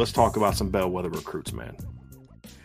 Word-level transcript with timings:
Let's 0.00 0.12
talk 0.12 0.38
about 0.38 0.56
some 0.56 0.70
bellwether 0.70 1.10
recruits, 1.10 1.52
man. 1.52 1.76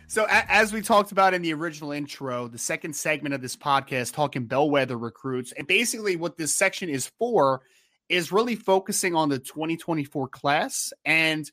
So, 0.08 0.26
as 0.30 0.72
we 0.72 0.82
talked 0.82 1.12
about 1.12 1.34
in 1.34 1.42
the 1.42 1.54
original 1.54 1.92
intro, 1.92 2.48
the 2.48 2.58
second 2.58 2.96
segment 2.96 3.36
of 3.36 3.42
this 3.42 3.58
podcast, 3.58 4.14
talking 4.14 4.46
bellwether 4.46 4.98
recruits, 4.98 5.52
and 5.52 5.68
basically 5.68 6.16
what 6.16 6.38
this 6.38 6.56
section 6.56 6.88
is 6.88 7.12
for 7.20 7.62
is 8.08 8.32
really 8.32 8.56
focusing 8.56 9.16
on 9.16 9.28
the 9.28 9.40
2024 9.40 10.30
class 10.30 10.94
and 11.04 11.52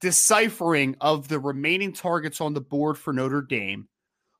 deciphering 0.00 0.96
of 1.00 1.28
the 1.28 1.38
remaining 1.38 1.92
targets 1.92 2.40
on 2.40 2.52
the 2.52 2.60
board 2.60 2.98
for 2.98 3.12
Notre 3.12 3.42
Dame. 3.42 3.86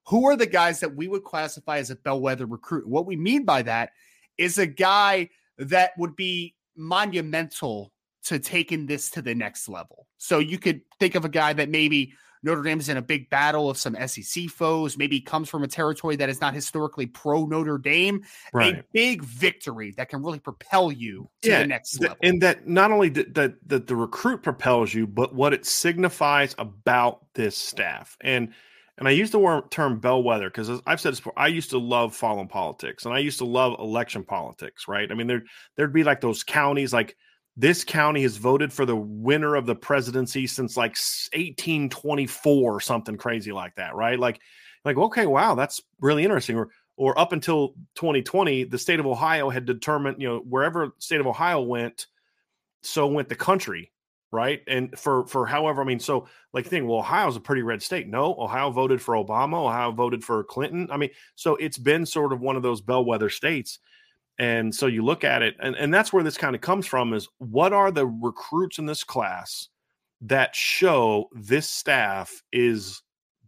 Who 0.09 0.27
are 0.27 0.37
the 0.37 0.47
guys 0.47 0.81
that 0.81 0.97
we 0.97 1.07
would 1.07 1.23
classify 1.23 1.79
as 1.79 1.91
a 1.91 1.97
bellwether 1.97 2.47
recruit? 2.47 2.89
What 2.89 3.07
we 3.07 3.15
mean 3.15 3.45
by 3.45 3.63
that 3.63 3.91
is 4.37 4.59
a 4.59 4.67
guy 4.67 5.29
that 5.57 5.93
would 5.97 6.17
be 6.17 6.57
monumental 6.77 7.93
to 8.25 8.39
taking 8.39 8.87
this 8.87 9.11
to 9.11 9.23
the 9.23 9.35
next 9.35 9.69
level. 9.69 10.07
So 10.19 10.39
you 10.39 10.59
could 10.59 10.81
think 10.99 11.15
of 11.15 11.25
a 11.25 11.29
guy 11.29 11.53
that 11.53 11.69
maybe 11.69 12.15
Notre 12.45 12.63
Dame 12.63 12.79
is 12.79 12.91
in 12.91 12.99
a 12.99 13.03
big 13.03 13.31
battle 13.31 13.71
of 13.71 13.79
some 13.79 13.97
SEC 14.07 14.49
foes, 14.51 14.99
maybe 14.99 15.19
comes 15.21 15.49
from 15.49 15.63
a 15.63 15.67
territory 15.67 16.15
that 16.17 16.29
is 16.29 16.43
not 16.43 16.53
historically 16.53 17.07
pro 17.07 17.47
Notre 17.47 17.79
Dame. 17.79 18.23
Right. 18.53 18.81
A 18.81 18.85
big 18.93 19.25
victory 19.25 19.95
that 19.97 20.11
can 20.11 20.23
really 20.23 20.39
propel 20.39 20.93
you 20.93 21.31
to 21.43 21.49
yeah, 21.49 21.61
the 21.61 21.67
next 21.67 22.01
level. 22.01 22.19
And 22.23 22.43
that 22.43 22.69
not 22.69 22.93
only 22.93 23.09
that 23.09 23.35
the, 23.35 23.57
the, 23.65 23.79
the 23.79 23.97
recruit 23.97 24.43
propels 24.43 24.93
you, 24.93 25.07
but 25.07 25.35
what 25.35 25.55
it 25.55 25.65
signifies 25.65 26.55
about 26.59 27.25
this 27.35 27.57
staff. 27.57 28.17
And 28.21 28.53
and 28.97 29.09
I 29.09 29.11
use 29.11 29.33
the 29.33 29.41
word, 29.41 29.73
term 29.73 29.99
bellwether 29.99 30.49
because 30.49 30.71
I've 30.87 31.01
said 31.01 31.13
this 31.13 31.21
before. 31.21 31.33
I 31.37 31.49
used 31.49 31.71
to 31.71 31.79
love 31.79 32.15
following 32.15 32.47
politics, 32.47 33.05
and 33.05 33.13
I 33.13 33.19
used 33.19 33.39
to 33.39 33.45
love 33.45 33.81
election 33.81 34.23
politics. 34.23 34.87
Right? 34.87 35.11
I 35.11 35.15
mean, 35.15 35.27
there 35.27 35.43
there'd 35.77 35.93
be 35.93 36.05
like 36.05 36.21
those 36.21 36.45
counties, 36.45 36.93
like 36.93 37.17
this 37.57 37.85
county 37.85 38.23
has 38.23 38.37
voted 38.37 38.73
for 38.73 38.85
the 38.85 38.97
winner 38.97 39.55
of 39.55 39.67
the 39.67 39.77
presidency 39.77 40.47
since 40.47 40.77
like 40.77 40.97
1824 41.33 42.73
or 42.73 42.81
something 42.81 43.17
crazy 43.17 43.53
like 43.53 43.77
that, 43.77 43.95
right? 43.95 44.19
Like, 44.19 44.41
like 44.85 44.97
okay, 44.97 45.27
wow, 45.27 45.55
that's 45.55 45.81
really 46.01 46.25
interesting. 46.25 46.57
Or, 46.57 46.71
or 46.97 47.19
up 47.19 47.33
until 47.33 47.75
2020, 47.97 48.65
the 48.65 48.79
state 48.79 49.01
of 49.01 49.07
Ohio 49.07 49.51
had 49.51 49.65
determined, 49.67 50.21
you 50.21 50.29
know, 50.29 50.39
wherever 50.39 50.95
state 50.99 51.21
of 51.21 51.27
Ohio 51.27 51.61
went, 51.61 52.07
so 52.83 53.07
went 53.07 53.29
the 53.29 53.35
country, 53.35 53.93
right? 54.31 54.61
And 54.67 54.97
for 54.99 55.27
for 55.27 55.47
however, 55.47 55.81
I 55.81 55.85
mean, 55.85 56.01
so 56.01 56.27
like 56.53 56.67
think, 56.67 56.87
well, 56.87 56.99
Ohio's 56.99 57.37
a 57.37 57.41
pretty 57.41 57.63
red 57.63 57.83
state. 57.83 58.09
No, 58.09 58.35
Ohio 58.39 58.71
voted 58.71 59.01
for 59.01 59.15
Obama. 59.15 59.67
Ohio 59.67 59.93
voted 59.93 60.25
for 60.25 60.45
Clinton. 60.45 60.89
I 60.91 60.97
mean, 60.97 61.11
so 61.35 61.57
it's 61.57 61.79
been 61.79 62.05
sort 62.05 62.33
of 62.33 62.41
one 62.41 62.57
of 62.57 62.63
those 62.63 62.81
bellwether 62.81 63.31
states. 63.31 63.79
And 64.39 64.75
so 64.75 64.87
you 64.87 65.05
look 65.05 65.25
at 65.25 65.43
it, 65.43 65.55
and, 65.61 65.77
and 65.77 65.95
that's 65.95 66.13
where 66.13 66.25
this 66.25 66.37
kind 66.37 66.55
of 66.55 66.61
comes 66.61 66.87
from 66.87 67.13
is 67.13 67.29
what 67.39 67.73
are 67.73 67.91
the 67.91 68.07
recruits 68.07 68.79
in 68.79 68.87
this 68.87 69.05
class 69.05 69.69
that 70.23 70.57
show 70.57 71.29
this 71.33 71.69
staff 71.69 72.43
is 72.53 73.03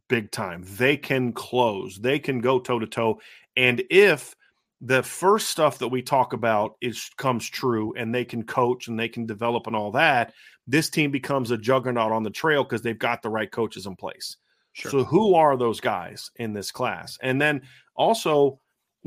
big 0.08 0.30
time? 0.30 0.64
They 0.64 0.96
can 0.96 1.32
close, 1.32 1.98
they 1.98 2.18
can 2.18 2.40
go 2.40 2.60
toe 2.60 2.78
to 2.78 2.86
toe. 2.86 3.20
And 3.56 3.82
if 3.90 4.34
the 4.80 5.02
first 5.02 5.50
stuff 5.50 5.78
that 5.78 5.88
we 5.88 6.02
talk 6.02 6.32
about 6.32 6.76
is 6.80 7.10
comes 7.16 7.48
true 7.48 7.94
and 7.96 8.14
they 8.14 8.24
can 8.24 8.42
coach 8.44 8.88
and 8.88 8.98
they 8.98 9.08
can 9.08 9.26
develop 9.26 9.66
and 9.66 9.74
all 9.74 9.90
that, 9.92 10.34
this 10.66 10.90
team 10.90 11.10
becomes 11.10 11.50
a 11.50 11.58
juggernaut 11.58 12.12
on 12.12 12.22
the 12.22 12.30
trail 12.30 12.62
because 12.62 12.82
they've 12.82 12.98
got 12.98 13.22
the 13.22 13.30
right 13.30 13.50
coaches 13.50 13.86
in 13.86 13.96
place. 13.96 14.36
Sure. 14.72 14.90
So 14.90 15.04
who 15.04 15.34
are 15.34 15.56
those 15.56 15.80
guys 15.80 16.30
in 16.36 16.52
this 16.52 16.70
class? 16.70 17.16
And 17.22 17.40
then 17.40 17.62
also 17.94 18.60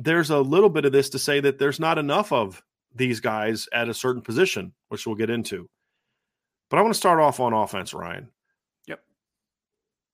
there's 0.03 0.29
a 0.29 0.39
little 0.39 0.69
bit 0.69 0.85
of 0.85 0.91
this 0.91 1.09
to 1.09 1.19
say 1.19 1.41
that 1.41 1.59
there's 1.59 1.79
not 1.79 1.97
enough 1.97 2.31
of 2.31 2.63
these 2.95 3.19
guys 3.19 3.67
at 3.73 3.89
a 3.89 3.93
certain 3.93 4.21
position, 4.21 4.73
which 4.87 5.05
we'll 5.05 5.15
get 5.15 5.29
into. 5.29 5.69
But 6.69 6.77
I 6.77 6.81
want 6.81 6.93
to 6.93 6.99
start 6.99 7.19
off 7.19 7.39
on 7.39 7.53
offense, 7.53 7.93
Ryan. 7.93 8.29
Yep. 8.87 9.01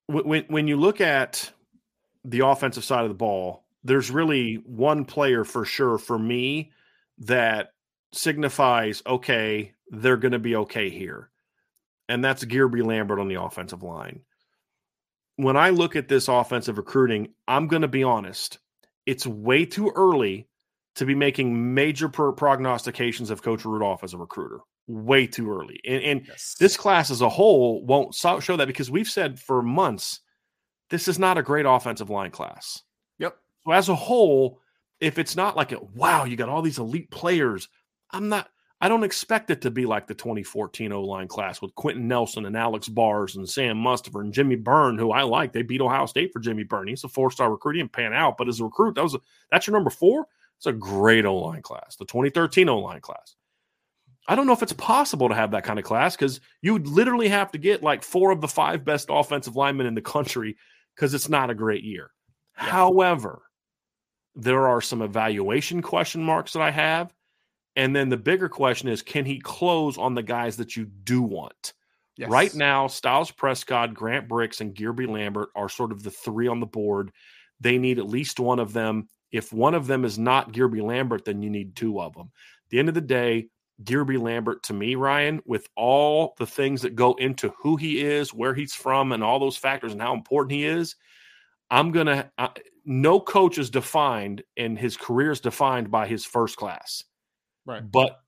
When 0.07 0.45
when 0.47 0.67
you 0.67 0.77
look 0.77 1.01
at 1.01 1.51
the 2.23 2.39
offensive 2.39 2.83
side 2.83 3.03
of 3.03 3.09
the 3.09 3.15
ball, 3.15 3.65
there's 3.83 4.09
really 4.09 4.55
one 4.65 5.05
player 5.05 5.43
for 5.43 5.65
sure 5.65 5.97
for 5.97 6.17
me 6.17 6.71
that 7.19 7.69
signifies 8.11 9.03
okay, 9.05 9.73
they're 9.89 10.17
going 10.17 10.31
to 10.31 10.39
be 10.39 10.55
okay 10.55 10.89
here. 10.89 11.29
And 12.09 12.23
that's 12.23 12.45
Guerby 12.45 12.83
Lambert 12.83 13.19
on 13.19 13.27
the 13.27 13.41
offensive 13.41 13.83
line. 13.83 14.21
When 15.37 15.57
I 15.57 15.71
look 15.71 15.95
at 15.95 16.07
this 16.07 16.27
offensive 16.27 16.77
recruiting, 16.77 17.33
I'm 17.47 17.67
going 17.67 17.81
to 17.81 17.87
be 17.87 18.03
honest 18.03 18.59
it's 19.05 19.25
way 19.25 19.65
too 19.65 19.91
early 19.95 20.47
to 20.95 21.05
be 21.05 21.15
making 21.15 21.73
major 21.73 22.09
pro- 22.09 22.33
prognostications 22.33 23.29
of 23.29 23.41
Coach 23.41 23.65
Rudolph 23.65 24.03
as 24.03 24.13
a 24.13 24.17
recruiter. 24.17 24.59
Way 24.87 25.27
too 25.27 25.51
early. 25.51 25.79
And, 25.85 26.03
and 26.03 26.27
yes. 26.27 26.55
this 26.59 26.77
class 26.77 27.11
as 27.11 27.21
a 27.21 27.29
whole 27.29 27.85
won't 27.85 28.15
so- 28.15 28.39
show 28.39 28.55
that 28.57 28.67
because 28.67 28.89
we've 28.89 29.07
said 29.07 29.39
for 29.39 29.61
months 29.61 30.21
this 30.89 31.07
is 31.07 31.17
not 31.17 31.37
a 31.37 31.43
great 31.43 31.65
offensive 31.65 32.09
line 32.09 32.31
class. 32.31 32.83
Yep. 33.19 33.35
So 33.65 33.71
as 33.71 33.89
a 33.89 33.95
whole, 33.95 34.61
if 34.99 35.17
it's 35.17 35.35
not 35.35 35.55
like 35.55 35.71
a 35.71 35.79
wow, 35.95 36.25
you 36.25 36.35
got 36.35 36.49
all 36.49 36.61
these 36.61 36.79
elite 36.79 37.09
players, 37.11 37.67
I'm 38.11 38.29
not 38.29 38.49
I 38.85 38.87
don't 38.87 39.03
expect 39.03 39.49
it 39.49 39.61
to 39.61 39.71
be 39.71 39.87
like 39.87 40.05
the 40.05 40.13
2014 40.13 40.91
O 40.91 41.01
line 41.01 41.27
class 41.27 41.59
with 41.59 41.73
Quenton 41.73 42.07
Nelson 42.07 42.45
and 42.45 42.55
Alex 42.55 42.87
Bars 42.87 43.35
and 43.35 43.49
Sam 43.49 43.77
Mustipher 43.77 44.21
and 44.21 44.31
Jimmy 44.31 44.57
Byrne, 44.57 44.99
who 44.99 45.11
I 45.11 45.23
like. 45.23 45.53
They 45.53 45.63
beat 45.63 45.81
Ohio 45.81 46.05
State 46.05 46.31
for 46.31 46.37
Jimmy 46.37 46.65
Byrne. 46.65 46.89
He's 46.89 47.03
a 47.03 47.09
four 47.09 47.31
star 47.31 47.49
recruit. 47.49 47.77
He 47.77 47.81
didn't 47.81 47.93
pan 47.93 48.13
out, 48.13 48.37
but 48.37 48.47
as 48.47 48.59
a 48.59 48.63
recruit, 48.63 48.93
that 48.93 49.01
was 49.01 49.15
a, 49.15 49.21
that's 49.49 49.65
your 49.65 49.75
number 49.75 49.89
four. 49.89 50.27
It's 50.57 50.67
a 50.67 50.71
great 50.71 51.25
O 51.25 51.35
line 51.35 51.63
class, 51.63 51.95
the 51.95 52.05
2013 52.05 52.69
O 52.69 52.77
line 52.77 53.01
class. 53.01 53.35
I 54.27 54.35
don't 54.35 54.45
know 54.45 54.53
if 54.53 54.61
it's 54.61 54.73
possible 54.73 55.29
to 55.29 55.35
have 55.35 55.49
that 55.49 55.63
kind 55.63 55.79
of 55.79 55.85
class 55.85 56.15
because 56.15 56.39
you 56.61 56.73
would 56.73 56.87
literally 56.87 57.29
have 57.29 57.51
to 57.53 57.57
get 57.57 57.81
like 57.81 58.03
four 58.03 58.29
of 58.29 58.39
the 58.39 58.47
five 58.47 58.85
best 58.85 59.07
offensive 59.09 59.55
linemen 59.55 59.87
in 59.87 59.95
the 59.95 60.01
country 60.01 60.57
because 60.95 61.15
it's 61.15 61.27
not 61.27 61.49
a 61.49 61.55
great 61.55 61.83
year. 61.83 62.11
Yeah. 62.59 62.65
However, 62.65 63.41
there 64.35 64.67
are 64.67 64.79
some 64.79 65.01
evaluation 65.01 65.81
question 65.81 66.21
marks 66.21 66.53
that 66.53 66.61
I 66.61 66.69
have 66.69 67.14
and 67.75 67.95
then 67.95 68.09
the 68.09 68.17
bigger 68.17 68.49
question 68.49 68.89
is 68.89 69.01
can 69.01 69.25
he 69.25 69.39
close 69.39 69.97
on 69.97 70.15
the 70.15 70.23
guys 70.23 70.57
that 70.57 70.75
you 70.75 70.85
do 70.85 71.21
want? 71.21 71.73
Yes. 72.17 72.29
Right 72.29 72.55
now, 72.55 72.87
Styles 72.87 73.31
Prescott, 73.31 73.93
Grant 73.93 74.29
Brix, 74.29 74.61
and 74.61 74.73
Guerby 74.73 75.07
Lambert 75.07 75.49
are 75.55 75.67
sort 75.67 75.91
of 75.91 76.01
the 76.01 76.11
three 76.11 76.47
on 76.47 76.61
the 76.61 76.65
board. 76.65 77.11
They 77.59 77.77
need 77.77 77.99
at 77.99 78.07
least 78.07 78.39
one 78.39 78.59
of 78.59 78.71
them. 78.71 79.09
If 79.31 79.51
one 79.51 79.73
of 79.73 79.87
them 79.87 80.05
is 80.05 80.17
not 80.17 80.53
Guerby 80.53 80.81
Lambert, 80.81 81.25
then 81.25 81.41
you 81.41 81.49
need 81.49 81.75
two 81.75 81.99
of 81.99 82.13
them. 82.13 82.31
At 82.65 82.69
the 82.69 82.79
end 82.79 82.87
of 82.87 82.95
the 82.95 83.01
day, 83.01 83.49
Guerby 83.83 84.17
Lambert 84.17 84.63
to 84.63 84.73
me, 84.73 84.95
Ryan, 84.95 85.41
with 85.45 85.67
all 85.75 86.35
the 86.37 86.47
things 86.47 86.81
that 86.83 86.95
go 86.95 87.15
into 87.15 87.53
who 87.59 87.75
he 87.75 88.01
is, 88.01 88.33
where 88.33 88.53
he's 88.53 88.73
from, 88.73 89.11
and 89.11 89.21
all 89.21 89.39
those 89.39 89.57
factors 89.57 89.91
and 89.91 90.01
how 90.01 90.13
important 90.13 90.53
he 90.53 90.65
is, 90.65 90.95
I'm 91.69 91.91
going 91.91 92.07
to, 92.07 92.31
no 92.85 93.19
coach 93.19 93.57
is 93.57 93.69
defined 93.69 94.43
and 94.55 94.79
his 94.79 94.95
career 94.95 95.31
is 95.31 95.41
defined 95.41 95.91
by 95.91 96.07
his 96.07 96.23
first 96.23 96.55
class. 96.55 97.03
Right. 97.65 97.89
But 97.89 98.19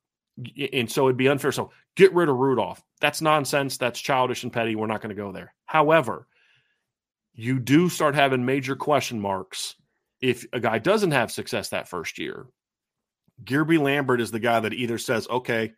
and 0.74 0.92
so 0.92 1.08
it'd 1.08 1.18
be 1.18 1.28
unfair. 1.28 1.52
So 1.52 1.72
get 1.96 2.14
rid 2.14 2.30
of 2.30 2.36
Rudolph. 2.36 2.84
That's 3.02 3.22
nonsense. 3.22 3.78
That's 3.78 4.00
childish 4.00 4.44
and 4.44 4.54
petty. 4.54 4.76
We're 4.76 4.88
not 4.88 5.02
going 5.02 5.16
to 5.16 5.22
go 5.22 5.32
there. 5.32 5.54
However, 5.66 6.28
you 7.34 7.60
do 7.60 7.90
start 7.90 8.16
having 8.16 8.46
major 8.46 8.76
question 8.76 9.20
marks 9.20 9.76
if 10.22 10.46
a 10.54 10.60
guy 10.60 10.80
doesn't 10.80 11.12
have 11.12 11.32
success 11.32 11.70
that 11.70 11.88
first 11.88 12.18
year. 12.18 12.48
Guerby 13.44 13.80
Lambert 13.80 14.22
is 14.22 14.32
the 14.32 14.40
guy 14.40 14.60
that 14.60 14.74
either 14.74 14.98
says, 14.98 15.28
okay, 15.30 15.74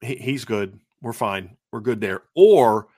he's 0.00 0.44
good. 0.44 0.78
We're 1.02 1.12
fine. 1.12 1.56
We're 1.70 1.80
good 1.80 2.00
there. 2.00 2.22
Or 2.34 2.88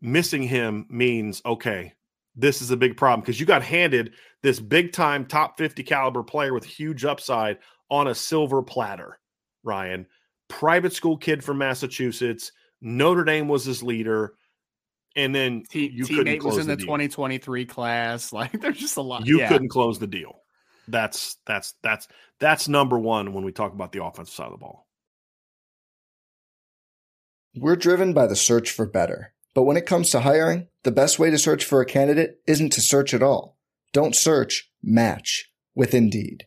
missing 0.00 0.42
him 0.42 0.86
means, 0.88 1.42
okay, 1.44 1.92
this 2.34 2.62
is 2.62 2.70
a 2.70 2.76
big 2.76 2.96
problem 2.96 3.20
because 3.20 3.38
you 3.38 3.46
got 3.46 3.62
handed 3.62 4.14
this 4.42 4.58
big 4.58 4.92
time 4.92 5.26
top 5.26 5.58
50 5.58 5.82
caliber 5.82 6.22
player 6.22 6.54
with 6.54 6.64
huge 6.64 7.04
upside 7.04 7.58
on 7.90 8.06
a 8.06 8.14
silver 8.14 8.62
platter, 8.62 9.18
Ryan. 9.62 10.06
Private 10.48 10.92
school 10.92 11.16
kid 11.16 11.42
from 11.42 11.58
Massachusetts. 11.58 12.52
Notre 12.80 13.24
Dame 13.24 13.48
was 13.48 13.64
his 13.64 13.82
leader. 13.82 14.34
And 15.16 15.34
then 15.34 15.62
T- 15.68 15.90
you 15.92 16.04
teammate 16.04 16.42
was 16.42 16.58
in 16.58 16.66
the, 16.66 16.76
the 16.76 16.82
2023 16.82 17.66
class. 17.66 18.32
Like 18.32 18.60
there's 18.60 18.78
just 18.78 18.96
a 18.96 19.02
lot. 19.02 19.26
You 19.26 19.38
yeah. 19.38 19.48
couldn't 19.48 19.68
close 19.68 19.98
the 19.98 20.06
deal. 20.06 20.40
That's 20.88 21.36
that's 21.46 21.74
that's 21.82 22.08
that's 22.40 22.68
number 22.68 22.98
one 22.98 23.32
when 23.32 23.44
we 23.44 23.52
talk 23.52 23.72
about 23.72 23.92
the 23.92 24.04
offensive 24.04 24.34
side 24.34 24.46
of 24.46 24.52
the 24.52 24.58
ball. 24.58 24.86
We're 27.56 27.76
driven 27.76 28.12
by 28.12 28.26
the 28.26 28.36
search 28.36 28.70
for 28.70 28.84
better. 28.84 29.32
But 29.54 29.62
when 29.62 29.76
it 29.76 29.86
comes 29.86 30.10
to 30.10 30.20
hiring, 30.20 30.66
the 30.82 30.90
best 30.90 31.20
way 31.20 31.30
to 31.30 31.38
search 31.38 31.64
for 31.64 31.80
a 31.80 31.86
candidate 31.86 32.40
isn't 32.46 32.72
to 32.72 32.80
search 32.80 33.14
at 33.14 33.22
all. 33.22 33.56
Don't 33.92 34.16
search, 34.16 34.70
match 34.82 35.52
with 35.74 35.94
Indeed. 35.94 36.46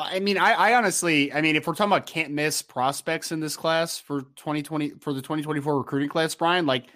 I 0.00 0.20
mean, 0.20 0.38
I, 0.38 0.52
I, 0.52 0.74
honestly, 0.74 1.32
I 1.32 1.40
mean, 1.40 1.56
if 1.56 1.66
we're 1.66 1.74
talking 1.74 1.92
about 1.92 2.06
can't 2.06 2.32
miss 2.32 2.62
prospects 2.62 3.32
in 3.32 3.40
this 3.40 3.56
class 3.56 3.98
for 3.98 4.22
2020 4.36 4.90
for 5.00 5.12
the 5.12 5.20
2024 5.20 5.78
recruiting 5.78 6.08
class, 6.08 6.34
Brian, 6.34 6.66
like 6.66 6.86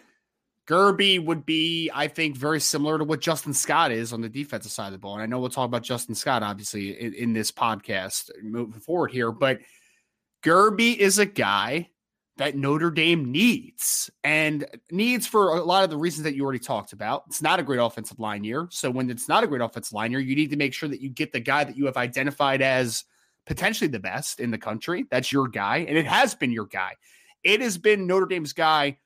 Guerby 0.68 1.24
would 1.24 1.44
be, 1.44 1.90
I 1.92 2.08
think, 2.08 2.36
very 2.36 2.60
similar 2.60 2.98
to 2.98 3.04
what 3.04 3.20
Justin 3.20 3.52
Scott 3.52 3.92
is 3.92 4.12
on 4.12 4.20
the 4.20 4.28
defensive 4.28 4.72
side 4.72 4.86
of 4.86 4.92
the 4.92 4.98
ball. 4.98 5.14
And 5.14 5.22
I 5.22 5.26
know 5.26 5.38
we'll 5.38 5.50
talk 5.50 5.66
about 5.66 5.82
Justin 5.82 6.14
Scott, 6.14 6.42
obviously, 6.42 6.98
in, 6.98 7.14
in 7.14 7.32
this 7.32 7.52
podcast 7.52 8.30
moving 8.42 8.80
forward 8.80 9.10
here, 9.10 9.30
but 9.30 9.60
Guerby 10.42 10.96
is 10.96 11.18
a 11.18 11.26
guy 11.26 11.90
that 12.36 12.56
Notre 12.56 12.90
Dame 12.90 13.30
needs 13.30 14.10
and 14.24 14.66
needs 14.90 15.26
for 15.26 15.56
a 15.56 15.62
lot 15.62 15.84
of 15.84 15.90
the 15.90 15.96
reasons 15.96 16.24
that 16.24 16.34
you 16.34 16.42
already 16.42 16.58
talked 16.58 16.92
about. 16.92 17.24
It's 17.28 17.42
not 17.42 17.60
a 17.60 17.62
great 17.62 17.78
offensive 17.78 18.18
line 18.18 18.42
year. 18.42 18.66
So 18.70 18.90
when 18.90 19.08
it's 19.08 19.28
not 19.28 19.44
a 19.44 19.46
great 19.46 19.60
offensive 19.60 19.92
line 19.92 20.10
year, 20.10 20.20
you 20.20 20.34
need 20.34 20.50
to 20.50 20.56
make 20.56 20.74
sure 20.74 20.88
that 20.88 21.00
you 21.00 21.10
get 21.10 21.32
the 21.32 21.40
guy 21.40 21.62
that 21.62 21.76
you 21.76 21.86
have 21.86 21.96
identified 21.96 22.60
as 22.60 23.04
potentially 23.46 23.88
the 23.88 24.00
best 24.00 24.40
in 24.40 24.50
the 24.50 24.58
country. 24.58 25.06
That's 25.10 25.30
your 25.30 25.46
guy. 25.46 25.78
And 25.88 25.96
it 25.96 26.06
has 26.06 26.34
been 26.34 26.50
your 26.50 26.66
guy. 26.66 26.94
It 27.44 27.60
has 27.60 27.78
been 27.78 28.06
Notre 28.06 28.26
Dame's 28.26 28.52
guy 28.52 28.98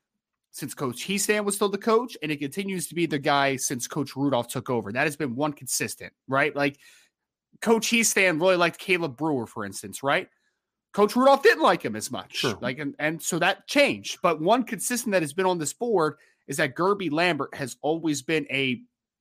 since 0.50 0.72
Coach 0.72 1.06
Hiestand 1.06 1.44
was 1.44 1.54
still 1.54 1.68
the 1.68 1.76
coach, 1.78 2.16
and 2.22 2.32
it 2.32 2.38
continues 2.38 2.88
to 2.88 2.94
be 2.94 3.06
the 3.06 3.18
guy 3.18 3.56
since 3.56 3.86
Coach 3.86 4.16
Rudolph 4.16 4.48
took 4.48 4.70
over. 4.70 4.90
That 4.90 5.04
has 5.04 5.16
been 5.16 5.36
one 5.36 5.52
consistent, 5.52 6.12
right? 6.26 6.54
Like 6.56 6.78
Coach 7.60 7.88
Hiestand 7.88 8.40
really 8.40 8.56
liked 8.56 8.78
Caleb 8.78 9.16
Brewer, 9.16 9.46
for 9.46 9.64
instance, 9.64 10.02
right? 10.02 10.28
Coach 10.92 11.16
Rudolph 11.16 11.42
didn't 11.42 11.62
like 11.62 11.84
him 11.84 11.96
as 11.96 12.10
much. 12.10 12.36
Sure. 12.36 12.58
Like, 12.60 12.78
and, 12.78 12.94
and 12.98 13.22
so 13.22 13.38
that 13.38 13.66
changed. 13.66 14.18
But 14.22 14.40
one 14.40 14.64
consistent 14.64 15.12
that 15.12 15.22
has 15.22 15.32
been 15.32 15.46
on 15.46 15.58
this 15.58 15.72
board 15.72 16.14
is 16.46 16.56
that 16.56 16.74
Guerby 16.74 17.12
Lambert 17.12 17.54
has 17.54 17.76
always 17.82 18.22
been 18.22 18.46
a 18.50 18.80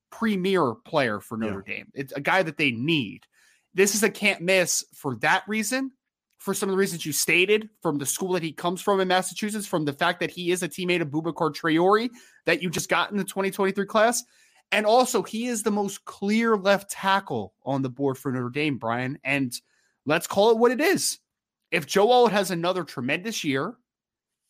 premier 0.10 0.74
player 0.74 1.20
for 1.20 1.38
Notre 1.38 1.64
yeah. 1.68 1.76
Dame. 1.76 1.88
It's 1.94 2.14
a 2.14 2.22
guy 2.22 2.42
that 2.44 2.58
they 2.58 2.72
need. 2.72 3.26
This 3.74 3.94
is 3.94 4.04
a 4.04 4.10
can't 4.10 4.42
miss 4.42 4.86
for 4.94 5.16
that 5.18 5.44
reason, 5.48 5.92
for 6.40 6.54
some 6.54 6.70
of 6.70 6.74
the 6.74 6.80
reasons 6.80 7.06
you 7.06 7.12
stated, 7.12 7.70
from 7.82 7.98
the 7.98 8.06
school 8.06 8.32
that 8.34 8.44
he 8.44 8.54
comes 8.54 8.82
from 8.82 9.02
in 9.02 9.08
Massachusetts, 9.08 9.68
from 9.68 9.86
the 9.86 9.94
fact 9.94 10.22
that 10.22 10.32
he 10.32 10.52
is 10.52 10.64
a 10.64 10.70
teammate 10.70 11.02
of 11.02 11.10
Boubacar 11.10 11.54
Traore 11.54 12.10
that 12.46 12.64
you 12.64 12.70
just 12.70 12.90
got 12.90 13.12
in 13.12 13.18
the 13.18 13.24
2023 13.24 13.86
class. 13.86 14.24
And 14.72 14.86
also, 14.86 15.22
he 15.22 15.48
is 15.48 15.64
the 15.64 15.72
most 15.72 16.06
clear 16.06 16.58
left 16.58 16.90
tackle 16.90 17.54
on 17.64 17.82
the 17.82 17.90
board 17.90 18.18
for 18.18 18.32
Notre 18.32 18.50
Dame, 18.50 18.78
Brian. 18.78 19.20
And 19.24 19.54
let's 20.06 20.28
call 20.28 20.52
it 20.52 20.58
what 20.58 20.72
it 20.72 20.82
is 20.82 21.20
if 21.72 21.86
Joe 21.86 22.12
Alt 22.12 22.32
has 22.32 22.52
another 22.52 22.84
tremendous 22.84 23.44
year, 23.44 23.76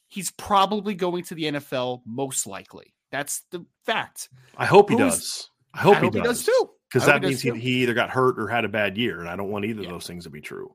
he's 0.07 0.31
probably 0.31 0.93
going 0.93 1.23
to 1.25 1.35
the 1.35 1.43
NFL 1.43 2.01
most 2.05 2.47
likely. 2.47 2.93
That's 3.11 3.43
the 3.51 3.65
fact. 3.85 4.29
I 4.57 4.65
hope 4.65 4.89
Who's, 4.89 4.97
he 4.97 5.03
does. 5.03 5.49
I 5.73 5.79
hope, 5.79 5.95
I 5.95 5.99
he, 5.99 6.05
hope 6.05 6.13
does. 6.13 6.21
he 6.21 6.27
does 6.27 6.45
too. 6.45 6.69
Because 6.89 7.05
that 7.05 7.21
means 7.21 7.41
he, 7.41 7.51
he, 7.51 7.83
either 7.83 7.93
got 7.93 8.09
hurt 8.09 8.39
or 8.39 8.47
had 8.47 8.63
a 8.63 8.69
bad 8.69 8.97
year. 8.97 9.19
And 9.19 9.29
I 9.29 9.35
don't 9.35 9.49
want 9.49 9.65
either 9.65 9.81
yeah. 9.81 9.87
of 9.87 9.93
those 9.93 10.07
things 10.07 10.23
to 10.23 10.29
be 10.29 10.41
true. 10.41 10.73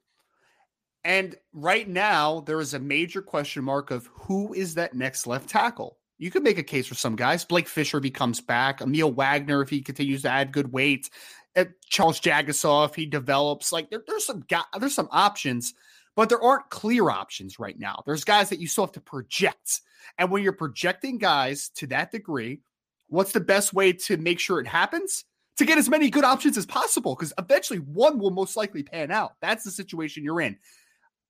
And 1.05 1.35
right 1.53 1.89
now, 1.89 2.41
there 2.41 2.61
is 2.61 2.75
a 2.75 2.79
major 2.79 3.23
question 3.23 3.65
mark 3.65 3.91
of 3.91 4.09
who 4.13 4.53
is 4.53 4.75
that 4.75 4.95
next 4.95 5.27
left 5.27 5.49
tackle. 5.49 5.99
You 6.19 6.31
could 6.31 6.45
make 6.45 6.59
a 6.59 6.63
case 6.63 6.87
for 6.87 6.95
some 6.95 7.17
guys. 7.17 7.45
Blake 7.45 7.67
Fisher 7.67 7.99
if 7.99 8.05
he 8.05 8.11
comes 8.11 8.41
back. 8.41 8.79
Aamil 8.79 9.15
Wagner 9.15 9.63
if 9.63 9.71
he 9.71 9.81
continues 9.81 10.23
to 10.23 10.31
add 10.31 10.53
good 10.53 10.73
weight. 10.73 11.11
Uh, 11.57 11.65
Charles 11.87 12.21
Jagusah 12.21 12.89
if 12.89 12.95
he 12.95 13.07
develops. 13.07 13.73
Like 13.73 13.91
there, 13.91 14.03
there's 14.07 14.27
some 14.27 14.45
guys, 14.49 14.65
there's 14.79 14.95
some 14.95 15.09
options 15.11 15.75
but 16.17 16.29
there 16.29 16.43
aren't 16.43 16.71
clear 16.71 17.11
options 17.11 17.59
right 17.59 17.79
now. 17.79 18.03
There's 18.05 18.25
guys 18.25 18.51
that 18.51 18.61
you 18.61 18.67
still 18.67 18.85
have 18.85 18.93
to 18.93 19.01
project. 19.01 19.81
And 20.19 20.31
when 20.31 20.43
you're 20.43 20.53
projecting 20.53 21.19
guys 21.19 21.71
to 21.77 21.87
that 21.89 22.11
degree, 22.11 22.61
what's 23.09 23.33
the 23.33 23.41
best 23.41 23.73
way 23.73 23.93
to 23.93 24.17
make 24.17 24.41
sure 24.41 24.61
it 24.61 24.67
happens? 24.67 25.25
To 25.59 25.67
get 25.67 25.79
as 25.79 25.89
many 25.89 26.09
good 26.09 26.25
options 26.25 26.57
as 26.57 26.65
possible, 26.65 27.15
because 27.15 27.33
eventually 27.39 27.79
one 27.79 28.19
will 28.19 28.31
most 28.31 28.57
likely 28.57 28.83
pan 28.83 29.11
out. 29.11 29.35
That's 29.43 29.65
the 29.65 29.71
situation 29.71 30.25
you're 30.25 30.41
in. 30.41 30.57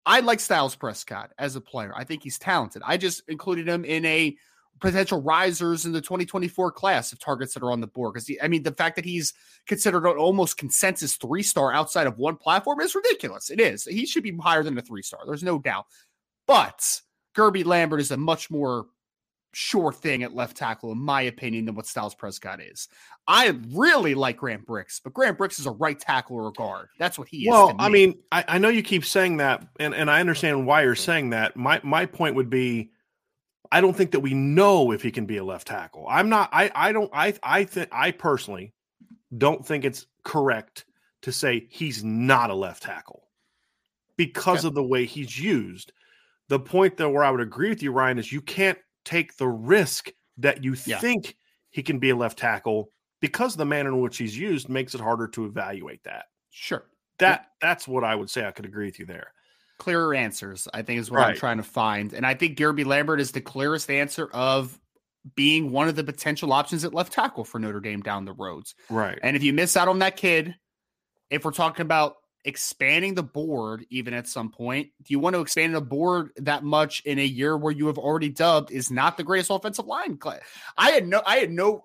I 0.06 0.20
like 0.20 0.40
Styles 0.40 0.76
Prescott 0.76 1.32
as 1.38 1.56
a 1.56 1.60
player. 1.60 1.92
I 1.94 2.04
think 2.04 2.22
he's 2.22 2.38
talented. 2.38 2.82
I 2.84 2.96
just 2.96 3.22
included 3.28 3.68
him 3.68 3.84
in 3.84 4.04
a 4.04 4.36
potential 4.80 5.22
risers 5.22 5.84
in 5.84 5.92
the 5.92 6.00
2024 6.00 6.72
class 6.72 7.12
of 7.12 7.18
targets 7.20 7.54
that 7.54 7.62
are 7.62 7.70
on 7.70 7.80
the 7.80 7.86
board. 7.86 8.14
Because 8.14 8.30
I 8.42 8.48
mean, 8.48 8.62
the 8.62 8.72
fact 8.72 8.96
that 8.96 9.04
he's 9.04 9.32
considered 9.66 10.06
an 10.06 10.16
almost 10.16 10.56
consensus 10.56 11.16
three 11.16 11.42
star 11.42 11.72
outside 11.72 12.06
of 12.06 12.18
one 12.18 12.36
platform 12.36 12.80
is 12.80 12.94
ridiculous. 12.94 13.50
It 13.50 13.60
is. 13.60 13.84
He 13.84 14.06
should 14.06 14.24
be 14.24 14.36
higher 14.36 14.62
than 14.62 14.76
a 14.76 14.82
three 14.82 15.02
star. 15.02 15.20
There's 15.26 15.42
no 15.42 15.58
doubt. 15.58 15.86
But 16.46 17.00
Guerby 17.36 17.64
Lambert 17.64 18.00
is 18.00 18.10
a 18.10 18.16
much 18.16 18.50
more 18.50 18.86
sure 19.54 19.92
thing 19.92 20.22
at 20.22 20.34
left 20.34 20.56
tackle, 20.56 20.92
in 20.92 20.98
my 20.98 21.22
opinion, 21.22 21.66
than 21.66 21.74
what 21.74 21.86
Styles 21.86 22.14
Prescott 22.14 22.60
is. 22.60 22.88
I 23.28 23.56
really 23.70 24.14
like 24.14 24.38
Grant 24.38 24.66
Brix, 24.66 25.00
but 25.02 25.12
Grant 25.12 25.38
Brix 25.38 25.60
is 25.60 25.66
a 25.66 25.70
right 25.70 25.98
tackle 25.98 26.36
or 26.36 26.48
a 26.48 26.52
guard. 26.52 26.88
That's 26.98 27.18
what 27.18 27.28
he 27.28 27.48
well, 27.48 27.68
is. 27.68 27.74
Well, 27.74 27.86
I 27.86 27.88
mean, 27.88 28.18
I, 28.32 28.44
I 28.48 28.58
know 28.58 28.68
you 28.68 28.82
keep 28.82 29.04
saying 29.04 29.36
that, 29.36 29.66
and, 29.78 29.94
and 29.94 30.10
I 30.10 30.20
understand 30.20 30.66
why 30.66 30.82
you're 30.82 30.94
saying 30.94 31.30
that. 31.30 31.56
My 31.56 31.80
my 31.84 32.06
point 32.06 32.34
would 32.34 32.50
be 32.50 32.90
I 33.72 33.80
don't 33.80 33.96
think 33.96 34.10
that 34.10 34.20
we 34.20 34.34
know 34.34 34.92
if 34.92 35.02
he 35.02 35.10
can 35.10 35.24
be 35.24 35.38
a 35.38 35.44
left 35.44 35.66
tackle. 35.66 36.06
I'm 36.08 36.28
not. 36.28 36.50
I 36.52 36.70
I 36.74 36.92
don't. 36.92 37.10
I 37.12 37.32
I 37.42 37.64
think 37.64 37.88
I 37.90 38.10
personally 38.10 38.74
don't 39.36 39.66
think 39.66 39.86
it's 39.86 40.06
correct 40.24 40.84
to 41.22 41.32
say 41.32 41.66
he's 41.70 42.04
not 42.04 42.50
a 42.50 42.54
left 42.54 42.82
tackle 42.82 43.22
because 44.18 44.60
okay. 44.60 44.68
of 44.68 44.74
the 44.74 44.84
way 44.84 45.06
he's 45.06 45.38
used. 45.38 45.92
The 46.48 46.60
point 46.60 46.98
though 46.98 47.08
where 47.08 47.24
I 47.24 47.30
would 47.30 47.40
agree 47.40 47.70
with 47.70 47.82
you, 47.82 47.92
Ryan, 47.92 48.18
is 48.18 48.30
you 48.30 48.42
can't 48.42 48.78
take 49.06 49.38
the 49.38 49.48
risk 49.48 50.10
that 50.36 50.62
you 50.62 50.76
yeah. 50.84 50.98
think 50.98 51.34
he 51.70 51.82
can 51.82 51.98
be 51.98 52.10
a 52.10 52.16
left 52.16 52.38
tackle 52.38 52.90
because 53.22 53.56
the 53.56 53.64
manner 53.64 53.88
in 53.88 54.02
which 54.02 54.18
he's 54.18 54.36
used 54.36 54.68
makes 54.68 54.94
it 54.94 55.00
harder 55.00 55.28
to 55.28 55.46
evaluate 55.46 56.04
that. 56.04 56.26
Sure. 56.50 56.84
That 57.20 57.46
that's 57.62 57.88
what 57.88 58.04
I 58.04 58.14
would 58.14 58.28
say. 58.28 58.44
I 58.44 58.50
could 58.50 58.66
agree 58.66 58.84
with 58.84 58.98
you 58.98 59.06
there. 59.06 59.32
Clearer 59.82 60.14
answers, 60.14 60.68
I 60.72 60.82
think, 60.82 61.00
is 61.00 61.10
what 61.10 61.18
right. 61.18 61.30
I'm 61.30 61.36
trying 61.36 61.56
to 61.56 61.64
find. 61.64 62.12
And 62.12 62.24
I 62.24 62.34
think 62.34 62.56
Guerby 62.56 62.86
Lambert 62.86 63.18
is 63.18 63.32
the 63.32 63.40
clearest 63.40 63.90
answer 63.90 64.28
of 64.32 64.78
being 65.34 65.72
one 65.72 65.88
of 65.88 65.96
the 65.96 66.04
potential 66.04 66.52
options 66.52 66.84
at 66.84 66.94
left 66.94 67.12
tackle 67.12 67.42
for 67.42 67.58
Notre 67.58 67.80
Dame 67.80 68.00
down 68.00 68.24
the 68.24 68.32
roads. 68.32 68.76
Right. 68.88 69.18
And 69.24 69.34
if 69.36 69.42
you 69.42 69.52
miss 69.52 69.76
out 69.76 69.88
on 69.88 69.98
that 69.98 70.16
kid, 70.16 70.54
if 71.30 71.44
we're 71.44 71.50
talking 71.50 71.82
about 71.82 72.14
expanding 72.44 73.14
the 73.16 73.24
board 73.24 73.84
even 73.90 74.14
at 74.14 74.28
some 74.28 74.52
point, 74.52 74.90
do 75.02 75.12
you 75.12 75.18
want 75.18 75.34
to 75.34 75.40
expand 75.40 75.74
the 75.74 75.80
board 75.80 76.30
that 76.36 76.62
much 76.62 77.00
in 77.04 77.18
a 77.18 77.24
year 77.24 77.56
where 77.56 77.72
you 77.72 77.88
have 77.88 77.98
already 77.98 78.28
dubbed 78.28 78.70
is 78.70 78.88
not 78.88 79.16
the 79.16 79.24
greatest 79.24 79.50
offensive 79.50 79.86
line? 79.86 80.16
I 80.78 80.90
had 80.92 81.08
no 81.08 81.22
I 81.26 81.38
had 81.38 81.50
no 81.50 81.82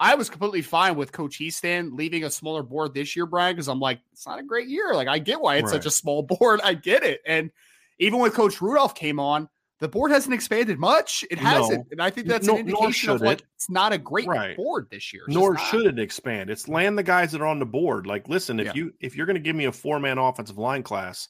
I 0.00 0.16
was 0.16 0.28
completely 0.28 0.62
fine 0.62 0.96
with 0.96 1.12
Coach 1.12 1.38
Hiestand 1.38 1.92
leaving 1.92 2.24
a 2.24 2.30
smaller 2.30 2.62
board 2.62 2.94
this 2.94 3.14
year, 3.14 3.26
Brian, 3.26 3.54
because 3.54 3.68
I'm 3.68 3.80
like, 3.80 4.00
it's 4.12 4.26
not 4.26 4.40
a 4.40 4.42
great 4.42 4.68
year. 4.68 4.92
Like, 4.94 5.08
I 5.08 5.18
get 5.18 5.40
why 5.40 5.56
it's 5.56 5.64
right. 5.64 5.72
such 5.72 5.86
a 5.86 5.90
small 5.90 6.22
board. 6.38 6.60
I 6.64 6.74
get 6.74 7.04
it. 7.04 7.20
And 7.26 7.50
even 7.98 8.18
when 8.18 8.30
Coach 8.32 8.60
Rudolph 8.60 8.94
came 8.94 9.20
on, 9.20 9.48
the 9.80 9.88
board 9.88 10.10
hasn't 10.10 10.34
expanded 10.34 10.78
much. 10.78 11.24
It 11.30 11.38
hasn't. 11.38 11.80
No. 11.80 11.88
And 11.90 12.02
I 12.02 12.10
think 12.10 12.26
that's 12.26 12.46
no, 12.46 12.54
an 12.54 12.60
indication 12.60 13.10
of 13.10 13.20
like 13.20 13.40
it. 13.40 13.46
it's 13.56 13.68
not 13.68 13.92
a 13.92 13.98
great 13.98 14.26
right. 14.26 14.56
board 14.56 14.88
this 14.90 15.12
year. 15.12 15.24
It's 15.26 15.34
nor 15.34 15.58
should 15.58 15.86
it 15.86 15.98
expand. 15.98 16.48
It's 16.48 16.68
land 16.68 16.96
the 16.96 17.02
guys 17.02 17.32
that 17.32 17.40
are 17.40 17.46
on 17.46 17.58
the 17.58 17.66
board. 17.66 18.06
Like, 18.06 18.28
listen, 18.28 18.60
if 18.60 18.66
yeah. 18.68 18.72
you 18.74 18.94
if 19.00 19.16
you're 19.16 19.26
going 19.26 19.34
to 19.34 19.42
give 19.42 19.56
me 19.56 19.66
a 19.66 19.72
four 19.72 19.98
man 20.00 20.18
offensive 20.18 20.58
line 20.58 20.82
class 20.82 21.28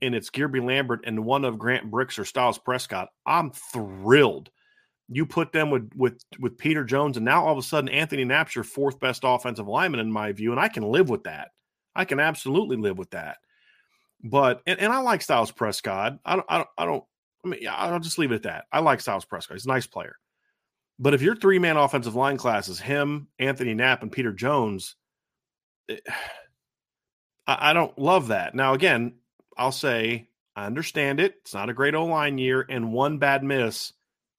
and 0.00 0.14
it's 0.14 0.30
Guerby 0.30 0.64
Lambert 0.64 1.04
and 1.04 1.24
one 1.24 1.44
of 1.44 1.58
Grant 1.58 1.90
Brix 1.90 2.18
or 2.18 2.24
Styles 2.24 2.58
Prescott, 2.58 3.08
I'm 3.26 3.50
thrilled 3.50 4.50
you 5.14 5.26
put 5.26 5.52
them 5.52 5.70
with 5.70 5.90
with 5.94 6.22
with 6.38 6.58
Peter 6.58 6.84
Jones, 6.84 7.16
and 7.16 7.24
now 7.24 7.44
all 7.44 7.52
of 7.52 7.58
a 7.58 7.62
sudden 7.62 7.88
Anthony 7.88 8.24
Knapp's 8.24 8.54
your 8.54 8.64
fourth 8.64 9.00
best 9.00 9.22
offensive 9.24 9.68
lineman 9.68 10.00
in 10.00 10.12
my 10.12 10.32
view, 10.32 10.50
and 10.50 10.60
I 10.60 10.68
can 10.68 10.84
live 10.84 11.08
with 11.08 11.24
that. 11.24 11.50
I 11.94 12.04
can 12.04 12.20
absolutely 12.20 12.76
live 12.76 12.98
with 12.98 13.10
that. 13.10 13.38
But 14.22 14.62
and, 14.66 14.78
and 14.80 14.92
I 14.92 14.98
like 14.98 15.22
Styles 15.22 15.50
Prescott. 15.50 16.18
I 16.24 16.36
don't 16.36 16.46
I 16.48 16.58
don't 16.58 16.68
I 16.78 16.84
don't 16.84 17.04
I 17.44 17.48
mean 17.48 17.60
I'll 17.68 18.00
just 18.00 18.18
leave 18.18 18.32
it 18.32 18.36
at 18.36 18.42
that. 18.44 18.64
I 18.72 18.80
like 18.80 19.00
Styles 19.00 19.24
Prescott. 19.24 19.56
He's 19.56 19.66
a 19.66 19.68
nice 19.68 19.86
player. 19.86 20.16
But 20.98 21.14
if 21.14 21.22
your 21.22 21.34
three 21.34 21.58
man 21.58 21.76
offensive 21.76 22.14
line 22.14 22.36
class 22.36 22.68
is 22.68 22.78
him, 22.78 23.28
Anthony 23.38 23.74
Knapp, 23.74 24.02
and 24.02 24.12
Peter 24.12 24.32
Jones, 24.32 24.96
it, 25.88 26.02
eh, 26.06 26.12
I, 27.46 27.70
I 27.70 27.72
don't 27.72 27.98
love 27.98 28.28
that. 28.28 28.54
Now 28.54 28.74
again, 28.74 29.14
I'll 29.56 29.72
say 29.72 30.28
I 30.54 30.66
understand 30.66 31.18
it. 31.18 31.34
It's 31.40 31.54
not 31.54 31.70
a 31.70 31.74
great 31.74 31.94
O 31.94 32.06
line 32.06 32.38
year, 32.38 32.64
and 32.68 32.92
one 32.92 33.18
bad 33.18 33.42
miss 33.42 33.92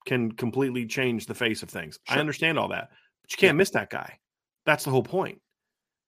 can 0.04 0.32
completely 0.32 0.86
change 0.86 1.26
the 1.26 1.34
face 1.34 1.62
of 1.62 1.70
things. 1.70 1.98
Sure. 2.06 2.16
I 2.16 2.20
understand 2.20 2.58
all 2.58 2.68
that, 2.68 2.90
but 3.22 3.32
you 3.32 3.36
can't 3.36 3.54
yeah. 3.54 3.58
miss 3.58 3.70
that 3.70 3.90
guy. 3.90 4.18
That's 4.66 4.84
the 4.84 4.90
whole 4.90 5.02
point. 5.02 5.40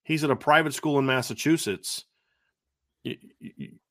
He's 0.04 0.24
at 0.24 0.30
a 0.30 0.36
private 0.36 0.74
school 0.74 0.98
in 0.98 1.06
Massachusetts. 1.06 2.04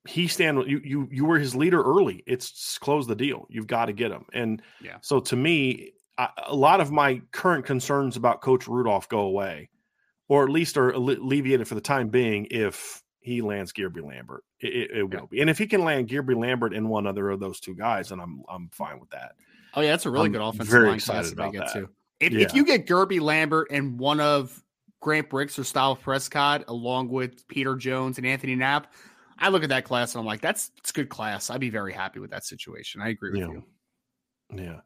He 0.08 0.28
stand 0.28 0.70
you 0.70 0.82
you 0.84 1.08
you 1.12 1.26
were 1.26 1.40
his 1.40 1.56
leader 1.56 1.82
early. 1.82 2.24
It's 2.28 2.78
close 2.78 3.08
the 3.08 3.16
deal. 3.16 3.48
You've 3.50 3.68
got 3.68 3.86
to 3.86 3.94
get 3.94 4.12
him. 4.12 4.26
And 4.34 4.62
yeah. 4.82 4.98
so 5.02 5.20
to 5.22 5.36
me, 5.36 5.94
I, 6.18 6.30
a 6.48 6.56
lot 6.56 6.82
of 6.82 6.92
my 6.92 7.22
current 7.32 7.66
concerns 7.66 8.18
about 8.18 8.42
Coach 8.42 8.68
Rudolph 8.68 9.08
go 9.10 9.20
away, 9.20 9.70
or 10.28 10.44
at 10.44 10.50
least 10.50 10.78
are 10.78 10.92
alleviated 10.92 11.68
for 11.68 11.76
the 11.76 11.82
time 11.82 12.10
being 12.10 12.48
if 12.52 13.02
he 13.20 13.42
lands 13.42 13.74
Guerby 13.74 14.06
Lambert. 14.06 14.44
It, 14.60 14.74
it, 14.74 14.92
it 14.92 15.04
will 15.04 15.28
be, 15.28 15.42
and 15.42 15.50
if 15.50 15.58
he 15.58 15.68
can 15.68 15.84
land 15.84 16.10
Guerby 16.10 16.36
Lambert 16.36 16.74
and 16.74 16.90
one 16.90 17.08
other 17.08 17.30
of 17.30 17.40
those 17.40 17.60
two 17.60 17.76
guys, 17.76 18.10
then 18.10 18.20
I'm 18.20 18.44
I'm 18.50 18.70
fine 18.70 19.00
with 19.00 19.10
that. 19.12 19.34
Oh 19.76 19.82
yeah, 19.82 19.92
that's 19.92 20.06
a 20.06 20.10
really 20.10 20.28
I'm 20.28 20.32
good 20.32 20.42
offensive 20.42 20.68
very 20.68 20.88
line 20.88 20.96
excited 20.96 21.34
about 21.34 21.54
that. 21.54 21.74
Too. 21.74 21.90
If, 22.20 22.34
yeah. 22.34 22.46
if 22.46 22.54
you 22.54 22.66
get 22.66 22.88
Guerby 22.88 23.20
Lambert 23.20 23.68
and 23.72 24.00
one 24.00 24.20
of 24.20 24.64
Grant 25.02 25.30
Brix 25.30 25.60
or 25.60 25.64
Style 25.64 25.96
Prescott 25.96 26.64
along 26.68 27.10
with 27.10 27.48
Peter 27.48 27.76
Jones 27.76 28.18
and 28.18 28.26
Anthony 28.26 28.56
Knapp, 28.56 28.94
I 29.38 29.50
look 29.50 29.64
at 29.64 29.70
that 29.70 29.84
class 29.84 30.16
and 30.16 30.22
I'm 30.22 30.26
like, 30.26 30.42
that's 30.42 30.72
it's 30.78 30.92
good 30.92 31.10
class. 31.10 31.50
I'd 31.50 31.60
be 31.60 31.70
very 31.70 31.94
happy 31.94 32.20
with 32.20 32.32
that 32.32 32.46
situation. 32.46 33.02
I 33.02 33.10
agree 33.10 33.32
with 33.32 33.42
yeah. 33.42 33.48
you. 33.48 33.64
Yeah. 34.54 34.80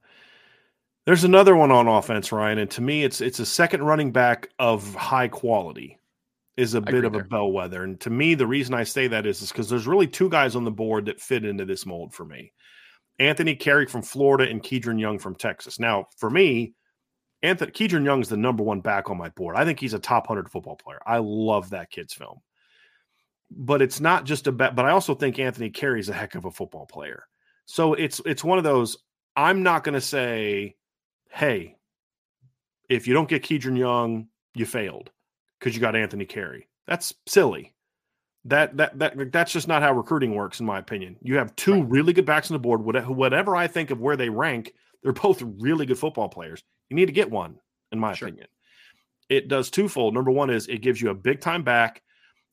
There's 1.06 1.24
another 1.24 1.56
one 1.56 1.72
on 1.72 1.88
offense, 1.88 2.32
Ryan, 2.32 2.60
and 2.60 2.72
to 2.72 2.82
me, 2.82 3.04
it's 3.04 3.22
it's 3.22 3.40
a 3.40 3.46
second 3.46 3.84
running 3.84 4.12
back 4.12 4.50
of 4.60 4.94
high 4.96 5.28
quality 5.28 5.98
is 6.58 6.74
a 6.74 6.82
bit 6.82 7.06
of 7.06 7.16
a 7.16 7.24
bellwether. 7.24 7.84
And 7.84 8.00
to 8.02 8.10
me, 8.10 8.36
the 8.36 8.46
reason 8.46 8.74
I 8.74 8.84
say 8.84 9.08
that 9.08 9.26
is 9.26 9.48
because 9.48 9.70
there's 9.70 9.88
really 9.88 10.08
two 10.08 10.30
guys 10.30 10.58
on 10.58 10.66
the 10.66 10.72
board 10.72 11.06
that 11.06 11.22
fit 11.22 11.46
into 11.46 11.64
this 11.64 11.86
mold 11.86 12.14
for 12.14 12.26
me. 12.26 12.52
Anthony 13.20 13.56
Carey 13.56 13.86
from 13.86 14.02
Florida 14.02 14.50
and 14.50 14.64
Kedren 14.64 15.00
Young 15.00 15.20
from 15.20 15.36
Texas. 15.36 15.80
Now, 15.80 16.08
for 16.18 16.30
me, 16.30 16.74
Anthony 17.44 17.72
Young 18.04 18.22
is 18.22 18.30
the 18.30 18.38
number 18.38 18.64
one 18.64 18.82
back 18.82 19.10
on 19.10 19.18
my 19.18 19.30
board. 19.30 19.56
I 19.56 19.66
think 19.66 19.80
he's 19.80 19.94
a 19.94 20.00
top 20.00 20.28
hundred 20.28 20.50
football 20.50 20.76
player. 20.76 21.00
I 21.06 21.18
love 21.18 21.70
that 21.70 21.92
kid's 21.92 22.14
film. 22.14 22.40
But 23.52 23.82
it's 23.82 24.00
not 24.00 24.26
just 24.26 24.48
a 24.48 24.52
bet, 24.52 24.76
but 24.76 24.86
I 24.86 24.92
also 24.92 25.16
think 25.16 25.40
Anthony 25.40 25.70
Carey 25.70 26.00
is 26.00 26.10
a 26.10 26.14
heck 26.14 26.36
of 26.36 26.46
a 26.46 26.52
football 26.52 26.86
player. 26.86 27.24
So 27.66 27.94
it's 27.94 28.22
it's 28.26 28.44
one 28.44 28.58
of 28.58 28.64
those. 28.64 28.98
I'm 29.36 29.64
not 29.64 29.84
going 29.84 29.94
to 29.94 30.02
say, 30.02 30.76
"Hey, 31.30 31.78
if 32.90 33.08
you 33.08 33.14
don't 33.14 33.30
get 33.30 33.44
Kedren 33.44 33.78
Young, 33.78 34.28
you 34.54 34.66
failed 34.66 35.12
because 35.60 35.76
you 35.76 35.82
got 35.82 35.96
Anthony 35.96 36.26
Carey." 36.26 36.68
That's 36.88 37.14
silly. 37.26 37.74
That 38.46 38.78
that 38.78 38.98
that 39.00 39.32
that's 39.32 39.52
just 39.52 39.68
not 39.68 39.82
how 39.82 39.94
recruiting 39.94 40.34
works, 40.34 40.60
in 40.60 40.66
my 40.66 40.80
opinion. 40.80 41.18
You 41.22 41.38
have 41.38 41.56
two 41.56 41.74
right. 41.74 41.90
really 41.90 42.14
good 42.14 42.26
backs 42.26 42.50
on 42.50 42.56
the 42.56 42.60
board. 42.60 42.82
Whatever 42.84 43.56
I 43.56 43.68
think 43.68 43.92
of 43.92 44.00
where 44.00 44.16
they 44.16 44.30
rank, 44.30 44.74
they're 45.04 45.12
both 45.12 45.42
really 45.42 45.86
good 45.86 46.00
football 46.00 46.30
players. 46.30 46.64
You 46.90 46.96
need 46.96 47.08
to 47.08 47.12
get 47.12 47.30
one, 47.30 47.58
in 47.92 48.00
my 48.00 48.14
sure. 48.14 48.30
opinion. 48.30 48.48
It 49.28 49.48
does 49.48 49.70
twofold. 49.70 50.14
Number 50.14 50.32
one 50.32 50.50
is 50.50 50.68
it 50.68 50.82
gives 50.82 51.02
you 51.02 51.10
a 51.10 51.16
big 51.16 51.42
time 51.42 51.64
back. 51.64 52.02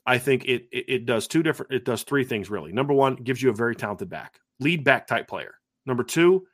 I 0.04 0.18
think 0.18 0.44
it, 0.44 0.68
it 0.72 0.84
it 0.88 1.06
does 1.06 1.26
two 1.26 1.42
different. 1.42 1.72
It 1.72 1.84
does 1.84 2.02
three 2.02 2.24
things 2.24 2.50
really. 2.50 2.72
Number 2.72 2.92
one, 2.92 3.16
gives 3.16 3.40
you 3.40 3.50
a 3.50 3.54
very 3.54 3.74
talented 3.74 4.08
back, 4.08 4.40
lead 4.60 4.84
back 4.84 5.06
type 5.06 5.28
player. 5.28 5.54
Number 5.86 6.02
two, 6.02 6.46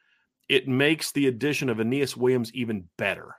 it 0.48 0.68
makes 0.68 1.12
the 1.12 1.26
addition 1.26 1.70
of 1.70 1.78
Aneyas 1.78 2.16
Williams 2.16 2.52
even 2.54 2.88
better. 2.98 3.34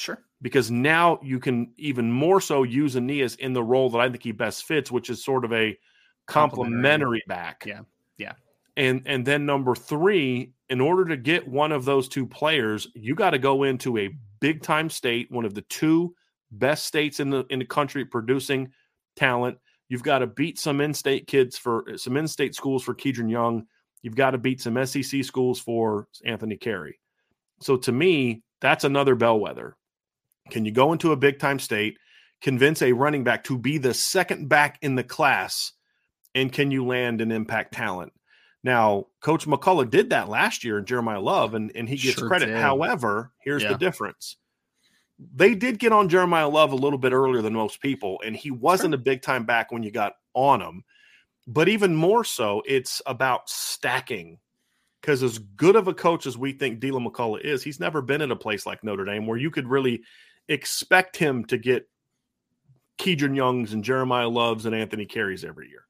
Sure 0.00 0.18
because 0.42 0.70
now 0.70 1.18
you 1.22 1.38
can 1.38 1.72
even 1.76 2.10
more 2.10 2.40
so 2.40 2.62
use 2.62 2.94
Aneyas 2.94 3.38
in 3.38 3.52
the 3.52 3.62
role 3.62 3.90
that 3.90 3.98
I 3.98 4.08
think 4.08 4.22
he 4.22 4.32
best 4.32 4.64
fits, 4.64 4.90
which 4.90 5.10
is 5.10 5.24
sort 5.24 5.44
of 5.44 5.52
a 5.52 5.78
complementary 6.26 7.22
back. 7.26 7.64
Yeah. 7.66 7.80
Yeah. 8.16 8.32
And 8.76 9.02
and 9.06 9.26
then 9.26 9.44
number 9.44 9.74
three, 9.74 10.52
in 10.68 10.80
order 10.80 11.04
to 11.06 11.16
get 11.16 11.46
one 11.46 11.72
of 11.72 11.84
those 11.84 12.08
two 12.08 12.26
players, 12.26 12.86
you 12.94 13.14
got 13.14 13.30
to 13.30 13.38
go 13.38 13.64
into 13.64 13.98
a 13.98 14.10
big 14.40 14.62
time 14.62 14.88
state, 14.88 15.30
one 15.30 15.44
of 15.44 15.54
the 15.54 15.62
two 15.62 16.14
best 16.52 16.86
states 16.86 17.20
in 17.20 17.30
the 17.30 17.44
in 17.50 17.58
the 17.58 17.64
country 17.64 18.04
producing 18.04 18.70
talent. 19.16 19.58
You've 19.88 20.04
got 20.04 20.20
to 20.20 20.28
beat 20.28 20.56
some 20.58 20.80
in-state 20.80 21.26
kids 21.26 21.58
for 21.58 21.84
some 21.96 22.16
in-state 22.16 22.54
schools 22.54 22.84
for 22.84 22.94
Kedren 22.94 23.28
Young. 23.28 23.66
You've 24.02 24.14
got 24.14 24.30
to 24.30 24.38
beat 24.38 24.60
some 24.60 24.86
SEC 24.86 25.24
schools 25.24 25.58
for 25.60 26.06
Anthony 26.24 26.56
Carey. 26.56 27.00
So 27.60 27.76
to 27.76 27.92
me, 27.92 28.44
that's 28.60 28.84
another 28.84 29.16
bellwether. 29.16 29.76
Can 30.50 30.64
you 30.64 30.72
go 30.72 30.92
into 30.92 31.12
a 31.12 31.16
big 31.16 31.38
time 31.38 31.58
state, 31.58 31.98
convince 32.40 32.82
a 32.82 32.92
running 32.92 33.24
back 33.24 33.44
to 33.44 33.58
be 33.58 33.78
the 33.78 33.94
second 33.94 34.48
back 34.48 34.78
in 34.82 34.94
the 34.94 35.04
class, 35.04 35.72
and 36.34 36.52
can 36.52 36.70
you 36.70 36.84
land 36.86 37.20
an 37.20 37.32
impact 37.32 37.74
talent? 37.74 38.12
Now, 38.62 39.06
Coach 39.20 39.46
McCullough 39.46 39.88
did 39.88 40.10
that 40.10 40.28
last 40.28 40.64
year 40.64 40.78
in 40.78 40.84
Jeremiah 40.84 41.20
Love, 41.20 41.54
and, 41.54 41.72
and 41.74 41.88
he 41.88 41.96
gets 41.96 42.18
sure 42.18 42.28
credit. 42.28 42.46
Did. 42.46 42.56
However, 42.56 43.32
here's 43.42 43.62
yeah. 43.62 43.72
the 43.72 43.78
difference. 43.78 44.36
They 45.34 45.54
did 45.54 45.78
get 45.78 45.92
on 45.92 46.08
Jeremiah 46.08 46.48
Love 46.48 46.72
a 46.72 46.76
little 46.76 46.98
bit 46.98 47.12
earlier 47.12 47.42
than 47.42 47.54
most 47.54 47.80
people, 47.80 48.20
and 48.24 48.36
he 48.36 48.50
wasn't 48.50 48.92
sure. 48.92 49.00
a 49.00 49.02
big 49.02 49.22
time 49.22 49.44
back 49.44 49.72
when 49.72 49.82
you 49.82 49.90
got 49.90 50.14
on 50.34 50.60
him. 50.60 50.84
But 51.46 51.68
even 51.68 51.94
more 51.94 52.24
so, 52.24 52.62
it's 52.66 53.00
about 53.06 53.48
stacking. 53.48 54.38
Because 55.00 55.22
as 55.22 55.38
good 55.38 55.76
of 55.76 55.88
a 55.88 55.94
coach 55.94 56.26
as 56.26 56.36
we 56.36 56.52
think 56.52 56.78
Deland 56.78 57.06
McCullough 57.06 57.40
is, 57.40 57.62
he's 57.62 57.80
never 57.80 58.02
been 58.02 58.20
in 58.20 58.30
a 58.30 58.36
place 58.36 58.66
like 58.66 58.84
Notre 58.84 59.06
Dame 59.06 59.26
where 59.26 59.38
you 59.38 59.50
could 59.50 59.66
really 59.66 60.02
expect 60.48 61.16
him 61.16 61.44
to 61.46 61.58
get 61.58 61.88
Kedren 62.98 63.36
Youngs 63.36 63.72
and 63.72 63.84
Jeremiah 63.84 64.28
Loves 64.28 64.66
and 64.66 64.74
Anthony 64.74 65.06
Careys 65.06 65.44
every 65.44 65.68
year. 65.68 65.86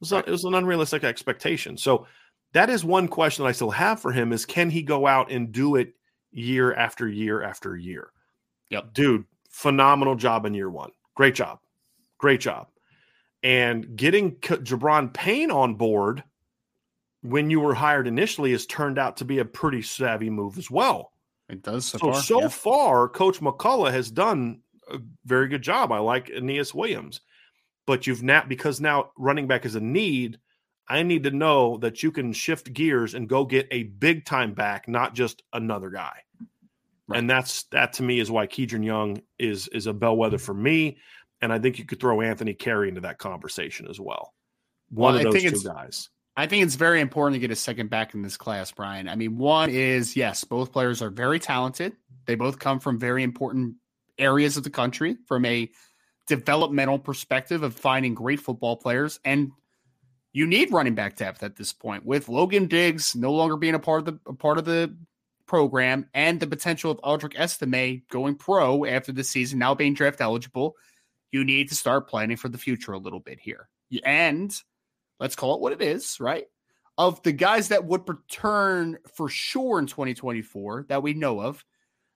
was, 0.00 0.12
it 0.12 0.28
was 0.28 0.44
an 0.44 0.54
unrealistic 0.54 1.04
expectation. 1.04 1.76
So 1.76 2.06
that 2.52 2.70
is 2.70 2.84
one 2.84 3.08
question 3.08 3.44
that 3.44 3.50
I 3.50 3.52
still 3.52 3.70
have 3.70 4.00
for 4.00 4.12
him 4.12 4.32
is 4.32 4.44
can 4.44 4.70
he 4.70 4.82
go 4.82 5.06
out 5.06 5.30
and 5.30 5.52
do 5.52 5.76
it 5.76 5.94
year 6.32 6.74
after 6.74 7.08
year 7.08 7.42
after 7.42 7.76
year? 7.76 8.10
Yep. 8.70 8.94
Dude, 8.94 9.24
phenomenal 9.50 10.14
job 10.14 10.46
in 10.46 10.54
year 10.54 10.70
one. 10.70 10.90
Great 11.14 11.34
job. 11.34 11.58
Great 12.18 12.40
job. 12.40 12.68
And 13.42 13.96
getting 13.96 14.36
Gi'Bran 14.36 15.12
Payne 15.12 15.50
on 15.50 15.74
board 15.74 16.22
when 17.22 17.50
you 17.50 17.60
were 17.60 17.74
hired 17.74 18.06
initially 18.06 18.52
has 18.52 18.66
turned 18.66 18.98
out 18.98 19.18
to 19.18 19.24
be 19.24 19.38
a 19.38 19.44
pretty 19.44 19.82
savvy 19.82 20.30
move 20.30 20.58
as 20.58 20.70
well. 20.70 21.09
It 21.50 21.62
does 21.62 21.86
so, 21.86 21.98
So 21.98 22.12
far. 22.12 22.22
so 22.22 22.40
yeah. 22.42 22.48
far, 22.48 23.08
Coach 23.08 23.40
McCullough 23.40 23.90
has 23.90 24.10
done 24.10 24.60
a 24.90 24.98
very 25.24 25.48
good 25.48 25.62
job. 25.62 25.92
I 25.92 25.98
like 25.98 26.26
Aneyas 26.28 26.74
Williams, 26.74 27.20
but 27.86 28.06
you've 28.06 28.22
now 28.22 28.44
because 28.46 28.80
now 28.80 29.10
running 29.16 29.46
back 29.46 29.64
is 29.64 29.74
a 29.74 29.80
need. 29.80 30.38
I 30.88 31.02
need 31.04 31.22
to 31.24 31.30
know 31.30 31.76
that 31.78 32.02
you 32.02 32.10
can 32.10 32.32
shift 32.32 32.72
gears 32.72 33.14
and 33.14 33.28
go 33.28 33.44
get 33.44 33.68
a 33.70 33.84
big 33.84 34.24
time 34.24 34.54
back, 34.54 34.88
not 34.88 35.14
just 35.14 35.42
another 35.52 35.88
guy. 35.90 36.18
Right. 37.06 37.18
And 37.18 37.30
that's 37.30 37.64
that 37.64 37.92
to 37.94 38.02
me 38.02 38.20
is 38.20 38.30
why 38.30 38.46
Kedren 38.46 38.84
Young 38.84 39.20
is 39.38 39.68
is 39.68 39.86
a 39.86 39.92
bellwether 39.92 40.38
for 40.38 40.54
me. 40.54 40.98
And 41.42 41.52
I 41.52 41.58
think 41.58 41.78
you 41.78 41.84
could 41.84 42.00
throw 42.00 42.20
Anthony 42.20 42.54
Carey 42.54 42.88
into 42.88 43.00
that 43.02 43.18
conversation 43.18 43.86
as 43.88 43.98
well. 43.98 44.34
One 44.90 45.14
Well, 45.14 45.26
of 45.26 45.32
those 45.32 45.42
two 45.62 45.68
guys. 45.68 46.10
I 46.36 46.46
think 46.46 46.64
it's 46.64 46.76
very 46.76 47.00
important 47.00 47.34
to 47.34 47.40
get 47.40 47.50
a 47.50 47.56
second 47.56 47.90
back 47.90 48.14
in 48.14 48.22
this 48.22 48.36
class, 48.36 48.70
Brian. 48.72 49.08
I 49.08 49.16
mean, 49.16 49.36
one 49.36 49.70
is 49.70 50.16
yes, 50.16 50.44
both 50.44 50.72
players 50.72 51.02
are 51.02 51.10
very 51.10 51.38
talented. 51.38 51.94
They 52.26 52.34
both 52.34 52.58
come 52.58 52.80
from 52.80 52.98
very 52.98 53.22
important 53.22 53.74
areas 54.18 54.56
of 54.56 54.64
the 54.64 54.70
country 54.70 55.16
from 55.26 55.44
a 55.44 55.70
developmental 56.28 56.98
perspective 56.98 57.62
of 57.62 57.74
finding 57.74 58.14
great 58.14 58.40
football 58.40 58.76
players. 58.76 59.18
And 59.24 59.50
you 60.32 60.46
need 60.46 60.72
running 60.72 60.94
back 60.94 61.16
depth 61.16 61.42
at 61.42 61.56
this 61.56 61.72
point 61.72 62.06
with 62.06 62.28
Logan 62.28 62.66
Diggs 62.66 63.16
no 63.16 63.32
longer 63.32 63.56
being 63.56 63.74
a 63.74 63.80
part 63.80 64.06
of 64.06 64.20
the 64.24 64.34
part 64.34 64.58
of 64.58 64.64
the 64.64 64.96
program 65.46 66.08
and 66.14 66.38
the 66.38 66.46
potential 66.46 66.92
of 66.92 67.00
Audric 67.00 67.34
Estime 67.36 68.02
going 68.08 68.36
pro 68.36 68.84
after 68.84 69.10
the 69.10 69.24
season, 69.24 69.58
now 69.58 69.74
being 69.74 69.94
draft 69.94 70.20
eligible. 70.20 70.76
You 71.32 71.44
need 71.44 71.68
to 71.70 71.74
start 71.74 72.08
planning 72.08 72.36
for 72.36 72.48
the 72.48 72.58
future 72.58 72.92
a 72.92 72.98
little 72.98 73.18
bit 73.18 73.40
here. 73.40 73.68
And 74.04 74.54
let's 75.20 75.36
call 75.36 75.54
it 75.54 75.60
what 75.60 75.72
it 75.72 75.82
is, 75.82 76.18
right? 76.18 76.46
Of 76.98 77.22
the 77.22 77.32
guys 77.32 77.68
that 77.68 77.84
would 77.84 78.08
return 78.08 78.98
for 79.14 79.28
sure 79.28 79.78
in 79.78 79.86
2024 79.86 80.86
that 80.88 81.02
we 81.02 81.14
know 81.14 81.40
of, 81.40 81.64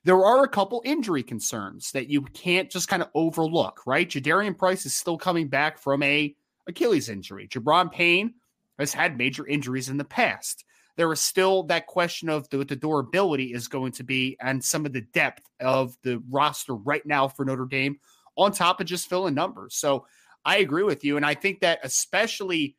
there 0.05 0.25
are 0.25 0.45
a 0.45 0.49
couple 0.49 0.83
injury 0.85 1.23
concerns 1.23 1.93
that 1.93 2.11
you 2.11 2.23
can't 2.23 2.71
just 2.71 2.89
kind 2.89 3.03
of 3.03 3.09
overlook, 3.15 3.81
right? 3.87 4.09
Jadarian 4.09 4.57
Price 4.57 4.85
is 4.85 4.95
still 4.95 5.17
coming 5.17 5.49
back 5.49 5.79
from 5.79 6.03
a 6.03 6.35
Achilles 6.67 7.09
injury. 7.09 7.49
Gi'Bran 7.49 7.91
Payne 7.93 8.35
has 8.79 8.93
had 8.93 9.17
major 9.17 9.47
injuries 9.47 9.89
in 9.89 9.97
the 9.97 10.05
past. 10.05 10.65
There 10.97 11.13
is 11.13 11.21
still 11.21 11.65
that 11.65 11.87
question 11.87 12.29
of 12.29 12.49
the, 12.51 12.59
what 12.59 12.69
the 12.69 12.77
durability 12.77 13.53
is 13.53 13.67
going 13.69 13.93
to 13.93 14.05
be 14.05 14.37
and 14.41 14.63
some 14.63 14.87
of 14.87 14.93
the 14.93 15.01
depth 15.01 15.43
of 15.61 15.97
the 16.03 16.23
roster 16.31 16.75
right 16.75 17.05
now 17.05 17.29
for 17.29 17.45
Notre 17.45 17.67
Dame 17.67 17.99
on 18.37 18.53
top 18.53 18.81
of 18.81 18.87
just 18.87 19.09
filling 19.09 19.35
numbers. 19.35 19.75
So 19.75 20.07
I 20.45 20.59
agree 20.59 20.83
with 20.83 21.05
you. 21.05 21.17
And 21.17 21.25
I 21.25 21.35
think 21.35 21.61
that 21.61 21.81
especially 21.83 22.77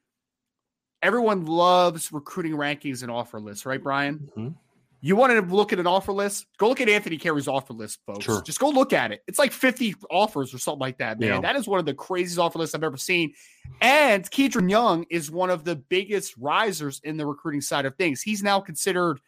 everyone 1.02 1.46
loves 1.46 2.12
recruiting 2.12 2.54
rankings 2.54 3.02
and 3.02 3.12
offer 3.12 3.40
lists, 3.40 3.66
right, 3.66 3.82
Brian? 3.82 4.30
Mhm. 4.38 4.56
You 5.02 5.16
want 5.16 5.34
to 5.34 5.56
look 5.56 5.72
at 5.72 5.78
an 5.78 5.86
offer 5.86 6.12
list? 6.12 6.48
Go 6.58 6.68
look 6.68 6.82
at 6.82 6.90
Anthony 6.90 7.18
Carey's 7.18 7.48
offer 7.48 7.74
list, 7.74 8.00
folks. 8.08 8.26
Sure. 8.26 8.42
Just 8.42 8.60
go 8.60 8.70
look 8.70 8.92
at 8.92 9.12
it. 9.12 9.22
It's 9.28 9.38
like 9.38 9.52
50 9.52 9.94
offers 10.10 10.52
or 10.52 10.58
something 10.58 10.80
like 10.80 10.98
that, 10.98 11.20
man. 11.20 11.30
Yeah. 11.30 11.42
That 11.42 11.56
is 11.56 11.68
one 11.68 11.80
of 11.80 11.86
the 11.86 11.94
craziest 11.94 12.40
offer 12.40 12.58
lists 12.58 12.74
I've 12.74 12.84
ever 12.84 12.98
seen. 12.98 13.34
And 13.82 14.28
Kedren 14.32 14.68
Young 14.68 15.06
is 15.12 15.30
one 15.30 15.52
of 15.52 15.64
the 15.64 15.76
biggest 15.76 16.36
risers 16.38 17.02
in 17.04 17.18
the 17.18 17.26
recruiting 17.28 17.62
side 17.62 17.86
of 17.86 17.96
things. 17.98 18.24
He's 18.24 18.42
now 18.42 18.60
considered 18.60 19.20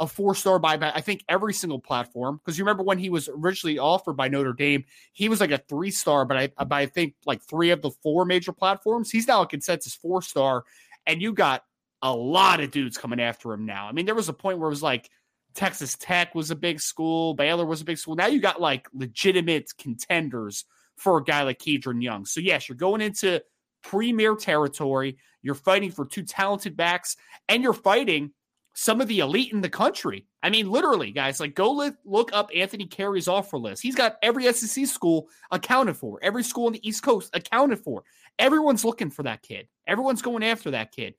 a 0.00 0.06
four 0.06 0.34
star 0.34 0.58
by 0.58 0.78
I 0.80 1.00
think 1.02 1.22
every 1.28 1.52
single 1.52 1.78
platform. 1.78 2.40
Because 2.42 2.58
you 2.58 2.64
remember 2.64 2.82
when 2.82 2.98
he 2.98 3.10
was 3.10 3.28
originally 3.28 3.78
offered 3.78 4.14
by 4.16 4.26
Notre 4.26 4.54
Dame, 4.54 4.84
he 5.12 5.28
was 5.28 5.40
like 5.40 5.52
a 5.52 5.58
three 5.58 5.92
star, 5.92 6.24
but 6.24 6.38
I, 6.58 6.64
by 6.64 6.80
I 6.80 6.86
think 6.86 7.14
like 7.24 7.42
three 7.42 7.70
of 7.70 7.82
the 7.82 7.90
four 8.02 8.24
major 8.24 8.52
platforms. 8.52 9.10
He's 9.12 9.28
now 9.28 9.42
a 9.42 9.46
consensus 9.46 9.94
four 9.94 10.22
star, 10.22 10.64
and 11.06 11.20
you 11.20 11.32
got 11.32 11.62
a 12.02 12.14
lot 12.14 12.60
of 12.60 12.70
dudes 12.70 12.96
coming 12.96 13.20
after 13.20 13.52
him 13.52 13.66
now. 13.66 13.86
I 13.88 13.92
mean, 13.92 14.06
there 14.06 14.14
was 14.14 14.28
a 14.28 14.34
point 14.34 14.58
where 14.58 14.68
it 14.68 14.70
was 14.70 14.82
like 14.82 15.10
Texas 15.54 15.96
Tech 15.98 16.34
was 16.34 16.50
a 16.50 16.56
big 16.56 16.80
school, 16.80 17.34
Baylor 17.34 17.66
was 17.66 17.80
a 17.80 17.84
big 17.84 17.98
school. 17.98 18.16
Now 18.16 18.26
you 18.26 18.40
got 18.40 18.60
like 18.60 18.88
legitimate 18.92 19.70
contenders 19.78 20.64
for 20.96 21.18
a 21.18 21.24
guy 21.24 21.42
like 21.42 21.58
Kedren 21.58 22.02
Young. 22.02 22.24
So 22.24 22.40
yes, 22.40 22.68
you're 22.68 22.76
going 22.76 23.00
into 23.00 23.42
premier 23.82 24.36
territory. 24.36 25.18
You're 25.42 25.54
fighting 25.54 25.90
for 25.90 26.04
two 26.04 26.22
talented 26.22 26.76
backs, 26.76 27.16
and 27.48 27.62
you're 27.62 27.72
fighting 27.72 28.32
some 28.74 29.00
of 29.00 29.08
the 29.08 29.18
elite 29.20 29.52
in 29.52 29.60
the 29.60 29.68
country. 29.68 30.26
I 30.42 30.50
mean, 30.50 30.70
literally, 30.70 31.10
guys, 31.10 31.40
like 31.40 31.54
go 31.54 31.72
li- 31.72 31.92
look 32.04 32.30
up 32.32 32.50
Anthony 32.54 32.86
Carey's 32.86 33.28
offer 33.28 33.58
list. 33.58 33.82
He's 33.82 33.94
got 33.94 34.16
every 34.22 34.50
SEC 34.52 34.86
school 34.86 35.28
accounted 35.50 35.96
for, 35.96 36.18
every 36.22 36.42
school 36.42 36.66
on 36.66 36.72
the 36.72 36.88
East 36.88 37.02
Coast 37.02 37.30
accounted 37.34 37.80
for. 37.80 38.04
Everyone's 38.38 38.84
looking 38.84 39.10
for 39.10 39.24
that 39.24 39.42
kid. 39.42 39.68
Everyone's 39.86 40.22
going 40.22 40.42
after 40.42 40.70
that 40.70 40.92
kid. 40.92 41.14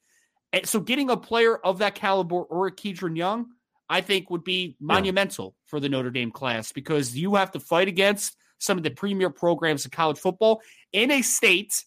And 0.53 0.65
so 0.65 0.79
getting 0.79 1.09
a 1.09 1.17
player 1.17 1.57
of 1.57 1.79
that 1.79 1.95
caliber 1.95 2.41
or 2.41 2.67
a 2.67 2.71
Kedren 2.71 3.15
Young, 3.15 3.47
I 3.89 4.01
think 4.01 4.29
would 4.29 4.43
be 4.43 4.75
monumental 4.79 5.55
for 5.65 5.79
the 5.79 5.89
Notre 5.89 6.11
Dame 6.11 6.31
class 6.31 6.71
because 6.71 7.15
you 7.15 7.35
have 7.35 7.51
to 7.51 7.59
fight 7.59 7.87
against 7.87 8.37
some 8.57 8.77
of 8.77 8.83
the 8.83 8.91
premier 8.91 9.29
programs 9.29 9.85
in 9.85 9.91
college 9.91 10.17
football 10.17 10.61
in 10.93 11.11
a 11.11 11.21
state 11.21 11.83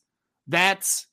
that's 0.47 1.07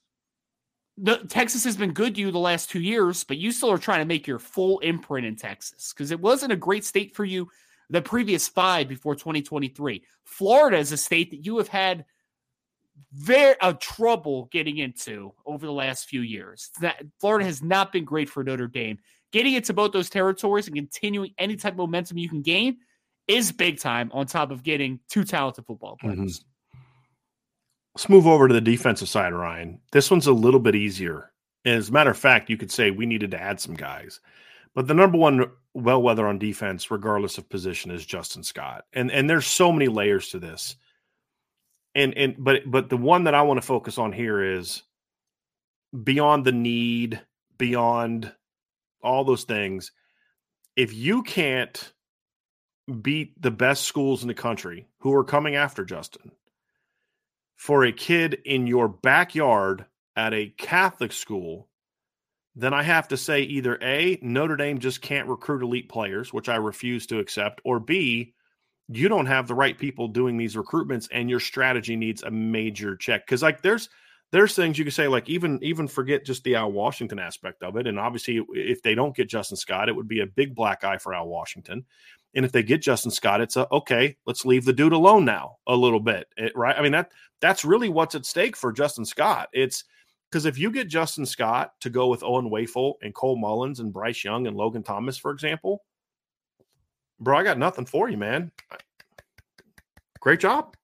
the 0.97 1.17
Texas 1.29 1.63
has 1.63 1.77
been 1.77 1.93
good 1.93 2.15
to 2.15 2.21
you 2.21 2.31
the 2.31 2.39
last 2.39 2.69
two 2.69 2.81
years, 2.81 3.23
but 3.23 3.37
you 3.37 3.51
still 3.51 3.71
are 3.71 3.77
trying 3.77 3.99
to 3.99 4.05
make 4.05 4.27
your 4.27 4.39
full 4.39 4.79
imprint 4.79 5.25
in 5.25 5.35
Texas 5.35 5.93
because 5.93 6.11
it 6.11 6.19
wasn't 6.19 6.51
a 6.51 6.57
great 6.57 6.85
state 6.85 7.15
for 7.15 7.25
you 7.25 7.49
the 7.89 8.01
previous 8.01 8.47
five 8.47 8.87
before 8.87 9.15
2023. 9.15 10.03
Florida 10.23 10.77
is 10.77 10.91
a 10.91 10.97
state 10.97 11.31
that 11.31 11.45
you 11.45 11.57
have 11.57 11.67
had 11.67 12.05
very 13.13 13.55
uh, 13.59 13.73
trouble 13.79 14.47
getting 14.51 14.77
into 14.77 15.33
over 15.45 15.65
the 15.65 15.71
last 15.71 16.07
few 16.07 16.21
years. 16.21 16.69
That 16.81 17.03
Florida 17.19 17.45
has 17.45 17.61
not 17.61 17.91
been 17.91 18.05
great 18.05 18.29
for 18.29 18.43
Notre 18.43 18.67
Dame. 18.67 18.99
Getting 19.31 19.53
into 19.53 19.73
both 19.73 19.91
those 19.91 20.09
territories 20.09 20.67
and 20.67 20.75
continuing 20.75 21.33
any 21.37 21.55
type 21.55 21.73
of 21.73 21.77
momentum 21.77 22.17
you 22.17 22.29
can 22.29 22.41
gain 22.41 22.77
is 23.27 23.51
big 23.51 23.79
time. 23.79 24.11
On 24.13 24.25
top 24.25 24.51
of 24.51 24.63
getting 24.63 24.99
two 25.09 25.23
talented 25.23 25.65
football 25.65 25.97
players. 25.97 26.43
Let's 27.95 28.09
move 28.09 28.25
over 28.25 28.47
to 28.47 28.53
the 28.53 28.61
defensive 28.61 29.09
side, 29.09 29.33
Ryan. 29.33 29.79
This 29.91 30.09
one's 30.09 30.27
a 30.27 30.33
little 30.33 30.59
bit 30.59 30.75
easier. 30.75 31.31
And 31.65 31.75
as 31.75 31.89
a 31.89 31.91
matter 31.91 32.11
of 32.11 32.17
fact, 32.17 32.49
you 32.49 32.57
could 32.57 32.71
say 32.71 32.89
we 32.89 33.05
needed 33.05 33.31
to 33.31 33.41
add 33.41 33.59
some 33.59 33.75
guys. 33.75 34.19
But 34.73 34.87
the 34.87 34.93
number 34.93 35.17
one 35.17 35.51
bellwether 35.75 36.27
on 36.27 36.39
defense, 36.39 36.89
regardless 36.89 37.37
of 37.37 37.49
position, 37.49 37.91
is 37.91 38.05
Justin 38.05 38.43
Scott. 38.43 38.85
And 38.93 39.11
and 39.11 39.29
there's 39.29 39.45
so 39.45 39.71
many 39.71 39.87
layers 39.87 40.29
to 40.29 40.39
this. 40.39 40.75
And 41.93 42.13
and 42.15 42.35
but 42.39 42.61
but 42.65 42.89
the 42.89 42.97
one 42.97 43.25
that 43.25 43.35
I 43.35 43.41
want 43.41 43.59
to 43.59 43.67
focus 43.67 43.97
on 43.97 44.13
here 44.13 44.41
is 44.41 44.83
beyond 46.03 46.45
the 46.45 46.53
need, 46.53 47.21
beyond 47.57 48.31
all 49.03 49.25
those 49.25 49.43
things. 49.43 49.91
If 50.77 50.93
you 50.93 51.23
can't 51.23 51.91
beat 53.01 53.39
the 53.41 53.51
best 53.51 53.83
schools 53.83 54.21
in 54.21 54.29
the 54.29 54.33
country 54.33 54.87
who 54.99 55.13
are 55.13 55.25
coming 55.25 55.55
after 55.55 55.83
Justin, 55.83 56.31
for 57.61 57.85
a 57.85 57.91
kid 57.91 58.39
in 58.43 58.65
your 58.65 58.87
backyard 58.87 59.85
at 60.15 60.33
a 60.33 60.51
Catholic 60.57 61.11
school, 61.11 61.69
then 62.55 62.73
I 62.73 62.81
have 62.81 63.07
to 63.09 63.17
say 63.17 63.43
either 63.43 63.77
A, 63.83 64.17
Notre 64.23 64.55
Dame 64.55 64.79
just 64.79 65.03
can't 65.03 65.27
recruit 65.27 65.61
elite 65.61 65.87
players, 65.87 66.33
which 66.33 66.49
I 66.49 66.55
refuse 66.55 67.05
to 67.05 67.19
accept, 67.19 67.61
or 67.63 67.79
B, 67.79 68.33
you 68.87 69.07
don't 69.07 69.27
have 69.27 69.47
the 69.47 69.53
right 69.53 69.77
people 69.77 70.07
doing 70.07 70.37
these 70.37 70.55
recruitments 70.55 71.07
and 71.11 71.29
your 71.29 71.39
strategy 71.39 71.95
needs 71.95 72.23
a 72.23 72.31
major 72.31 72.95
check. 72.95 73.27
Cause 73.27 73.43
like 73.43 73.61
there's 73.61 73.89
there's 74.31 74.55
things 74.55 74.79
you 74.79 74.83
could 74.83 74.93
say, 74.93 75.07
like 75.07 75.29
even 75.29 75.59
even 75.61 75.87
forget 75.87 76.25
just 76.25 76.43
the 76.43 76.55
Al 76.55 76.71
Washington 76.71 77.19
aspect 77.19 77.61
of 77.61 77.75
it. 77.77 77.85
And 77.85 77.99
obviously, 77.99 78.43
if 78.53 78.81
they 78.81 78.95
don't 78.95 79.15
get 79.15 79.29
Justin 79.29 79.57
Scott, 79.57 79.87
it 79.87 79.95
would 79.95 80.07
be 80.07 80.21
a 80.21 80.25
big 80.25 80.55
black 80.55 80.83
eye 80.83 80.97
for 80.97 81.13
Al 81.13 81.27
Washington. 81.27 81.85
And 82.33 82.45
if 82.45 82.51
they 82.51 82.63
get 82.63 82.81
Justin 82.81 83.11
Scott, 83.11 83.41
it's 83.41 83.57
a 83.57 83.67
okay, 83.73 84.15
let's 84.25 84.45
leave 84.45 84.65
the 84.65 84.73
dude 84.73 84.93
alone 84.93 85.25
now 85.25 85.57
a 85.67 85.75
little 85.75 85.99
bit. 85.99 86.27
It, 86.37 86.53
right. 86.55 86.75
I 86.77 86.81
mean, 86.81 86.93
that 86.93 87.11
that's 87.41 87.65
really 87.65 87.89
what's 87.89 88.15
at 88.15 88.25
stake 88.25 88.55
for 88.55 88.71
Justin 88.71 89.05
Scott. 89.05 89.49
It's 89.53 89.83
because 90.29 90.45
if 90.45 90.57
you 90.57 90.71
get 90.71 90.87
Justin 90.87 91.25
Scott 91.25 91.73
to 91.81 91.89
go 91.89 92.07
with 92.07 92.23
Owen 92.23 92.49
Wafle 92.49 92.93
and 93.01 93.13
Cole 93.13 93.35
Mullins 93.35 93.81
and 93.81 93.91
Bryce 93.91 94.23
Young 94.23 94.47
and 94.47 94.55
Logan 94.55 94.83
Thomas, 94.83 95.17
for 95.17 95.31
example, 95.31 95.83
bro, 97.19 97.37
I 97.37 97.43
got 97.43 97.57
nothing 97.57 97.85
for 97.85 98.09
you, 98.09 98.17
man. 98.17 98.51
Great 100.21 100.39
job. 100.39 100.75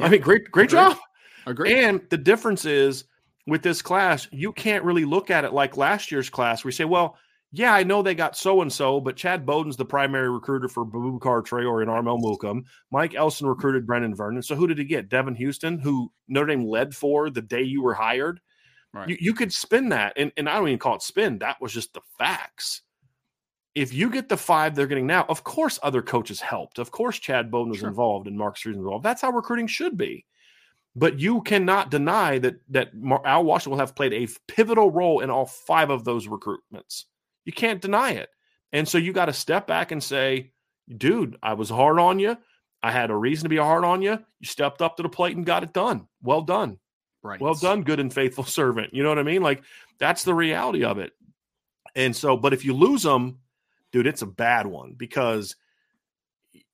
I 0.00 0.08
mean, 0.08 0.20
great, 0.20 0.50
great 0.50 0.72
Agreed. 0.72 0.90
job. 0.90 0.98
Agree. 1.46 1.84
And 1.84 2.00
the 2.10 2.18
difference 2.18 2.64
is 2.64 3.04
with 3.46 3.62
this 3.62 3.82
class, 3.82 4.28
you 4.30 4.52
can't 4.52 4.84
really 4.84 5.04
look 5.04 5.30
at 5.30 5.44
it 5.44 5.52
like 5.52 5.76
last 5.76 6.12
year's 6.12 6.30
class. 6.30 6.64
We 6.64 6.72
say, 6.72 6.84
well, 6.84 7.18
yeah, 7.54 7.74
I 7.74 7.82
know 7.82 8.02
they 8.02 8.14
got 8.14 8.36
so 8.36 8.62
and 8.62 8.72
so, 8.72 8.98
but 8.98 9.14
Chad 9.14 9.44
Bowden's 9.44 9.76
the 9.76 9.84
primary 9.84 10.30
recruiter 10.30 10.68
for 10.68 10.86
Boubacar 10.86 11.44
Traore 11.46 11.82
and 11.82 11.90
Armel 11.90 12.18
Mukam. 12.18 12.64
Mike 12.90 13.14
Elston 13.14 13.46
recruited 13.46 13.86
Brenan 13.86 14.16
Vernon. 14.16 14.42
So 14.42 14.56
who 14.56 14.66
did 14.66 14.78
he 14.78 14.84
get? 14.84 15.10
Devan 15.10 15.38
Houstan, 15.38 15.80
who 15.80 16.10
Notre 16.28 16.46
Dame 16.46 16.64
led 16.66 16.94
for 16.94 17.28
the 17.28 17.42
day 17.42 17.62
you 17.62 17.82
were 17.82 17.92
hired. 17.92 18.40
Right. 18.94 19.08
You, 19.10 19.16
you 19.20 19.34
could 19.34 19.52
spin 19.52 19.90
that, 19.90 20.14
and, 20.16 20.32
and 20.36 20.48
I 20.48 20.54
don't 20.56 20.68
even 20.68 20.78
call 20.78 20.96
it 20.96 21.02
spin. 21.02 21.38
That 21.38 21.60
was 21.60 21.72
just 21.72 21.92
the 21.92 22.00
facts. 22.18 22.82
If 23.74 23.92
you 23.92 24.10
get 24.10 24.28
the 24.28 24.36
five 24.36 24.74
they're 24.74 24.86
getting 24.86 25.06
now, 25.06 25.24
of 25.28 25.44
course 25.44 25.78
other 25.82 26.02
coaches 26.02 26.40
helped. 26.40 26.78
Of 26.78 26.90
course 26.90 27.18
Chad 27.18 27.50
Bowden 27.50 27.70
was 27.70 27.78
Sure. 27.80 27.88
involved 27.88 28.28
and 28.28 28.36
Mark 28.36 28.56
Street 28.56 28.72
was 28.72 28.78
involved. 28.84 29.04
That's 29.04 29.22
how 29.22 29.30
recruiting 29.30 29.66
should 29.66 29.96
be. 29.96 30.26
But 30.94 31.18
you 31.18 31.40
cannot 31.40 31.90
deny 31.90 32.38
that 32.40 32.56
that 32.68 32.90
Al 33.24 33.44
Washington 33.44 33.70
will 33.72 33.78
have 33.78 33.94
played 33.94 34.12
a 34.12 34.28
pivotal 34.46 34.90
role 34.90 35.20
in 35.20 35.30
all 35.30 35.46
five 35.46 35.88
of 35.88 36.04
those 36.04 36.26
recruitments. 36.26 37.04
You 37.44 37.52
can't 37.52 37.80
deny 37.80 38.12
it. 38.12 38.28
And 38.72 38.88
so 38.88 38.98
you 38.98 39.12
got 39.12 39.26
to 39.26 39.32
step 39.32 39.66
back 39.66 39.92
and 39.92 40.02
say, 40.02 40.52
dude, 40.94 41.36
I 41.42 41.54
was 41.54 41.68
hard 41.68 41.98
on 41.98 42.18
you. 42.18 42.36
I 42.82 42.90
had 42.90 43.10
a 43.10 43.16
reason 43.16 43.44
to 43.44 43.48
be 43.48 43.58
hard 43.58 43.84
on 43.84 44.02
you. 44.02 44.18
You 44.40 44.46
stepped 44.46 44.82
up 44.82 44.96
to 44.96 45.02
the 45.02 45.08
plate 45.08 45.36
and 45.36 45.46
got 45.46 45.62
it 45.62 45.72
done. 45.72 46.08
Well 46.22 46.42
done. 46.42 46.78
Right. 47.22 47.40
Well 47.40 47.54
done, 47.54 47.82
good 47.82 48.00
and 48.00 48.12
faithful 48.12 48.44
servant. 48.44 48.94
You 48.94 49.02
know 49.02 49.08
what 49.08 49.18
I 49.18 49.24
mean? 49.24 49.42
Like 49.42 49.62
that's 49.98 50.24
the 50.24 50.34
reality 50.34 50.84
of 50.84 50.98
it. 50.98 51.12
And 51.94 52.16
so, 52.16 52.36
but 52.36 52.52
if 52.52 52.64
you 52.64 52.74
lose 52.74 53.02
them, 53.02 53.38
dude, 53.92 54.06
it's 54.06 54.22
a 54.22 54.26
bad 54.26 54.66
one 54.66 54.94
because 54.96 55.54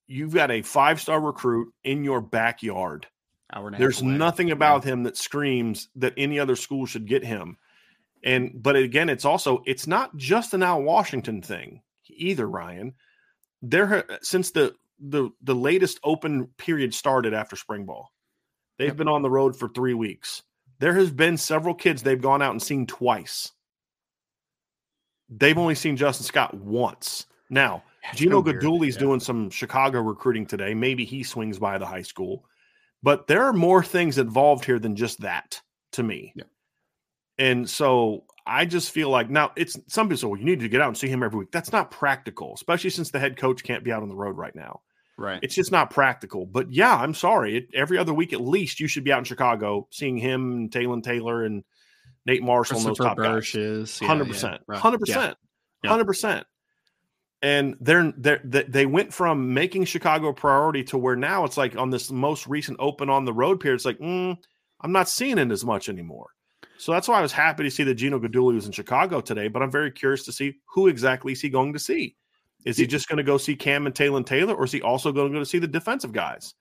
you've 0.07 0.33
got 0.33 0.51
a 0.51 0.63
five 0.63 1.01
star 1.01 1.21
recruit 1.21 1.73
in 1.85 2.05
your 2.05 2.21
backyard. 2.21 3.07
There's 3.79 4.03
nothing 4.03 4.51
about 4.51 4.85
him 4.85 5.05
that 5.05 5.17
screams 5.17 5.89
that 5.97 6.15
any 6.17 6.39
other 6.39 6.57
school 6.57 6.87
should 6.87 7.07
get 7.07 7.25
him. 7.25 7.57
And 8.25 8.63
but 8.63 8.77
again, 8.77 9.09
it's 9.09 9.25
also 9.25 9.63
it's 9.67 9.87
not 9.87 10.17
just 10.17 10.55
an 10.55 10.63
Al 10.63 10.83
Washington 10.83 11.43
thing 11.43 11.83
either, 12.11 12.49
Ryan. 12.49 12.95
There 13.63 14.05
since 14.23 14.51
the 14.51 14.75
the 14.99 15.31
the 15.43 15.55
latest 15.55 16.01
open 16.03 16.49
period 16.59 16.95
started 16.95 17.35
after 17.35 17.57
spring 17.57 17.87
ball. 17.87 18.13
They've 18.79 18.89
yep. 18.89 18.97
been 18.97 19.09
on 19.09 19.23
the 19.23 19.31
road 19.31 19.57
for 19.57 19.69
three 19.69 19.95
weeks. 19.95 20.43
There 20.81 20.95
has 20.95 21.11
been 21.11 21.37
several 21.37 21.75
kids 21.75 22.03
they've 22.03 22.21
gone 22.21 22.43
out 22.43 22.53
and 22.53 22.63
seen 22.63 22.87
twice. 22.87 23.53
They've 25.29 25.59
only 25.59 25.75
seen 25.75 25.97
Justin 25.97 26.25
Scott 26.25 26.55
once. 26.55 27.27
Now, 27.51 27.83
That's 28.03 28.19
Gino 28.19 28.43
Guidugli 28.43 28.93
yeah. 28.93 28.99
doing 28.99 29.21
some 29.21 29.51
Chicago 29.51 30.01
recruiting 30.01 30.47
today. 30.47 30.75
Maybe 30.75 31.05
he 31.05 31.23
swings 31.23 31.59
by 31.59 31.79
the 31.79 31.87
high 31.87 32.03
school. 32.03 32.45
But 33.03 33.27
there 33.27 33.45
are 33.45 33.53
more 33.53 33.83
things 33.83 34.19
involved 34.19 34.65
here 34.65 34.79
than 34.79 34.97
just 34.97 35.21
that 35.21 35.61
to 35.93 36.03
me. 36.03 36.33
Yeah. 36.35 36.45
And 37.39 37.69
so 37.69 38.25
I 38.47 38.65
just 38.65 38.91
feel 38.91 39.11
like 39.11 39.31
now 39.31 39.53
it's 39.57 39.79
some 39.87 40.09
people 40.09 40.19
say, 40.19 40.27
well, 40.27 40.39
you 40.39 40.45
need 40.45 40.61
to 40.61 40.69
get 40.69 40.81
out 40.81 40.89
and 40.89 40.97
see 40.97 41.09
him 41.09 41.23
every 41.23 41.39
week. 41.39 41.53
That's 41.53 41.73
not 41.73 41.91
practical, 41.91 42.55
especially 42.55 42.91
since 42.91 43.11
the 43.11 43.19
head 43.19 43.37
coach 43.37 43.63
can't 43.63 43.85
be 43.85 43.93
out 43.93 44.03
on 44.03 44.09
the 44.09 44.17
road 44.17 44.37
right 44.37 44.55
now. 44.55 44.81
Right. 45.19 45.41
It's 45.43 45.55
just 45.55 45.73
not 45.73 45.91
practical. 45.91 46.47
But 46.47 46.73
yeah, 46.73 46.97
I'm 46.97 47.13
sorry. 47.13 47.59
It, 47.59 47.69
every 47.75 47.99
other 47.99 48.15
week 48.15 48.33
at 48.33 48.41
least, 48.41 48.81
you 48.81 48.87
should 48.89 49.05
be 49.05 49.13
out 49.13 49.19
in 49.19 49.25
Chicago 49.25 49.89
seeing 49.91 50.17
him 50.17 50.53
and 50.53 50.73
Taylor 50.73 51.01
Taylor 51.01 51.45
and 51.45 51.65
Nate 52.25 52.43
Marshall 52.43 52.79
and 52.79 52.87
those 52.87 52.99
top 52.99 53.17
guys. 53.17 53.27
Hundred 53.99 54.29
percent. 54.29 54.63
Hundred 54.71 54.99
percent. 55.01 55.37
Hundred 55.85 56.07
percent. 56.07 56.47
And 57.43 57.77
they're, 57.81 58.13
they're 58.17 58.41
they 58.69 58.87
went 58.87 59.13
from 59.13 59.55
making 59.55 59.85
Chicago 59.85 60.29
a 60.29 60.35
priority 60.35 60.83
to 60.85 60.99
where 60.99 61.17
now 61.17 61.45
it's 61.45 61.57
like 61.57 61.77
on 61.77 61.91
this 61.91 62.11
most 62.11 62.47
recent 62.47 62.79
open 62.81 63.11
on 63.11 63.25
the 63.25 63.33
road 63.33 63.61
period, 63.61 63.77
it's 63.77 63.85
like 63.85 63.99
mm, 63.99 64.37
I'm 64.81 64.93
not 64.93 65.09
seeing 65.09 65.39
it 65.39 65.51
as 65.53 65.65
much 65.65 65.89
anymore. 65.89 66.31
So 66.79 66.93
that's 66.93 67.09
why 67.09 67.19
I 67.19 67.23
was 67.23 67.33
happy 67.33 67.65
to 67.65 67.71
see 67.71 67.83
that 67.85 67.95
Gino 67.95 68.19
Guidugli 68.21 68.55
was 68.55 68.67
in 68.67 68.73
Chicago 68.73 69.21
today. 69.21 69.49
But 69.49 69.63
I'm 69.63 69.71
very 69.71 69.91
curious 69.91 70.25
to 70.25 70.33
see 70.33 70.55
who 70.67 70.87
exactly 70.87 71.33
is 71.33 71.41
he 71.41 71.49
going 71.49 71.73
to 71.73 71.79
see. 71.79 72.17
Is 72.65 72.77
he 72.77 72.87
just 72.87 73.09
going 73.09 73.17
to 73.19 73.23
go 73.23 73.39
see 73.39 73.57
Cam 73.57 73.87
and 73.87 73.95
Taylor 73.95 74.17
and 74.17 74.27
Taylor, 74.27 74.55
or 74.55 74.65
is 74.65 74.73
he 74.73 74.83
also 74.83 75.13
going 75.13 75.29
to 75.29 75.35
go 75.35 75.39
to 75.41 75.47
see 75.47 75.59
the 75.59 75.67
defensive 75.69 76.13
guys? 76.13 76.55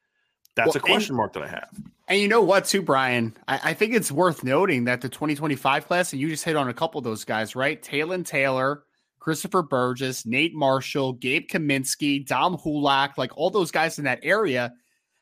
That's 0.56 0.69
well, 0.69 0.77
a 0.77 0.80
question 0.80 1.13
and, 1.13 1.17
mark 1.17 1.34
that 1.34 1.43
I 1.43 1.47
have. 1.47 1.69
And 2.08 2.19
you 2.19 2.27
know 2.27 2.41
what, 2.41 2.65
too, 2.65 2.82
Brian? 2.82 3.36
I, 3.47 3.60
I, 3.63 3.73
think 3.73 3.93
it's 3.93 4.12
worth 4.12 4.43
noting 4.43 4.86
that 4.86 5.01
the 5.01 5.10
2025 5.10 5.88
class, 5.88 6.13
and 6.13 6.21
you 6.21 6.30
just 6.30 6.43
hit 6.43 6.56
on 6.56 6.69
a 6.69 6.73
couple 6.73 6.97
of 6.97 7.03
those 7.03 7.25
guys, 7.25 7.56
right? 7.56 7.82
Taylor 7.82 8.21
Taylor, 8.23 8.84
Christopher 9.19 9.62
Burgess, 9.62 10.25
Nate 10.25 10.56
Marshall, 10.56 11.13
Gabe 11.13 11.47
Kaminsky, 11.47 12.25
Dom 12.25 12.58
Hulak, 12.58 13.17
like 13.17 13.38
all 13.38 13.49
those 13.49 13.71
guys 13.71 13.99
in 13.99 14.06
that 14.06 14.19
area. 14.23 14.73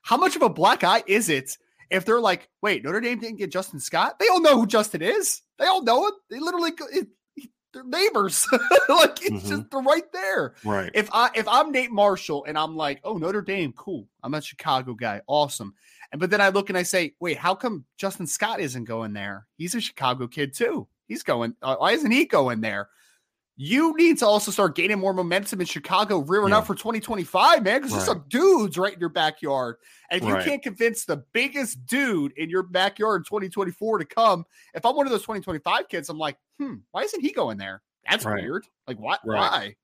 How 0.01 0.15
much 0.17 0.35
of 0.35 0.41
a 0.41 0.49
black 0.49 0.83
eye 0.83 1.03
is 1.07 1.29
it 1.29 1.57
if 1.89 2.05
they're 2.05 2.21
like, 2.21 2.49
wait, 2.61 2.83
Notre 2.83 3.01
Dame 3.01 3.19
didn't 3.19 3.37
get 3.37 3.51
Justin 3.51 3.79
Scott? 3.79 4.19
They 4.19 4.27
all 4.27 4.41
know 4.41 4.59
who 4.59 4.67
Justin 4.67 5.01
is. 5.01 5.41
They 5.59 5.65
all 5.65 5.83
know 5.83 6.07
it. 6.07 6.13
They 6.29 6.39
literally, 6.39 6.71
it, 6.91 7.07
they're 7.75 7.83
neighbors. 7.83 8.47
like 8.89 9.21
it's 9.21 9.29
mm-hmm. 9.29 9.47
just 9.47 9.69
they're 9.69 9.81
right 9.81 10.11
there. 10.11 10.55
Right. 10.63 10.89
If 10.95 11.09
I 11.11 11.29
if 11.35 11.47
I'm 11.47 11.71
Nate 11.71 11.91
Marshall 11.91 12.45
and 12.45 12.57
I'm 12.57 12.75
like, 12.75 13.01
oh 13.03 13.17
Notre 13.17 13.41
Dame, 13.41 13.73
cool. 13.73 14.07
I'm 14.23 14.33
a 14.33 14.41
Chicago 14.41 14.93
guy, 14.93 15.21
awesome. 15.27 15.75
And 16.11 16.19
but 16.19 16.29
then 16.29 16.41
I 16.41 16.49
look 16.49 16.69
and 16.69 16.77
I 16.77 16.83
say, 16.83 17.13
wait, 17.19 17.37
how 17.37 17.53
come 17.53 17.85
Justin 17.97 18.27
Scott 18.27 18.59
isn't 18.61 18.85
going 18.85 19.13
there? 19.13 19.45
He's 19.57 19.75
a 19.75 19.81
Chicago 19.81 20.27
kid 20.27 20.53
too. 20.53 20.87
He's 21.07 21.21
going. 21.21 21.55
Uh, 21.61 21.75
why 21.75 21.91
isn't 21.91 22.09
he 22.09 22.25
going 22.25 22.61
there? 22.61 22.89
You 23.57 23.95
need 23.95 24.17
to 24.19 24.27
also 24.27 24.51
start 24.51 24.75
gaining 24.75 24.99
more 24.99 25.13
momentum 25.13 25.61
in 25.61 25.67
Chicago, 25.67 26.19
rearing 26.19 26.49
yeah. 26.49 26.57
up 26.57 26.67
for 26.67 26.75
2025, 26.75 27.63
man, 27.63 27.79
because 27.79 27.91
right. 27.91 27.97
there's 27.97 28.05
some 28.05 28.25
dudes 28.27 28.77
right 28.77 28.93
in 28.93 28.99
your 28.99 29.09
backyard. 29.09 29.77
And 30.11 30.21
if 30.21 30.27
right. 30.27 30.43
you 30.43 30.51
can't 30.51 30.61
convince 30.61 31.05
the 31.05 31.23
biggest 31.31 31.85
dude 31.85 32.33
in 32.33 32.49
your 32.49 32.63
backyard 32.63 33.21
in 33.21 33.23
2024 33.23 33.99
to 33.99 34.05
come, 34.05 34.45
if 34.73 34.85
I'm 34.85 34.95
one 34.95 35.07
of 35.07 35.11
those 35.11 35.21
2025 35.21 35.87
kids, 35.87 36.09
I'm 36.09 36.17
like, 36.17 36.37
hmm, 36.59 36.75
why 36.91 37.03
isn't 37.03 37.21
he 37.21 37.31
going 37.31 37.57
there? 37.57 37.81
That's 38.09 38.25
right. 38.25 38.43
weird. 38.43 38.65
Like, 38.87 38.99
what? 38.99 39.21
Why? 39.23 39.75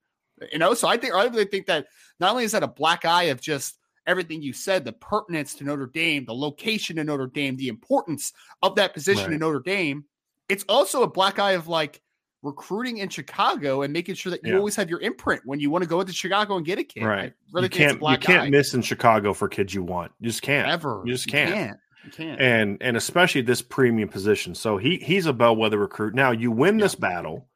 You 0.52 0.58
know, 0.58 0.74
so 0.74 0.86
I 0.86 0.98
think 0.98 1.14
I 1.14 1.24
really 1.24 1.46
think 1.46 1.66
that 1.66 1.86
not 2.20 2.32
only 2.32 2.44
is 2.44 2.52
that 2.52 2.62
a 2.62 2.68
black 2.68 3.06
eye 3.06 3.24
of 3.24 3.40
just 3.40 3.78
everything 4.06 4.42
you 4.42 4.52
said, 4.52 4.84
the 4.84 4.92
pertinence 4.92 5.54
to 5.54 5.64
Notre 5.64 5.86
Dame, 5.86 6.24
the 6.24 6.34
location 6.34 6.98
in 6.98 7.06
Notre 7.06 7.26
Dame, 7.26 7.56
the 7.56 7.68
importance 7.68 8.32
of 8.60 8.74
that 8.76 8.92
position 8.92 9.32
in 9.32 9.38
Notre 9.38 9.60
Dame, 9.60 10.04
it's 10.48 10.64
also 10.68 11.02
a 11.02 11.10
black 11.10 11.38
eye 11.38 11.52
of 11.52 11.68
like, 11.68 12.02
recruiting 12.42 12.98
in 12.98 13.08
Chicago 13.08 13.82
and 13.82 13.92
making 13.92 14.16
sure 14.16 14.30
that 14.30 14.44
you 14.44 14.52
yeah. 14.52 14.58
always 14.58 14.76
have 14.76 14.90
your 14.90 15.00
imprint 15.00 15.42
when 15.44 15.60
you 15.60 15.70
want 15.70 15.82
to 15.82 15.88
go 15.88 16.00
into 16.00 16.12
Chicago 16.12 16.56
and 16.56 16.66
get 16.66 16.78
a 16.78 16.84
kid. 16.84 17.04
Right. 17.04 17.32
Really 17.52 17.66
you 17.66 17.70
can't 17.70 18.00
you 18.02 18.18
can't 18.18 18.50
miss 18.50 18.74
in 18.74 18.82
Chicago 18.82 19.32
for 19.32 19.48
kids 19.48 19.72
you 19.72 19.82
want. 19.82 20.12
You 20.20 20.28
just 20.28 20.42
can't. 20.42 20.68
Ever. 20.68 21.02
You 21.04 21.12
just 21.12 21.28
can't. 21.28 21.50
You 21.50 21.54
can't. 21.54 21.78
You 22.04 22.10
can't. 22.10 22.40
And 22.40 22.78
and 22.80 22.96
especially 22.96 23.42
this 23.42 23.62
premium 23.62 24.08
position. 24.08 24.54
So 24.54 24.76
he 24.76 24.96
he's 24.98 25.26
a 25.26 25.32
bellwether 25.32 25.78
recruit. 25.78 26.14
Now 26.14 26.32
you 26.32 26.50
win 26.50 26.78
yeah. 26.78 26.84
this 26.84 26.94
battle. 26.94 27.48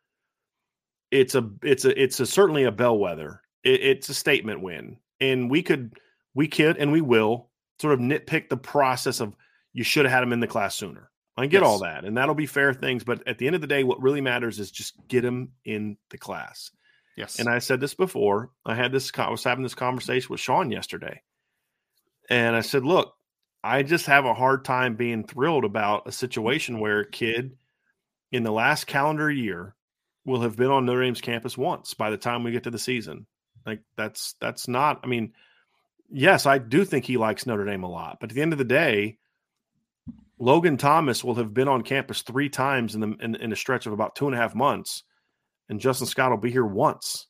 It's 1.11 1.35
a 1.35 1.51
it's 1.63 1.85
a 1.85 2.01
it's 2.01 2.21
a 2.21 2.27
certainly 2.27 2.65
a 2.65 2.73
bellwether. 2.73 3.43
It, 3.65 3.81
it's 3.81 4.09
a 4.09 4.15
statement 4.15 4.63
win. 4.63 4.99
And 5.21 5.51
we 5.51 5.63
could 5.63 5.95
we 6.35 6.47
could 6.47 6.77
and 6.77 6.93
we 6.93 7.01
will 7.01 7.49
sort 7.81 7.95
of 7.95 8.01
nitpick 8.01 8.49
the 8.49 8.57
process 8.57 9.21
of 9.21 9.35
you 9.73 9.85
should 9.85 10.05
have 10.05 10.13
had 10.13 10.23
him 10.23 10.33
in 10.33 10.41
the 10.41 10.47
class 10.47 10.75
sooner. 10.75 11.11
I 11.37 11.47
get 11.47 11.63
yes. 11.63 11.69
all 11.69 11.79
that, 11.81 12.05
and 12.05 12.17
that'll 12.17 12.35
be 12.35 12.47
fair 12.47 12.73
things. 12.73 13.05
But 13.05 13.27
at 13.29 13.39
the 13.39 13.47
end 13.47 13.55
of 13.55 13.61
the 13.61 13.67
day, 13.67 13.85
what 13.85 14.01
really 14.01 14.23
matters 14.23 14.59
is 14.59 14.71
just 14.71 14.95
get 15.07 15.21
them 15.21 15.53
in 15.65 15.99
the 16.11 16.17
class. 16.17 16.71
Yes. 17.17 17.39
And 17.39 17.49
I 17.49 17.59
said 17.59 17.81
this 17.81 17.95
before. 17.95 18.51
I 18.65 18.75
had 18.75 18.93
this. 18.93 19.11
I 19.17 19.31
was 19.31 19.45
having 19.45 19.63
this 19.63 19.75
conversation 19.75 20.29
with 20.31 20.41
Sean 20.41 20.71
yesterday, 20.71 21.21
and 22.31 22.57
I 22.57 22.61
said, 22.61 22.85
"Look, 22.85 23.15
I 23.63 23.83
just 23.83 24.07
have 24.07 24.25
a 24.25 24.35
hard 24.35 24.65
time 24.65 24.97
being 24.97 25.25
thrilled 25.25 25.65
about 25.65 26.09
a 26.09 26.13
situation 26.13 26.77
mm-hmm. 26.77 26.83
where 26.83 27.01
a 27.01 27.11
kid 27.11 27.57
in 28.33 28.43
the 28.43 28.53
last 28.53 28.87
calendar 28.87 29.31
year 29.31 29.75
will 30.25 30.41
have 30.41 30.57
been 30.57 30.71
on 30.71 30.87
Notre 30.87 31.03
Dame's 31.03 31.21
campus 31.21 31.57
once 31.57 31.95
by 31.95 32.11
the 32.11 32.17
time 32.17 32.45
we 32.45 32.51
get 32.51 32.65
to 32.65 32.71
the 32.71 32.79
season. 32.79 33.27
Like 33.67 33.81
that's 33.97 34.35
that's 34.41 34.69
not. 34.69 35.01
I 35.05 35.07
mean, 35.07 35.35
yes, 36.11 36.47
I 36.47 36.59
do 36.59 36.85
think 36.85 37.05
he 37.05 37.19
likes 37.19 37.47
Notre 37.47 37.67
Dame 37.67 37.85
a 37.85 37.91
lot, 37.91 38.19
but 38.21 38.31
at 38.31 38.35
the 38.35 38.43
end 38.43 38.53
of 38.53 38.59
the 38.59 38.65
day." 38.65 39.19
Logan 40.39 40.77
Thomas 40.77 41.25
will 41.25 41.37
have 41.37 41.55
been 41.55 41.69
on 41.69 41.83
campus 41.83 42.23
three 42.23 42.49
times 42.49 42.95
in 42.95 43.01
the 43.01 43.17
in, 43.21 43.35
in 43.37 43.53
a 43.53 43.57
stretch 43.57 43.87
of 43.87 43.93
about 43.93 44.15
two 44.15 44.27
and 44.27 44.35
a 44.35 44.39
half 44.39 44.55
months, 44.55 45.03
and 45.69 45.81
Justin 45.81 46.07
Scott 46.07 46.31
will 46.31 46.37
be 46.39 46.51
here 46.51 46.67
once. 46.67 47.27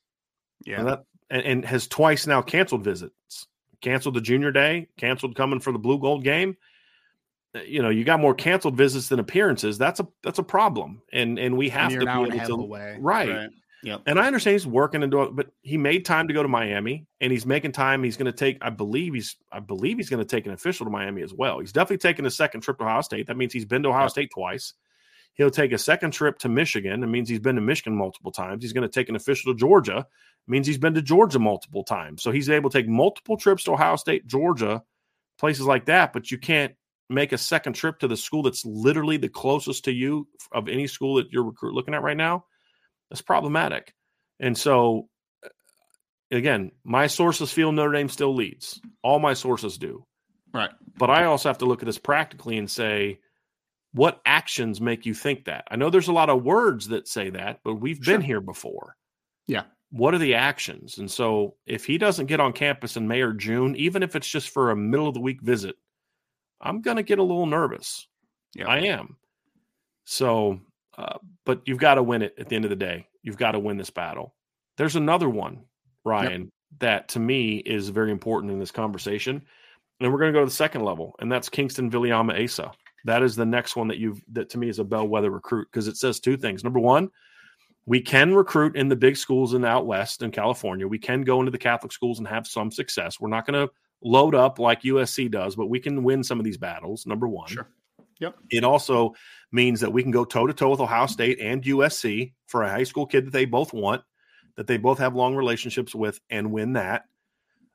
Yeah, 0.64 0.81
and, 0.81 0.88
that, 0.88 1.05
and, 1.31 1.42
and 1.42 1.64
has 1.64 1.87
twice 1.87 2.27
now 2.27 2.42
canceled 2.42 2.83
visits. 2.83 3.47
Canceled 3.81 4.14
the 4.14 4.21
junior 4.21 4.51
day. 4.51 4.88
Canceled 4.99 5.37
coming 5.37 5.61
for 5.61 5.73
the 5.73 5.79
blue 5.79 5.99
gold 5.99 6.25
game. 6.25 6.57
Uh, 7.55 7.61
you 7.61 7.83
know, 7.83 7.90
you 7.90 8.05
got 8.05 8.21
more 8.21 8.35
canceled 8.35 8.77
visits 8.77 9.09
than 9.09 9.21
appearances. 9.21 9.79
That's 9.79 10.01
a 10.01 10.09
that's 10.23 10.38
a 10.38 10.45
problem, 10.45 11.03
and 11.12 11.38
and 11.38 11.57
we 11.57 11.69
have 11.69 11.92
and 11.92 12.01
to 12.01 12.07
be 12.07 12.40
able 12.40 12.69
to 12.69 12.99
right. 13.01 13.29
right. 13.29 13.51
Yep. 13.83 14.03
And 14.07 14.19
I 14.19 14.27
understand 14.27 14.55
he's 14.55 14.67
working 14.67 15.03
and 15.03 15.12
doing, 15.12 15.35
but 15.35 15.49
he 15.62 15.77
made 15.77 16.05
time 16.05 16.29
to 16.29 16.35
go 16.35 16.43
to 16.43 16.49
Miami, 16.49 17.07
and 17.21 17.31
he's 17.31 17.47
making 17.47 17.73
time. 17.73 18.03
He's 18.03 18.17
going 18.17 18.27
to 18.27 18.33
take, 18.33 18.59
I 18.62 18.71
believe 18.71 19.15
he's, 19.15 19.37
I 19.53 19.61
believe 19.61 19.99
he's 19.99 20.09
going 20.09 20.25
to 20.25 20.29
take 20.29 20.47
an 20.47 20.53
official 20.53 20.87
to 20.87 20.91
Miami 20.91 21.23
as 21.23 21.35
well. 21.35 21.61
He's 21.61 21.73
definitely 21.73 21.99
taking 21.99 22.27
a 22.27 22.31
second 22.31 22.62
trip 22.62 22.79
to 22.79 22.85
Ohio 22.85 23.03
State. 23.03 23.27
That 23.27 23.37
means 23.37 23.53
he's 23.53 23.65
been 23.65 23.83
to 23.83 23.91
Ohio 23.91 24.03
yep. 24.03 24.11
State 24.11 24.31
twice. 24.33 24.73
He'll 25.35 25.51
take 25.51 25.73
a 25.73 25.79
second 25.79 26.12
trip 26.12 26.39
to 26.39 26.49
Michigan. 26.49 27.05
It 27.05 27.09
means 27.09 27.29
he's 27.29 27.39
been 27.39 27.57
to 27.57 27.61
Michigan 27.61 27.95
multiple 27.95 28.33
times. 28.33 28.65
He's 28.65 28.73
going 28.73 28.89
to 28.89 28.93
take 28.93 29.11
an 29.11 29.17
official 29.17 29.53
to 29.53 29.59
Georgia. 29.59 29.99
It 29.99 30.51
means 30.51 30.67
he's 30.67 30.79
been 30.79 30.95
to 30.95 31.03
Georgia 31.03 31.39
multiple 31.39 31.85
times. 31.85 32.23
So 32.23 32.31
he's 32.31 32.49
able 32.49 32.71
to 32.71 32.79
take 32.79 32.89
multiple 32.89 33.37
trips 33.37 33.65
to 33.65 33.73
Ohio 33.73 33.97
State, 33.97 34.27
Georgia, 34.27 34.83
places 35.39 35.67
like 35.67 35.85
that. 35.87 36.15
But 36.15 36.31
you 36.31 36.39
can't 36.39 36.75
make 37.11 37.33
a 37.33 37.39
second 37.39 37.75
trip 37.75 37.99
to 37.99 38.09
the 38.09 38.17
school 38.17 38.43
that's 38.43 38.65
literally 38.65 39.19
the 39.19 39.29
closest 39.29 39.85
to 39.85 39.93
you 39.93 40.27
of 40.53 40.69
any 40.69 40.87
school 40.87 41.17
that 41.17 41.31
you're 41.31 41.45
recruit 41.45 41.75
looking 41.75 41.95
at 41.95 42.03
right 42.03 42.17
now. 42.17 42.47
That's 43.11 43.23
problematic. 43.23 43.95
And 44.40 44.57
so, 44.57 45.09
again, 46.31 46.73
my 46.85 47.07
sources 47.07 47.53
feel 47.53 47.73
Notre 47.73 47.92
Dame 47.92 48.09
still 48.09 48.35
leads. 48.35 48.81
All 49.03 49.19
my 49.19 49.35
sources 49.35 49.79
do. 49.79 50.05
Right. 50.53 50.71
But 50.99 51.11
I 51.11 51.25
also 51.25 51.49
have 51.49 51.59
to 51.59 51.66
look 51.66 51.83
at 51.83 51.87
this 51.87 51.99
practically 51.99 52.59
and 52.59 52.71
say, 52.71 53.21
what 53.92 54.21
actions 54.27 54.81
make 54.81 55.07
you 55.07 55.14
think 55.14 55.47
that? 55.47 55.66
I 55.71 55.77
know 55.77 55.88
there's 55.88 56.09
a 56.09 56.12
lot 56.12 56.31
of 56.31 56.42
words 56.42 56.88
that 56.88 57.09
say 57.09 57.31
that, 57.31 57.61
but 57.64 57.77
we've 57.77 57.99
sure. 58.03 58.14
been 58.14 58.23
here 58.23 58.40
before. 58.40 58.97
Yeah. 59.47 59.62
What 59.90 60.14
are 60.14 60.19
the 60.19 60.35
actions? 60.35 60.99
And 60.99 61.11
so 61.11 61.55
if 61.64 61.87
he 61.87 61.97
doesn't 61.97 62.27
get 62.27 62.40
on 62.40 62.53
campus 62.53 62.97
in 62.97 63.09
May 63.09 63.23
or 63.23 63.33
June, 63.33 63.77
even 63.77 64.03
if 64.03 64.16
it's 64.16 64.29
just 64.29 64.51
for 64.51 64.71
a 64.71 64.77
middle 64.77 65.09
of 65.09 65.14
the 65.14 65.21
week 65.21 65.40
visit, 65.40 65.77
I'm 66.61 66.83
going 66.83 66.97
to 66.97 67.03
get 67.03 67.19
a 67.19 67.23
little 67.23 67.47
nervous. 67.47 68.07
Yeah. 68.55 68.66
I 68.66 68.79
am. 68.81 69.16
So, 70.05 70.61
uh, 70.99 71.19
but 71.45 71.63
you've 71.67 71.79
got 71.79 71.95
to 71.95 72.03
win 72.03 72.23
it 72.23 72.35
at 72.39 72.49
the 72.49 72.57
end 72.57 72.65
of 72.65 72.71
the 72.71 72.77
day. 72.77 73.07
You've 73.23 73.37
got 73.37 73.53
to 73.53 73.59
win 73.59 73.77
this 73.77 73.91
battle. 73.91 74.35
There's 74.77 74.97
another 74.97 75.29
one, 75.29 75.65
Ryan, 76.05 76.51
that 76.79 77.09
to 77.09 77.21
me 77.21 77.57
is 77.57 77.89
very 77.89 78.11
important 78.11 78.53
in 78.53 78.59
this 78.59 78.71
conversation. 78.71 79.43
And 80.01 80.13
we're 80.13 80.19
going 80.19 80.33
to 80.33 80.37
go 80.37 80.45
to 80.45 80.51
the 80.51 80.55
second 80.55 80.85
level, 80.85 81.15
and 81.21 81.33
that's 81.33 81.49
Kyngstonn 81.49 81.91
Viliamu-Asa. 81.91 82.71
That 83.05 83.23
is 83.23 83.35
the 83.37 83.47
next 83.47 83.77
one 83.77 83.89
that 83.89 83.99
you've 83.99 84.21
that 84.33 84.51
to 84.51 84.59
me 84.59 84.69
is 84.69 84.79
a 84.79 84.85
bellwether 84.85 85.31
recruit 85.31 85.69
because 85.71 85.89
it 85.89 85.97
says 85.97 86.21
two 86.21 86.37
things. 86.37 86.65
Number 86.65 86.81
one, 86.81 87.09
we 87.87 88.01
can 88.01 88.35
recruit 88.35 88.77
in 88.77 88.89
the 88.89 88.97
big 88.97 89.17
schools 89.17 89.55
in 89.55 89.63
the 89.63 89.69
out 89.69 89.87
west 89.87 90.23
in 90.23 90.33
California. 90.33 90.87
We 90.87 90.99
can 90.99 91.23
go 91.23 91.39
into 91.39 91.53
the 91.53 91.59
Catholic 91.59 91.93
schools 91.93 92.19
and 92.19 92.27
have 92.29 92.47
some 92.47 92.71
success. 92.71 93.21
We're 93.21 93.29
not 93.29 93.47
going 93.47 93.67
to 93.67 93.73
load 94.03 94.35
up 94.35 94.59
like 94.59 94.83
USC 94.83 95.31
does, 95.31 95.57
but 95.57 95.69
we 95.69 95.81
can 95.81 96.03
win 96.03 96.25
some 96.25 96.39
of 96.39 96.45
these 96.45 96.59
battles. 96.59 97.07
Number 97.07 97.29
one. 97.29 97.49
Sure. 97.49 97.69
Yep. 98.21 98.37
It 98.51 98.65
also 98.65 99.15
means 99.53 99.81
that 99.81 99.93
we 99.93 100.03
can 100.03 100.11
go 100.11 100.25
toe 100.25 100.47
to 100.47 100.55
toe 100.55 100.71
with 100.71 100.81
Ohio 100.81 101.07
State 101.07 101.39
and 101.41 101.63
USC 101.63 102.33
for 102.47 102.63
a 102.63 102.71
high 102.71 102.85
school 102.85 103.07
kid 103.07 103.27
that 103.27 103.33
they 103.33 103.45
both 103.45 103.73
want, 103.73 104.03
that 104.57 104.67
they 104.67 104.77
both 104.77 104.99
have 104.99 105.15
long 105.15 105.35
relationships 105.35 105.95
with, 105.95 106.21
and 106.31 106.53
win 106.53 106.75
that. 106.75 107.05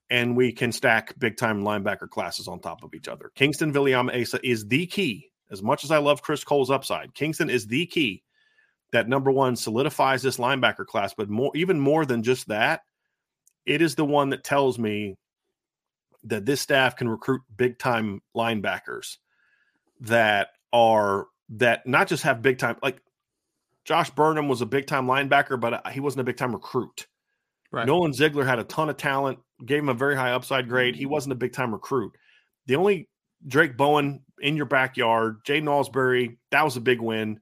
And 0.10 0.36
we 0.36 0.52
can 0.52 0.72
stack 0.72 1.18
big 1.20 1.38
time 1.38 1.64
linebacker 1.64 2.10
classes 2.10 2.48
on 2.48 2.60
top 2.60 2.84
of 2.84 2.94
each 2.94 3.08
other. 3.08 3.32
Kyngstonn 3.38 3.72
Viliamu-Asa 3.72 4.46
is 4.46 4.68
the 4.68 4.86
key. 4.88 5.30
As 5.52 5.62
much 5.62 5.84
as 5.84 5.92
I 5.92 5.98
love 5.98 6.22
Chris 6.22 6.44
Cole's 6.44 6.72
upside, 6.72 7.14
Kingston 7.14 7.50
is 7.50 7.68
the 7.68 7.86
key 7.86 8.24
that 8.92 9.08
number 9.08 9.32
one 9.32 9.56
solidifies 9.56 10.22
this 10.22 10.38
linebacker 10.38 10.86
class, 10.86 11.14
but 11.14 11.30
more 11.30 11.52
even 11.56 11.80
more 11.80 12.06
than 12.06 12.24
just 12.24 12.48
that, 12.48 12.82
it 13.66 13.82
is 13.82 13.96
the 13.96 14.06
one 14.06 14.30
that 14.30 14.44
tells 14.44 14.78
me 14.78 15.16
that 16.24 16.46
this 16.46 16.62
staff 16.62 16.96
can 16.96 17.08
recruit 17.08 17.42
big 17.56 17.80
time 17.80 18.22
linebackers 18.36 19.18
that 20.02 20.50
are 20.74 21.28
that 21.50 21.86
not 21.86 22.08
just 22.08 22.24
have 22.24 22.42
big 22.42 22.58
time 22.58 22.78
like 22.82 23.02
Josh 23.86 24.10
Burnham 24.12 24.48
was 24.48 24.62
a 24.62 24.66
big 24.66 24.88
time 24.88 25.08
linebacker, 25.08 25.60
but 25.60 25.74
uh, 25.74 25.90
he 25.90 26.00
wasn't 26.00 26.22
a 26.22 26.24
big 26.24 26.38
time 26.38 26.54
recruit. 26.54 27.08
Right. 27.72 27.88
Nolan 27.88 28.14
Ziegler 28.14 28.46
had 28.46 28.60
a 28.60 28.64
ton 28.64 28.90
of 28.90 28.98
talent, 28.98 29.40
gave 29.66 29.80
him 29.80 29.90
a 29.90 29.94
very 29.94 30.16
high 30.16 30.34
upside 30.34 30.68
grade. 30.68 30.96
He 30.96 31.06
wasn't 31.06 31.34
a 31.34 31.36
big 31.36 31.54
time 31.54 31.74
recruit. 31.74 32.12
The 32.68 32.76
only 32.76 33.10
Drayk 33.48 33.78
Bowen 33.78 34.22
in 34.40 34.56
your 34.56 34.66
backyard, 34.66 35.44
Jaiden 35.46 35.64
Ausberry, 35.64 36.38
that 36.52 36.64
was 36.64 36.78
a 36.78 36.82
big 36.82 37.00
win. 37.00 37.40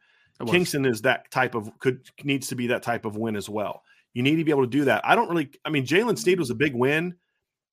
Kingston 0.48 0.86
is 0.86 1.02
that 1.02 1.30
type 1.32 1.54
of 1.54 1.70
could 1.80 2.02
needs 2.24 2.48
to 2.48 2.56
be 2.56 2.68
that 2.68 2.84
type 2.84 3.04
of 3.04 3.18
win 3.18 3.36
as 3.36 3.50
well. 3.50 3.84
You 4.14 4.24
need 4.24 4.38
to 4.38 4.46
be 4.46 4.52
able 4.52 4.64
to 4.64 4.70
do 4.70 4.86
that. 4.86 5.06
I 5.06 5.16
don't 5.16 5.30
really. 5.30 5.50
I 5.66 5.70
mean, 5.70 5.86
Jaylen 5.86 6.18
Sneed 6.18 6.40
was 6.40 6.50
a 6.50 6.56
big 6.56 6.74
win, 6.74 7.16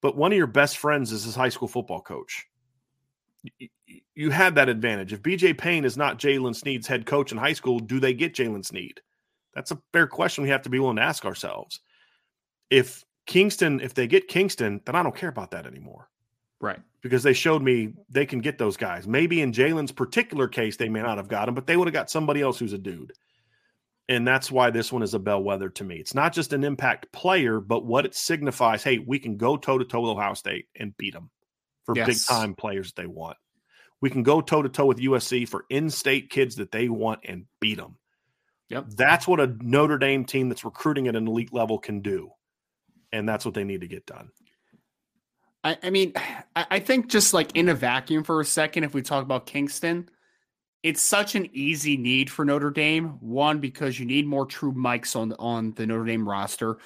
but 0.01 0.17
one 0.17 0.33
of 0.33 0.37
your 0.37 0.47
best 0.47 0.77
friends 0.77 1.13
is 1.13 1.23
his 1.23 1.35
high 1.35 1.49
school 1.49 1.69
football 1.69 2.01
coach. 2.01 2.45
You, 4.17 4.31
had 4.31 4.55
that 4.55 4.69
advantage. 4.69 5.13
If 5.13 5.21
BJ 5.21 5.57
Payne 5.57 5.85
is 5.85 5.97
not 5.97 6.19
Jaylen 6.19 6.55
Sneed's 6.55 6.87
head 6.87 7.05
coach 7.05 7.31
in 7.31 7.37
high 7.37 7.53
school, 7.53 7.79
do 7.79 7.99
they 7.99 8.13
get 8.13 8.33
Jaylen 8.33 8.65
Sneed? 8.65 8.99
That's 9.53 9.71
a 9.71 9.81
fair 9.93 10.07
question 10.07 10.43
we 10.43 10.49
have 10.49 10.63
to 10.63 10.69
be 10.69 10.79
willing 10.79 10.97
to 10.97 11.01
ask 11.03 11.25
ourselves. 11.25 11.79
If 12.69 13.03
Kingston, 13.25 13.79
if 13.79 13.93
they 13.93 14.07
get 14.07 14.27
Kingston, 14.27 14.81
then 14.85 14.95
I 14.95 15.03
don't 15.03 15.15
care 15.15 15.29
about 15.29 15.51
that 15.51 15.65
anymore 15.65 16.09
Right. 16.59 16.79
because 17.01 17.23
they 17.23 17.33
showed 17.33 17.61
me 17.61 17.93
they 18.09 18.25
can 18.25 18.39
get 18.39 18.57
those 18.57 18.77
guys. 18.77 19.07
Maybe 19.07 19.41
in 19.41 19.51
Jalen's 19.51 19.91
particular 19.91 20.47
case, 20.47 20.77
they 20.77 20.89
may 20.89 21.01
not 21.01 21.17
have 21.17 21.27
got 21.27 21.47
him, 21.47 21.55
but 21.55 21.67
they 21.67 21.77
would 21.77 21.87
have 21.87 21.93
got 21.93 22.09
somebody 22.09 22.41
else 22.41 22.57
who's 22.57 22.73
a 22.73 22.77
dude. 22.77 23.13
And 24.09 24.27
that's 24.27 24.49
why 24.49 24.69
this 24.69 24.91
one 24.91 25.03
is 25.03 25.13
a 25.13 25.19
bellwether 25.19 25.69
to 25.69 25.83
me. 25.83 25.97
It's 25.97 26.15
not 26.15 26.33
just 26.33 26.53
an 26.53 26.63
impact 26.63 27.11
player, 27.11 27.59
but 27.59 27.85
what 27.85 28.05
it 28.05 28.15
signifies. 28.15 28.83
Hey, 28.83 28.99
we 28.99 29.19
can 29.19 29.37
go 29.37 29.57
toe 29.57 29.77
to 29.77 29.85
toe 29.85 30.01
with 30.01 30.11
Ohio 30.11 30.33
State 30.33 30.67
and 30.75 30.95
beat 30.97 31.13
them 31.13 31.29
for 31.85 31.93
big 31.93 32.17
time 32.25 32.55
players 32.55 32.93
that 32.93 33.01
they 33.01 33.07
want. 33.07 33.37
We 34.01 34.09
can 34.09 34.23
go 34.23 34.41
toe 34.41 34.61
to 34.61 34.69
toe 34.69 34.85
with 34.85 34.99
USC 34.99 35.47
for 35.47 35.65
in 35.69 35.89
state 35.89 36.29
kids 36.29 36.55
that 36.57 36.71
they 36.71 36.89
want 36.89 37.21
and 37.23 37.45
beat 37.59 37.77
them. 37.77 37.97
Yep. 38.69 38.85
That's 38.95 39.27
what 39.27 39.39
a 39.39 39.55
Notre 39.61 39.97
Dame 39.97 40.25
team 40.25 40.49
that's 40.49 40.65
recruiting 40.65 41.07
at 41.07 41.15
an 41.15 41.27
elite 41.27 41.53
level 41.53 41.79
can 41.79 42.01
do. 42.01 42.29
And 43.11 43.27
that's 43.27 43.45
what 43.45 43.53
they 43.53 43.63
need 43.63 43.81
to 43.81 43.87
get 43.87 44.05
done. 44.05 44.29
I, 45.63 45.77
I 45.83 45.89
mean, 45.89 46.13
I, 46.55 46.65
I 46.71 46.79
think 46.79 47.07
just 47.07 47.33
like 47.33 47.55
in 47.55 47.69
a 47.69 47.73
vacuum 47.73 48.23
for 48.23 48.41
a 48.41 48.45
second, 48.45 48.83
if 48.83 48.93
we 48.93 49.01
talk 49.01 49.23
about 49.23 49.45
Kingston, 49.45 50.09
it's 50.83 51.01
such 51.01 51.35
an 51.35 51.49
easy 51.53 51.97
need 51.97 52.29
for 52.29 52.45
Notre 52.45 52.69
Dame. 52.69 53.17
One, 53.19 53.59
because 53.59 53.99
you 53.99 54.05
need 54.05 54.27
more 54.27 54.45
true 54.45 54.73
mics 54.73 55.15
on 55.15 55.33
on 55.39 55.71
the 55.73 55.85
Notre 55.85 56.05
Dame 56.05 56.27
roster. 56.27 56.77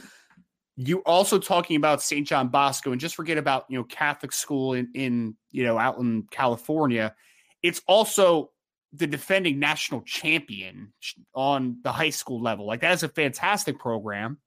You 0.77 0.99
also 0.99 1.37
talking 1.37 1.75
about 1.75 2.01
St. 2.01 2.25
John 2.25 2.47
Bosco, 2.47 2.91
and 2.91 3.01
just 3.01 3.15
forget 3.15 3.37
about 3.37 3.65
you 3.69 3.77
know 3.77 3.83
Catholic 3.83 4.31
school 4.31 4.73
in 4.73 4.89
in 4.93 5.35
you 5.51 5.63
know 5.63 5.77
out 5.77 5.97
in 5.97 6.23
California. 6.31 7.13
It's 7.61 7.81
also 7.87 8.51
the 8.93 9.07
defending 9.07 9.59
national 9.59 10.01
champion 10.01 10.93
on 11.33 11.77
the 11.83 11.91
high 11.91 12.09
school 12.09 12.41
level. 12.41 12.65
Like 12.65 12.81
that 12.81 12.93
is 12.93 13.03
a 13.03 13.09
fantastic 13.09 13.79
program, 13.79 14.37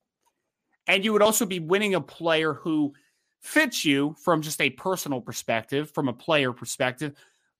and 0.86 1.04
you 1.04 1.12
would 1.12 1.22
also 1.22 1.46
be 1.46 1.60
winning 1.60 1.94
a 1.94 2.00
player 2.00 2.54
who 2.54 2.94
fits 3.40 3.84
you 3.84 4.16
from 4.24 4.40
just 4.40 4.60
a 4.60 4.70
personal 4.70 5.20
perspective, 5.20 5.90
from 5.90 6.08
a 6.08 6.12
player 6.12 6.52
perspective, 6.52 7.12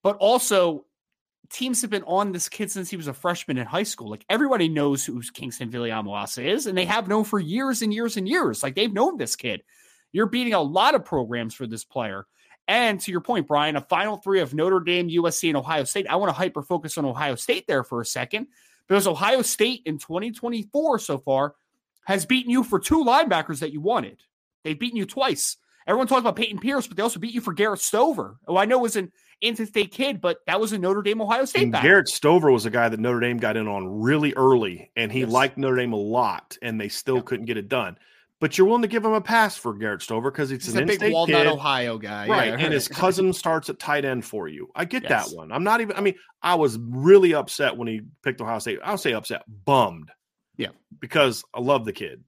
but 0.03 0.17
also 0.17 0.87
teams 1.51 1.83
have 1.83 1.91
been 1.91 2.05
on 2.05 2.33
this 2.33 2.49
kid 2.49 2.71
since 2.71 2.91
he 2.91 2.97
was 2.97 3.09
a 3.09 3.15
freshman 3.15 3.59
in 3.59 3.67
high 3.67 3.83
school. 3.83 4.11
Like 4.11 4.25
everybody 4.29 4.69
knows 4.69 5.05
who 5.05 5.21
Kyngstonn 5.21 5.71
Viliamu-Asa 5.71 6.47
is, 6.47 6.67
and 6.67 6.77
they 6.77 6.85
have 6.87 7.09
known 7.09 7.25
for 7.25 7.39
years 7.39 7.83
and 7.83 7.93
years 7.93 8.17
and 8.17 8.29
years. 8.29 8.63
Like 8.63 8.75
they've 8.75 8.93
known 8.93 9.17
this 9.17 9.37
kid. 9.37 9.63
You're 10.13 10.27
beating 10.27 10.55
a 10.55 10.63
lot 10.63 10.95
of 10.95 11.05
programs 11.05 11.55
for 11.55 11.67
this 11.67 11.85
player. 11.85 12.27
And 12.67 13.01
to 13.01 13.11
your 13.11 13.21
point, 13.21 13.47
Brian, 13.47 13.77
a 13.77 13.81
final 13.81 14.17
three 14.17 14.41
of 14.41 14.55
Notre 14.55 14.81
Dame, 14.81 15.11
USC, 15.11 15.49
and 15.49 15.57
Ohio 15.57 15.85
State. 15.85 16.07
I 16.09 16.17
want 16.17 16.31
to 16.31 16.35
hyper 16.35 16.63
focus 16.63 16.97
on 16.97 17.05
Ohio 17.05 17.35
State 17.35 17.67
there 17.67 17.85
for 17.85 18.01
a 18.01 18.07
second 18.07 18.47
because 18.89 19.07
Ohio 19.07 19.43
State 19.43 19.83
in 19.85 19.99
2024 19.99 20.99
so 20.99 21.19
far 21.19 21.55
has 22.07 22.27
beaten 22.27 22.51
you 22.51 22.63
for 22.63 22.79
two 22.79 23.05
linebackers 23.05 23.61
that 23.61 23.73
you 23.73 23.81
wanted. 23.81 24.21
They've 24.63 24.79
beaten 24.79 24.97
you 24.97 25.05
twice. 25.05 25.57
Everyone 25.87 26.07
talks 26.07 26.21
about 26.21 26.37
Peyton 26.37 26.59
Pierce, 26.59 26.87
but 26.87 26.97
they 26.97 27.03
also 27.03 27.21
beat 27.21 27.35
you 27.35 27.43
for 27.43 27.53
Garrett 27.53 27.81
Stover, 27.81 28.37
who 28.47 28.57
I 28.57 28.65
know 28.65 28.79
was 28.79 28.97
in-state 29.41 29.91
kid, 29.93 30.21
but 30.21 30.39
that 30.47 30.61
was 30.61 30.73
a 30.73 30.79
Notre 30.79 31.03
Dame 31.03 31.21
Ohio 31.21 31.45
State. 31.45 31.71
Garrett 31.73 32.09
Stover 32.09 32.51
was 32.51 32.67
a 32.67 32.71
guy 32.71 32.89
that 32.89 33.01
Notre 33.01 33.21
Dame 33.21 33.39
got 33.39 33.57
in 33.57 33.69
on 33.69 34.01
really 34.01 34.33
early, 34.35 34.91
and 34.97 35.11
he 35.13 35.21
Yes. 35.21 35.31
liked 35.31 35.59
Notre 35.59 35.77
Dame 35.77 35.93
a 35.93 35.97
lot, 35.97 36.57
and 36.63 36.81
they 36.81 36.89
still 36.89 37.17
Yeah. 37.17 37.23
couldn't 37.23 37.47
get 37.47 37.57
it 37.57 37.69
done. 37.69 37.97
But 38.41 38.59
you're 38.59 38.67
willing 38.67 38.83
to 38.83 38.89
give 38.89 39.05
him 39.05 39.13
a 39.13 39.21
pass 39.21 39.57
for 39.57 39.73
Garrett 39.75 40.03
Stover 40.03 40.31
because 40.31 40.51
it's 40.51 40.67
He's 40.67 40.75
an 40.75 40.83
a 40.83 40.87
big 40.99 41.13
Walnut, 41.13 41.45
kid, 41.45 41.47
Ohio 41.47 41.97
guy, 41.99 42.29
right? 42.29 42.49
Yeah, 42.49 42.59
and 42.59 42.73
his 42.75 42.89
cousin 42.89 43.33
starts 43.33 43.71
at 43.71 43.79
tight 43.79 44.05
end 44.05 44.25
for 44.25 44.49
you. 44.49 44.69
I 44.75 44.85
get 44.85 45.05
Yes. 45.05 45.31
that 45.31 45.37
one. 45.37 45.51
I'm 45.53 45.65
not 45.65 45.81
even. 45.81 45.97
I 45.97 46.01
mean, 46.01 46.15
I 46.43 46.55
was 46.57 46.79
really 46.79 47.33
upset 47.33 47.77
when 47.77 47.89
he 47.89 48.03
picked 48.23 48.41
Ohio 48.41 48.59
State. 48.59 48.81
I'll 48.85 48.99
say 48.99 49.13
upset, 49.15 49.43
bummed. 49.65 50.11
Yeah. 50.57 50.69
because 51.01 51.43
I 51.55 51.61
love 51.61 51.85
the 51.85 51.93
kid. 51.93 52.23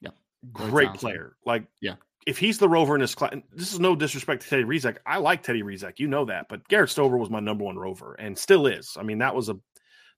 Yeah. 0.00 0.10
Great 0.52 0.94
player. 0.94 1.36
Like, 1.44 1.66
Yeah. 1.80 1.94
If 2.28 2.36
he's 2.36 2.58
the 2.58 2.68
rover 2.68 2.94
in 2.94 3.00
his 3.00 3.14
class, 3.14 3.34
this 3.54 3.72
is 3.72 3.80
no 3.80 3.96
disrespect 3.96 4.42
to 4.42 4.48
Teddy 4.50 4.64
Rezac. 4.64 4.98
I 5.06 5.16
like 5.16 5.42
Teddy 5.42 5.62
Rezac, 5.62 5.98
you 5.98 6.08
know 6.08 6.26
that, 6.26 6.46
but 6.50 6.68
Garrett 6.68 6.90
Stover 6.90 7.16
was 7.16 7.30
my 7.30 7.40
number 7.40 7.64
one 7.64 7.78
rover 7.78 8.12
and 8.18 8.36
still 8.36 8.66
is. 8.66 8.98
I 8.98 9.02
mean, 9.02 9.18
that 9.18 9.34
was 9.34 9.48
a 9.48 9.56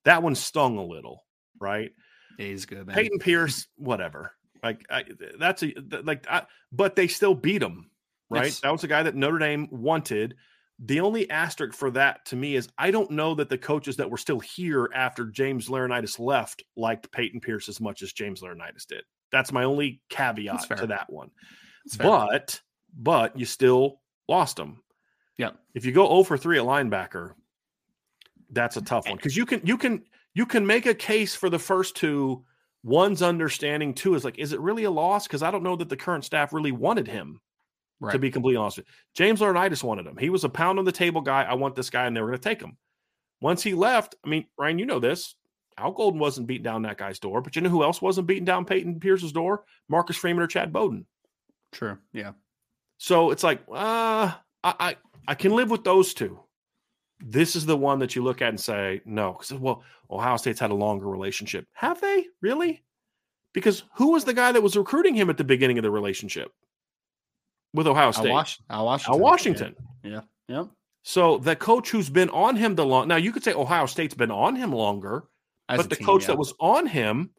that 0.05 0.21
one 0.21 0.35
stung 0.35 0.77
a 0.77 0.85
little, 0.85 1.25
right? 1.61 1.93
Yeah, 2.37 2.47
he's 2.47 2.67
good, 2.67 2.85
man. 2.85 2.97
Peyton 2.97 3.21
Pierce, 3.21 3.69
whatever. 3.77 4.33
Like 4.61 4.85
I, 4.91 5.05
that's 5.39 5.63
a 5.63 5.73
like, 6.03 6.27
I, 6.29 6.47
but 6.73 6.97
they 6.97 7.07
still 7.07 7.35
beat 7.35 7.63
him, 7.63 7.91
right? 8.29 8.47
Yes. 8.47 8.59
That 8.59 8.73
was 8.73 8.83
a 8.83 8.89
guy 8.89 9.05
that 9.05 9.15
Notre 9.15 9.39
Dame 9.39 9.69
wanted. 9.71 10.35
The 10.81 10.99
only 10.99 11.31
asterisk 11.31 11.79
for 11.79 11.93
that 11.93 12.25
to 12.27 12.37
me 12.37 12.57
is 12.57 12.69
I 12.77 12.91
don't 12.91 13.13
know 13.13 13.37
that 13.37 13.51
the 13.51 13.59
coaches 13.59 13.99
that 13.99 14.11
were 14.11 14.17
still 14.17 14.41
here 14.41 14.91
after 14.93 15.27
James 15.27 15.69
Laurinaitis 15.69 16.19
left 16.19 16.65
liked 16.77 17.13
Peyton 17.13 17.41
Pierce 17.41 17.69
as 17.69 17.81
much 17.81 18.03
as 18.03 18.13
James 18.13 18.41
Laurinaitis 18.41 18.87
did. 18.89 19.05
That's 19.31 19.53
my 19.53 19.63
only 19.63 20.03
caveat 20.09 20.77
to 20.77 20.89
that 20.89 21.09
one. 21.09 21.31
But 21.99 22.61
but 22.97 23.39
you 23.39 23.47
still 23.47 24.01
lost 24.29 24.59
him. 24.59 24.83
Yeah. 25.39 25.51
If 25.75 25.85
you 25.85 25.93
go 25.93 26.07
0 26.07 26.25
for 26.25 26.37
3 26.37 26.59
at 26.59 26.65
linebacker, 26.65 27.33
that's 28.51 28.77
a 28.77 28.83
tough 28.83 29.07
one 29.07 29.15
eh. 29.15 29.17
because 29.17 29.37
you 29.37 29.47
can 29.47 29.61
you 29.65 29.79
can 29.79 30.03
you 30.35 30.47
can 30.47 30.67
make 30.67 30.87
a 30.87 30.95
case 30.95 31.35
for 31.35 31.51
the 31.51 31.59
first 31.59 31.97
two. 31.97 32.45
One's 32.83 33.21
understanding, 33.21 33.93
two 33.93 34.15
is 34.15 34.25
like, 34.25 34.39
is 34.39 34.55
it 34.55 34.61
really 34.61 34.85
a 34.85 34.91
loss? 34.91 35.27
Because 35.27 35.43
I 35.43 35.51
don't 35.51 35.63
know 35.63 35.77
that 35.77 35.91
the 35.91 35.97
current 35.97 36.25
staff 36.25 36.55
really 36.55 36.73
wanted 36.73 37.07
him. 37.07 37.41
right. 38.01 38.13
To 38.13 38.19
be 38.19 38.31
completely 38.31 38.57
honest, 38.57 38.79
with 38.79 38.87
you. 38.87 38.93
James 39.15 39.41
Laurinaitis 39.41 39.83
wanted 39.83 40.07
him. 40.07 40.17
He 40.17 40.31
was 40.31 40.45
a 40.45 40.49
pound 40.49 40.79
on 40.79 40.87
the 40.87 40.93
table 40.93 41.21
guy. 41.21 41.43
I 41.43 41.55
want 41.55 41.77
this 41.77 41.91
guy, 41.91 42.07
and 42.07 42.17
they 42.17 42.23
were 42.23 42.29
going 42.29 42.41
to 42.41 42.49
take 42.49 42.61
him. 42.61 42.79
Once 43.43 43.63
he 43.63 43.75
left, 43.75 44.15
I 44.25 44.31
mean, 44.31 44.47
Ryan, 44.59 44.79
you 44.79 44.87
know 44.87 44.99
this. 44.99 45.35
Al 45.77 45.93
Golden 45.93 46.19
wasn't 46.19 46.47
beating 46.47 46.63
down 46.63 46.83
that 46.83 46.97
guy's 46.97 47.19
door, 47.19 47.43
but 47.43 47.55
you 47.55 47.61
know 47.63 47.69
who 47.69 47.83
else 47.83 48.01
wasn't 48.01 48.27
beating 48.27 48.45
down 48.47 48.65
Peyton 48.65 48.99
Pierce's 48.99 49.33
door? 49.33 49.65
Marcus 49.89 50.17
Freeman 50.17 50.43
or 50.43 50.47
Chad 50.47 50.73
Bowden. 50.73 51.07
True. 51.73 51.99
Yeah. 52.13 52.33
So 52.99 53.31
it's 53.31 53.43
like, 53.43 53.61
uh, 53.71 54.33
I, 54.33 54.39
I 54.63 54.97
I 55.29 55.35
can 55.35 55.53
live 55.53 55.71
with 55.71 55.85
those 55.85 56.13
two. 56.15 56.41
This 57.21 57.55
is 57.55 57.67
the 57.67 57.77
one 57.77 57.99
that 58.01 58.17
you 58.17 58.23
look 58.25 58.43
at 58.43 58.49
and 58.49 58.61
say 58.61 59.01
no, 59.05 59.33
because 59.33 59.53
well, 59.53 59.83
Ohio 60.11 60.37
State's 60.37 60.61
had 60.61 60.71
a 60.71 60.75
longer 60.75 61.07
relationship. 61.07 61.67
Have 61.73 62.01
they 62.01 62.27
really? 62.41 62.83
Because 63.53 63.85
who 63.95 64.13
was 64.13 64.25
the 64.25 64.35
guy 64.35 64.53
that 64.53 64.63
was 64.63 64.77
recruiting 64.77 65.15
him 65.15 65.29
at 65.31 65.37
the 65.37 65.45
beginning 65.45 65.79
of 65.79 65.83
the 65.83 65.91
relationship 65.91 66.53
with 67.75 67.87
Ohio 67.87 68.07
Al, 68.07 68.13
State? 68.13 68.31
Wash- 68.31 68.61
Al 68.71 68.85
Washington. 68.87 69.15
Al 69.15 69.21
Washington. 69.21 69.77
Yeah. 70.03 70.21
Yeah. 70.49 70.65
So 71.03 71.39
the 71.39 71.57
coach 71.57 71.91
who's 71.91 72.11
been 72.11 72.31
on 72.31 72.57
him 72.57 72.75
the 72.75 72.85
long 72.85 73.09
now 73.09 73.17
you 73.17 73.33
could 73.33 73.45
say 73.45 73.53
Ohio 73.53 73.87
State's 73.87 74.15
been 74.15 74.31
on 74.31 74.57
him 74.57 74.73
longer, 74.73 75.25
As 75.69 75.79
but 75.79 75.91
the 75.91 75.97
team, 75.97 76.07
coach 76.07 76.23
yeah. 76.23 76.29
that 76.29 76.39
was 76.39 76.53
on 76.61 76.87
him 76.87 77.31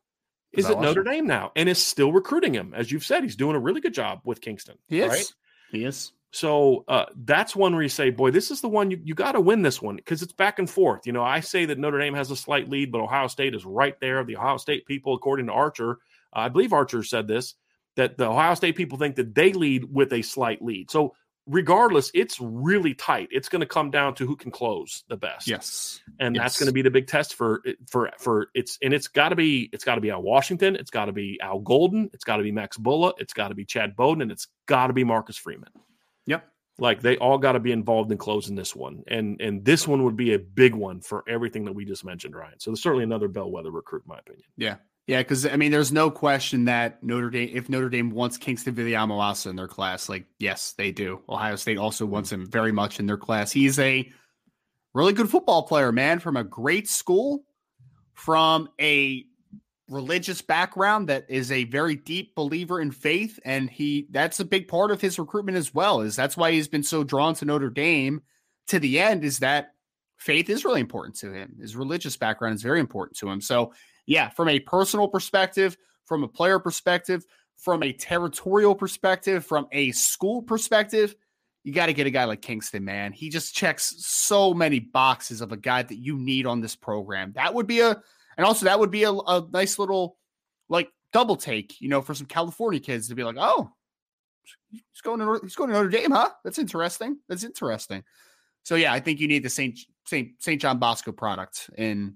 is 0.53 0.69
at 0.69 0.79
Notre? 0.79 1.03
Dame 1.03 1.27
now 1.27 1.51
and 1.55 1.69
is 1.69 1.81
still 1.81 2.11
recruiting 2.11 2.53
him. 2.53 2.73
As 2.75 2.91
you've 2.91 3.05
said, 3.05 3.23
he's 3.23 3.35
doing 3.35 3.55
a 3.55 3.59
really 3.59 3.81
good 3.81 3.93
job 3.93 4.21
with 4.23 4.41
Kingston. 4.41 4.77
Yes. 4.89 5.09
Right? 5.11 5.33
He 5.71 5.85
is. 5.85 6.11
So 6.31 6.85
uh, 6.87 7.05
that's 7.15 7.55
one 7.55 7.73
where 7.73 7.83
you 7.83 7.89
say, 7.89 8.09
boy, 8.09 8.31
this 8.31 8.51
is 8.51 8.61
the 8.61 8.69
one 8.69 8.89
you, 8.89 8.99
you 9.03 9.13
got 9.13 9.33
to 9.33 9.41
win 9.41 9.61
this 9.61 9.81
one 9.81 9.97
because 9.97 10.21
it's 10.21 10.31
back 10.31 10.59
and 10.59 10.69
forth. 10.69 11.05
You 11.05 11.11
know, 11.11 11.23
I 11.23 11.41
say 11.41 11.65
that 11.65 11.77
Notre 11.77 11.99
Dame 11.99 12.13
has 12.13 12.31
a 12.31 12.37
slight 12.37 12.69
lead, 12.69 12.91
but 12.91 13.01
Ohio 13.01 13.27
State 13.27 13.53
is 13.53 13.65
right 13.65 13.99
there. 13.99 14.23
The 14.23 14.37
Ohio 14.37 14.57
State 14.57 14.85
people, 14.85 15.13
according 15.13 15.47
to 15.47 15.51
Archer, 15.51 15.97
I 16.31 16.47
believe 16.47 16.71
Archer 16.71 17.03
said 17.03 17.27
this, 17.27 17.55
that 17.97 18.17
the 18.17 18.29
Ohio 18.29 18.53
State 18.53 18.77
people 18.77 18.97
think 18.97 19.17
that 19.17 19.35
they 19.35 19.51
lead 19.51 19.83
with 19.93 20.13
a 20.13 20.21
slight 20.21 20.61
lead. 20.61 20.89
So 20.89 21.13
regardless, 21.51 22.09
it's 22.13 22.39
really 22.39 22.93
tight. 22.93 23.27
It's 23.31 23.49
going 23.49 23.59
to 23.59 23.65
come 23.65 23.91
down 23.91 24.15
to 24.15 24.25
who 24.25 24.35
can 24.35 24.51
close 24.51 25.03
the 25.09 25.17
best. 25.17 25.47
Yes. 25.47 26.01
and 26.19 26.35
that's 26.35 26.57
going 26.57 26.67
to 26.67 26.73
be 26.73 26.81
the 26.81 26.89
big 26.89 27.07
test 27.07 27.35
for 27.35 27.61
for 27.89 28.09
for 28.17 28.47
it's 28.55 28.79
and 28.81 28.93
it's 28.93 29.07
got 29.09 29.29
to 29.29 29.35
be 29.35 29.69
it's 29.73 29.83
got 29.83 29.95
to 29.95 30.01
be 30.01 30.09
Al 30.09 30.23
Washington, 30.23 30.75
it's 30.75 30.89
got 30.89 31.05
to 31.05 31.11
be 31.11 31.39
Al 31.41 31.59
Golden, 31.59 32.09
it's 32.13 32.23
got 32.23 32.37
to 32.37 32.43
be 32.43 32.51
Max 32.51 32.77
Bullough, 32.77 33.13
it's 33.19 33.33
got 33.33 33.49
to 33.49 33.55
be 33.55 33.65
Chad 33.65 33.95
Bowden, 33.95 34.21
and 34.21 34.31
it's 34.31 34.47
got 34.65 34.87
to 34.87 34.93
be 34.93 35.03
Marcus 35.03 35.37
Freeman. 35.37 35.69
Yep. 36.25 36.47
Like 36.79 37.01
they 37.01 37.17
all 37.17 37.37
got 37.37 37.51
to 37.51 37.59
be 37.59 37.73
involved 37.73 38.11
in 38.11 38.17
closing 38.17 38.55
this 38.55 38.75
one, 38.75 39.03
and 39.07 39.39
and 39.41 39.63
this 39.63 39.87
one 39.87 40.03
would 40.05 40.15
be 40.15 40.33
a 40.33 40.39
big 40.39 40.73
one 40.73 41.01
for 41.01 41.23
everything 41.27 41.65
that 41.65 41.73
we 41.73 41.85
just 41.85 42.05
mentioned, 42.05 42.35
Ryan. 42.35 42.59
So 42.59 42.71
there's 42.71 42.81
certainly 42.81 43.03
another 43.03 43.27
bellwether 43.27 43.71
recruit, 43.71 44.03
in 44.05 44.09
my 44.09 44.19
opinion. 44.19 44.45
Yeah. 44.57 44.75
Yeah, 45.07 45.19
because 45.19 45.45
I 45.45 45.55
mean, 45.55 45.71
there's 45.71 45.91
no 45.91 46.11
question 46.11 46.65
that 46.65 47.03
Notre 47.03 47.29
Dame, 47.29 47.49
if 47.53 47.69
Notre 47.69 47.89
Dame 47.89 48.11
wants 48.11 48.37
Kyngstonn 48.37 48.75
Viliamu-Asa 48.75 49.49
in 49.49 49.55
their 49.55 49.67
class, 49.67 50.07
like 50.07 50.25
yes, 50.39 50.73
they 50.77 50.91
do. 50.91 51.21
Ohio 51.27 51.55
State 51.55 51.77
also 51.77 52.05
wants 52.05 52.31
him 52.31 52.49
very 52.49 52.71
much 52.71 52.99
in 52.99 53.07
their 53.07 53.17
class. 53.17 53.51
He's 53.51 53.79
a 53.79 54.09
really 54.93 55.13
good 55.13 55.29
football 55.29 55.63
player, 55.63 55.91
man, 55.91 56.19
from 56.19 56.37
a 56.37 56.43
great 56.43 56.87
school, 56.87 57.43
from 58.13 58.69
a 58.79 59.25
religious 59.89 60.41
background 60.41 61.09
that 61.09 61.25
is 61.29 61.51
a 61.51 61.65
very 61.65 61.95
deep 61.95 62.33
believer 62.35 62.79
in 62.79 62.91
faith, 62.91 63.39
and 63.43 63.69
he 63.69 64.07
that's 64.11 64.39
a 64.39 64.45
big 64.45 64.67
part 64.67 64.91
of 64.91 65.01
his 65.01 65.19
recruitment 65.19 65.57
as 65.57 65.73
well. 65.73 66.01
Is 66.01 66.15
that's 66.15 66.37
why 66.37 66.51
he's 66.51 66.67
been 66.67 66.83
so 66.83 67.03
drawn 67.03 67.33
to 67.35 67.45
Notre 67.45 67.69
Dame 67.69 68.21
to 68.67 68.79
the 68.79 68.99
end. 68.99 69.23
Is 69.23 69.39
that 69.39 69.73
faith 70.21 70.51
is 70.51 70.63
really 70.63 70.81
important 70.81 71.15
to 71.15 71.33
him. 71.33 71.55
His 71.59 71.75
religious 71.75 72.15
background 72.15 72.53
is 72.53 72.61
very 72.61 72.79
important 72.79 73.17
to 73.17 73.29
him. 73.29 73.41
So 73.41 73.73
yeah, 74.05 74.29
from 74.29 74.49
a 74.49 74.59
personal 74.59 75.07
perspective, 75.07 75.75
from 76.05 76.23
a 76.23 76.27
player 76.27 76.59
perspective, 76.59 77.25
from 77.57 77.81
a 77.81 77.91
territorial 77.91 78.75
perspective, 78.75 79.43
from 79.43 79.67
a 79.71 79.91
school 79.91 80.43
perspective, 80.43 81.15
you 81.63 81.73
got 81.73 81.87
to 81.87 81.93
get 81.93 82.05
a 82.05 82.11
guy 82.11 82.25
like 82.25 82.41
Kyngstonn, 82.41 82.83
man. 82.83 83.13
He 83.13 83.29
just 83.29 83.55
checks 83.55 83.95
so 83.97 84.53
many 84.53 84.79
boxes 84.79 85.41
of 85.41 85.51
a 85.51 85.57
guy 85.57 85.81
that 85.81 85.97
you 85.97 86.17
need 86.17 86.45
on 86.45 86.61
this 86.61 86.75
program. 86.75 87.33
That 87.33 87.55
would 87.55 87.65
be 87.65 87.79
a, 87.79 87.89
and 88.37 88.45
also 88.45 88.65
that 88.65 88.79
would 88.79 88.91
be 88.91 89.03
a, 89.03 89.11
a 89.11 89.47
nice 89.51 89.79
little 89.79 90.17
like 90.69 90.89
double 91.13 91.35
take, 91.35 91.81
you 91.81 91.89
know, 91.89 92.01
for 92.01 92.13
some 92.13 92.27
California 92.27 92.79
kids 92.79 93.07
to 93.07 93.15
be 93.15 93.23
like, 93.23 93.37
oh, 93.39 93.71
he's 94.69 95.01
going 95.01 95.19
to 95.19 95.39
he's 95.41 95.55
going 95.55 95.71
to 95.71 95.75
Notre 95.75 95.89
Dame, 95.89 96.11
huh? 96.11 96.29
That's 96.43 96.59
interesting. 96.59 97.17
That's 97.27 97.43
interesting. 97.43 98.03
So 98.63 98.75
yeah, 98.75 98.93
I 98.93 98.99
think 98.99 99.19
you 99.19 99.27
need 99.27 99.43
the 99.43 99.49
Saint 99.49 99.79
Saint 100.05 100.31
Saint 100.39 100.61
John 100.61 100.79
Bosco 100.79 101.11
product 101.11 101.69
in 101.77 102.15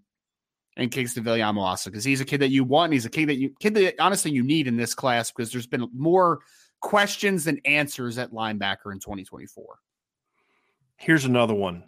in 0.78 0.90
Kyngstonn 0.90 1.24
Viliamu-Asa 1.24 1.90
because 1.90 2.04
he's 2.04 2.22
a 2.22 2.26
kid 2.26 2.42
that 2.42 2.50
you 2.50 2.64
want. 2.64 2.86
And 2.86 2.94
he's 2.94 3.06
a 3.06 3.10
kid 3.10 3.30
that 3.30 3.36
you 3.36 3.54
kid 3.60 3.74
that 3.76 3.96
honestly 4.00 4.32
you 4.32 4.44
need 4.44 4.68
in 4.68 4.78
this 4.78 4.94
class 4.94 5.32
because 5.32 5.52
there's 5.52 5.68
been 5.68 5.88
more 5.94 6.40
questions 6.82 7.46
than 7.46 7.60
answers 7.66 8.18
at 8.18 8.32
linebacker 8.32 8.92
in 8.92 9.00
2024. 9.00 9.80
Here's 10.98 11.26
another 11.26 11.54
one. 11.54 11.84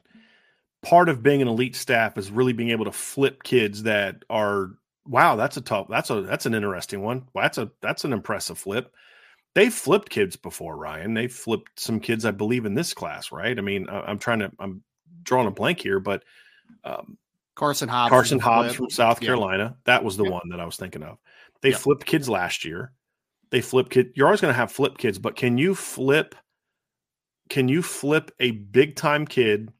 Part 0.84 1.10
of 1.10 1.24
being 1.24 1.42
an 1.42 1.48
elite 1.48 1.76
staff 1.76 2.18
is 2.18 2.32
really 2.32 2.54
being 2.54 2.70
able 2.70 2.86
to 2.86 2.92
flip 2.92 3.44
kids 3.44 3.84
that 3.84 4.24
are 4.30 4.72
wow, 5.06 5.36
that's 5.36 5.58
a 5.58 5.62
tough, 5.62 5.88
that's 5.90 6.10
a 6.10 6.22
that's 6.22 6.46
an 6.46 6.54
interesting 6.54 7.02
one. 7.02 7.28
Well, 7.34 7.44
that's 7.44 7.58
a 7.58 7.72
that's 7.82 8.06
an 8.06 8.14
impressive 8.14 8.58
flip. 8.58 8.94
They've 9.56 9.74
flipped 9.74 10.10
kids 10.10 10.36
before, 10.36 10.78
Ryan. 10.78 11.16
They 11.16 11.28
flipped 11.28 11.80
some 11.80 12.00
kids, 12.00 12.26
I 12.26 12.32
believe, 12.32 12.66
in 12.66 12.76
this 12.76 12.94
class, 12.94 13.32
right? 13.32 13.58
I 13.58 13.62
mean, 13.62 13.90
I, 13.90 14.02
I'm 14.02 14.20
trying 14.20 14.40
to, 14.40 14.52
I'm 14.60 14.84
drawing 15.28 15.48
a 15.48 15.52
blank 15.52 15.80
here, 15.80 16.00
but 16.00 16.24
um, 16.84 17.18
Carson 17.56 17.88
Hobbs. 17.90 18.10
Carson 18.10 18.40
Hobbs 18.40 18.74
from 18.74 18.90
South 18.90 19.22
Yeah. 19.22 19.28
Carolina. 19.28 19.78
That 19.86 20.04
was 20.04 20.18
the 20.18 20.24
Yeah. 20.24 20.32
one 20.32 20.50
that 20.50 20.60
I 20.60 20.66
was 20.66 20.78
thinking 20.78 21.04
of. 21.04 21.18
They 21.62 21.72
Yeah. 21.72 21.78
flipped 21.78 22.06
kids 22.06 22.28
last 22.30 22.66
year. 22.66 22.94
They 23.52 23.62
flip 23.62 23.90
kid. 23.90 24.12
You're 24.16 24.28
always 24.28 24.42
going 24.42 24.54
to 24.54 24.58
have 24.58 24.72
flip 24.72 24.98
kids, 24.98 25.20
but 25.20 25.36
can 25.36 25.58
you 25.58 25.76
flip? 25.76 26.34
Can 27.50 27.70
you 27.70 27.82
flip 27.82 28.32
a 28.40 28.52
big 28.52 28.96
time 28.96 29.26
kid 29.26 29.72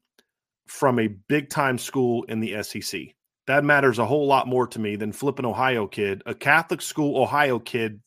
from 0.66 0.98
a 0.98 1.06
big 1.08 1.50
time 1.50 1.76
school 1.78 2.24
in 2.24 2.40
the 2.40 2.62
SEC? 2.62 3.14
That 3.46 3.64
matters 3.64 3.98
a 3.98 4.06
whole 4.06 4.26
lot 4.26 4.46
more 4.46 4.66
to 4.68 4.78
me 4.78 4.96
than 4.96 5.12
flipping 5.12 5.44
Ohio 5.46 5.86
kid, 5.86 6.22
a 6.26 6.34
Catholic 6.34 6.80
school 6.82 7.20
Ohio 7.20 7.58
kid 7.58 8.00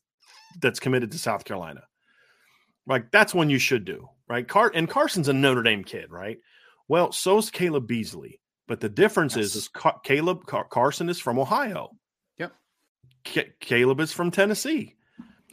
that's 0.60 0.80
committed 0.80 1.12
to 1.12 1.18
South 1.20 1.46
Carolina. 1.46 1.84
Like 2.88 3.12
that's 3.12 3.34
one 3.34 3.50
you 3.50 3.60
should 3.60 3.86
do, 3.86 4.10
right? 4.28 4.48
Car- 4.48 4.72
and 4.74 4.90
Carson's 4.90 5.28
a 5.30 5.34
Notre 5.34 5.64
Dame 5.64 5.84
kid, 5.84 6.12
right? 6.12 6.40
Well, 6.92 7.14
so's 7.14 7.50
Caleb 7.50 7.88
Beasley. 7.88 8.42
But 8.68 8.82
the 8.82 8.90
difference 8.90 9.38
is, 9.38 9.56
Yes. 9.56 9.64
is 9.64 9.68
Ca- 9.70 10.00
Caleb 10.04 10.46
Car- 10.46 10.68
Carson 10.70 11.08
is 11.08 11.20
from 11.22 11.40
Ohio. 11.40 11.92
Yep. 12.38 12.54
Ca- 13.26 13.54
Caleb 13.62 14.02
is 14.02 14.12
from 14.12 14.30
Tennessee. 14.30 14.96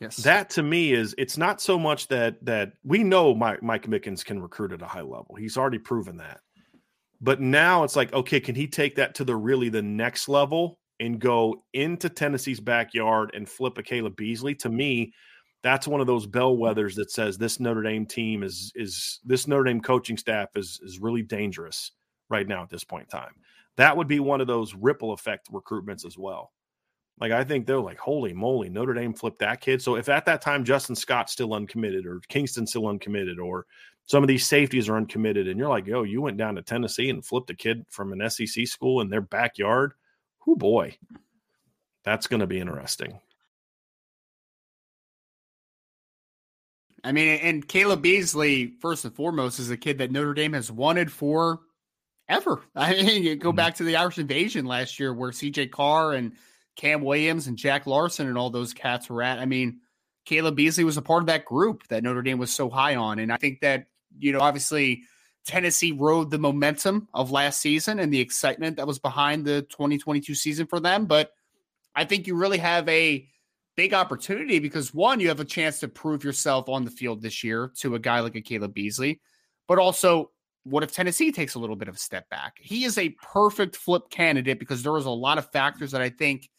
Yes. 0.00 0.16
That 0.16 0.50
to 0.50 0.64
me 0.64 0.92
is 0.92 1.14
it's 1.16 1.38
not 1.38 1.60
so 1.60 1.78
much 1.78 2.08
that 2.08 2.44
that 2.44 2.72
we 2.82 3.04
know 3.04 3.36
Mike, 3.36 3.62
Mike 3.62 3.86
Mickens 3.86 4.24
can 4.24 4.42
recruit 4.42 4.72
at 4.72 4.82
a 4.82 4.86
high 4.86 5.02
level. 5.02 5.36
He's 5.38 5.56
already 5.56 5.78
proven 5.78 6.16
that. 6.16 6.40
But 7.20 7.40
now 7.40 7.84
it's 7.84 7.94
like, 7.94 8.12
okay, 8.12 8.40
can 8.40 8.56
he 8.56 8.66
take 8.66 8.96
that 8.96 9.14
to 9.16 9.24
the 9.24 9.36
really 9.36 9.68
the 9.68 9.82
next 9.82 10.28
level 10.28 10.80
and 10.98 11.20
go 11.20 11.62
into 11.72 12.08
Tennessee's 12.08 12.58
backyard 12.60 13.30
and 13.34 13.48
flip 13.48 13.78
a 13.78 13.82
Caleb 13.84 14.16
Beasley? 14.16 14.56
To 14.56 14.68
me, 14.68 15.12
that's 15.62 15.88
one 15.88 16.00
of 16.00 16.06
those 16.06 16.26
mm-hmm. 16.26 16.38
bellwethers 16.38 16.94
that 16.96 17.10
says 17.10 17.38
this 17.38 17.60
Notre 17.60 17.82
Dame 17.82 18.06
team 18.06 18.42
is 18.42 18.72
is 18.74 19.20
this 19.24 19.46
Notre 19.46 19.64
Dame 19.64 19.80
coaching 19.80 20.16
staff 20.16 20.48
is 20.56 20.80
is 20.82 20.98
really 20.98 21.22
dangerous 21.22 21.92
right 22.28 22.46
now 22.46 22.62
at 22.62 22.70
this 22.70 22.84
point 22.84 23.08
in 23.12 23.18
time. 23.18 23.34
That 23.76 23.96
would 23.96 24.08
be 24.08 24.20
one 24.20 24.40
of 24.40 24.46
those 24.46 24.74
ripple 24.74 25.12
effect 25.12 25.50
recruitments 25.52 26.04
as 26.04 26.18
well. 26.18 26.52
Like 27.20 27.32
I 27.32 27.44
think 27.44 27.66
they're 27.66 27.80
like, 27.80 27.98
holy 27.98 28.32
moly, 28.32 28.68
Notre 28.68 28.94
Dame 28.94 29.14
flipped 29.14 29.40
that 29.40 29.60
kid. 29.60 29.82
So 29.82 29.96
if 29.96 30.08
at 30.08 30.26
that 30.26 30.40
time 30.40 30.64
Justin 30.64 30.94
Scott's 30.96 31.32
still 31.32 31.54
uncommitted 31.54 32.06
or 32.06 32.20
Kyngstonn's 32.28 32.70
still 32.70 32.86
uncommitted 32.86 33.38
or 33.38 33.66
some 34.06 34.24
of 34.24 34.28
these 34.28 34.46
safeties 34.46 34.88
are 34.88 34.96
uncommitted, 34.96 35.48
and 35.48 35.58
you're 35.58 35.68
like, 35.68 35.86
yo, 35.86 36.02
you 36.02 36.22
went 36.22 36.38
down 36.38 36.54
to 36.54 36.62
Tennessee 36.62 37.10
and 37.10 37.22
flipped 37.22 37.50
a 37.50 37.54
kid 37.54 37.84
from 37.90 38.10
an 38.10 38.30
SEC 38.30 38.66
school 38.66 39.02
in 39.02 39.10
their 39.10 39.20
backyard. 39.20 39.92
Who 40.38 40.56
boy. 40.56 40.96
That's 42.04 42.26
gonna 42.26 42.46
be 42.46 42.58
interesting. 42.58 43.20
I 47.04 47.12
mean, 47.12 47.38
and 47.40 47.66
Caleb 47.66 48.02
Beasley, 48.02 48.74
first 48.80 49.04
and 49.04 49.14
foremost, 49.14 49.58
is 49.58 49.70
a 49.70 49.76
kid 49.76 49.98
that 49.98 50.10
Notre 50.10 50.34
Dame 50.34 50.52
has 50.54 50.70
wanted 50.70 51.12
for 51.12 51.60
ever. 52.28 52.60
I 52.74 52.94
mean, 52.94 53.22
you 53.22 53.36
go 53.36 53.52
Mhm. 53.52 53.56
back 53.56 53.74
to 53.76 53.84
the 53.84 53.96
Irish 53.96 54.18
invasion 54.18 54.66
last 54.66 54.98
year 54.98 55.12
where 55.14 55.30
CJ 55.30 55.66
Carr 55.70 56.12
and 56.14 56.32
Cam 56.76 57.02
Williams 57.02 57.46
and 57.46 57.56
Jack 57.56 57.86
Larsen 57.86 58.28
and 58.28 58.36
all 58.38 58.50
those 58.50 58.72
cats 58.74 59.08
were 59.08 59.22
at. 59.22 59.38
I 59.38 59.46
mean, 59.46 59.80
Caleb 60.26 60.56
Beasley 60.56 60.84
was 60.84 60.96
a 60.96 61.02
part 61.02 61.22
of 61.22 61.26
that 61.28 61.44
group 61.44 61.86
that 61.88 62.02
Notre 62.02 62.22
Dame 62.22 62.38
was 62.38 62.52
so 62.52 62.68
high 62.68 62.96
on. 62.96 63.18
And 63.18 63.32
I 63.32 63.36
think 63.36 63.60
that, 63.60 63.86
you 64.18 64.32
know, 64.32 64.40
obviously 64.40 65.04
Tennessee 65.46 65.92
rode 65.92 66.30
the 66.30 66.38
momentum 66.38 67.08
of 67.14 67.30
last 67.30 67.60
season 67.60 67.98
and 67.98 68.12
the 68.12 68.20
excitement 68.20 68.76
that 68.76 68.86
was 68.86 68.98
behind 68.98 69.44
the 69.46 69.62
2022 69.62 70.34
season 70.34 70.66
for 70.66 70.78
them. 70.80 71.06
But 71.06 71.32
I 71.94 72.04
think 72.04 72.26
you 72.26 72.34
really 72.36 72.58
have 72.58 72.86
a 72.88 73.26
big 73.78 73.94
opportunity 73.94 74.58
because 74.58 74.92
one, 74.92 75.20
you 75.20 75.28
have 75.28 75.38
a 75.38 75.44
chance 75.44 75.78
to 75.78 75.86
prove 75.86 76.24
yourself 76.24 76.68
on 76.68 76.84
the 76.84 76.90
field 76.90 77.22
this 77.22 77.44
year 77.44 77.70
to 77.76 77.94
a 77.94 77.98
guy 77.98 78.18
like 78.18 78.34
a 78.34 78.40
Caleb 78.40 78.74
Beasley, 78.74 79.20
but 79.68 79.78
also 79.78 80.32
what 80.64 80.82
if 80.82 80.90
Tennessee 80.90 81.30
takes 81.30 81.54
a 81.54 81.60
little 81.60 81.76
bit 81.76 81.86
of 81.86 81.94
a 81.94 81.98
step 81.98 82.28
back? 82.28 82.54
He 82.58 82.82
is 82.82 82.98
a 82.98 83.10
perfect 83.22 83.76
flip 83.76 84.10
candidate 84.10 84.58
because 84.58 84.82
there 84.82 84.90
was 84.90 85.06
a 85.06 85.10
lot 85.10 85.38
of 85.38 85.52
factors 85.52 85.92
that 85.92 86.02
I 86.02 86.10
think 86.10 86.50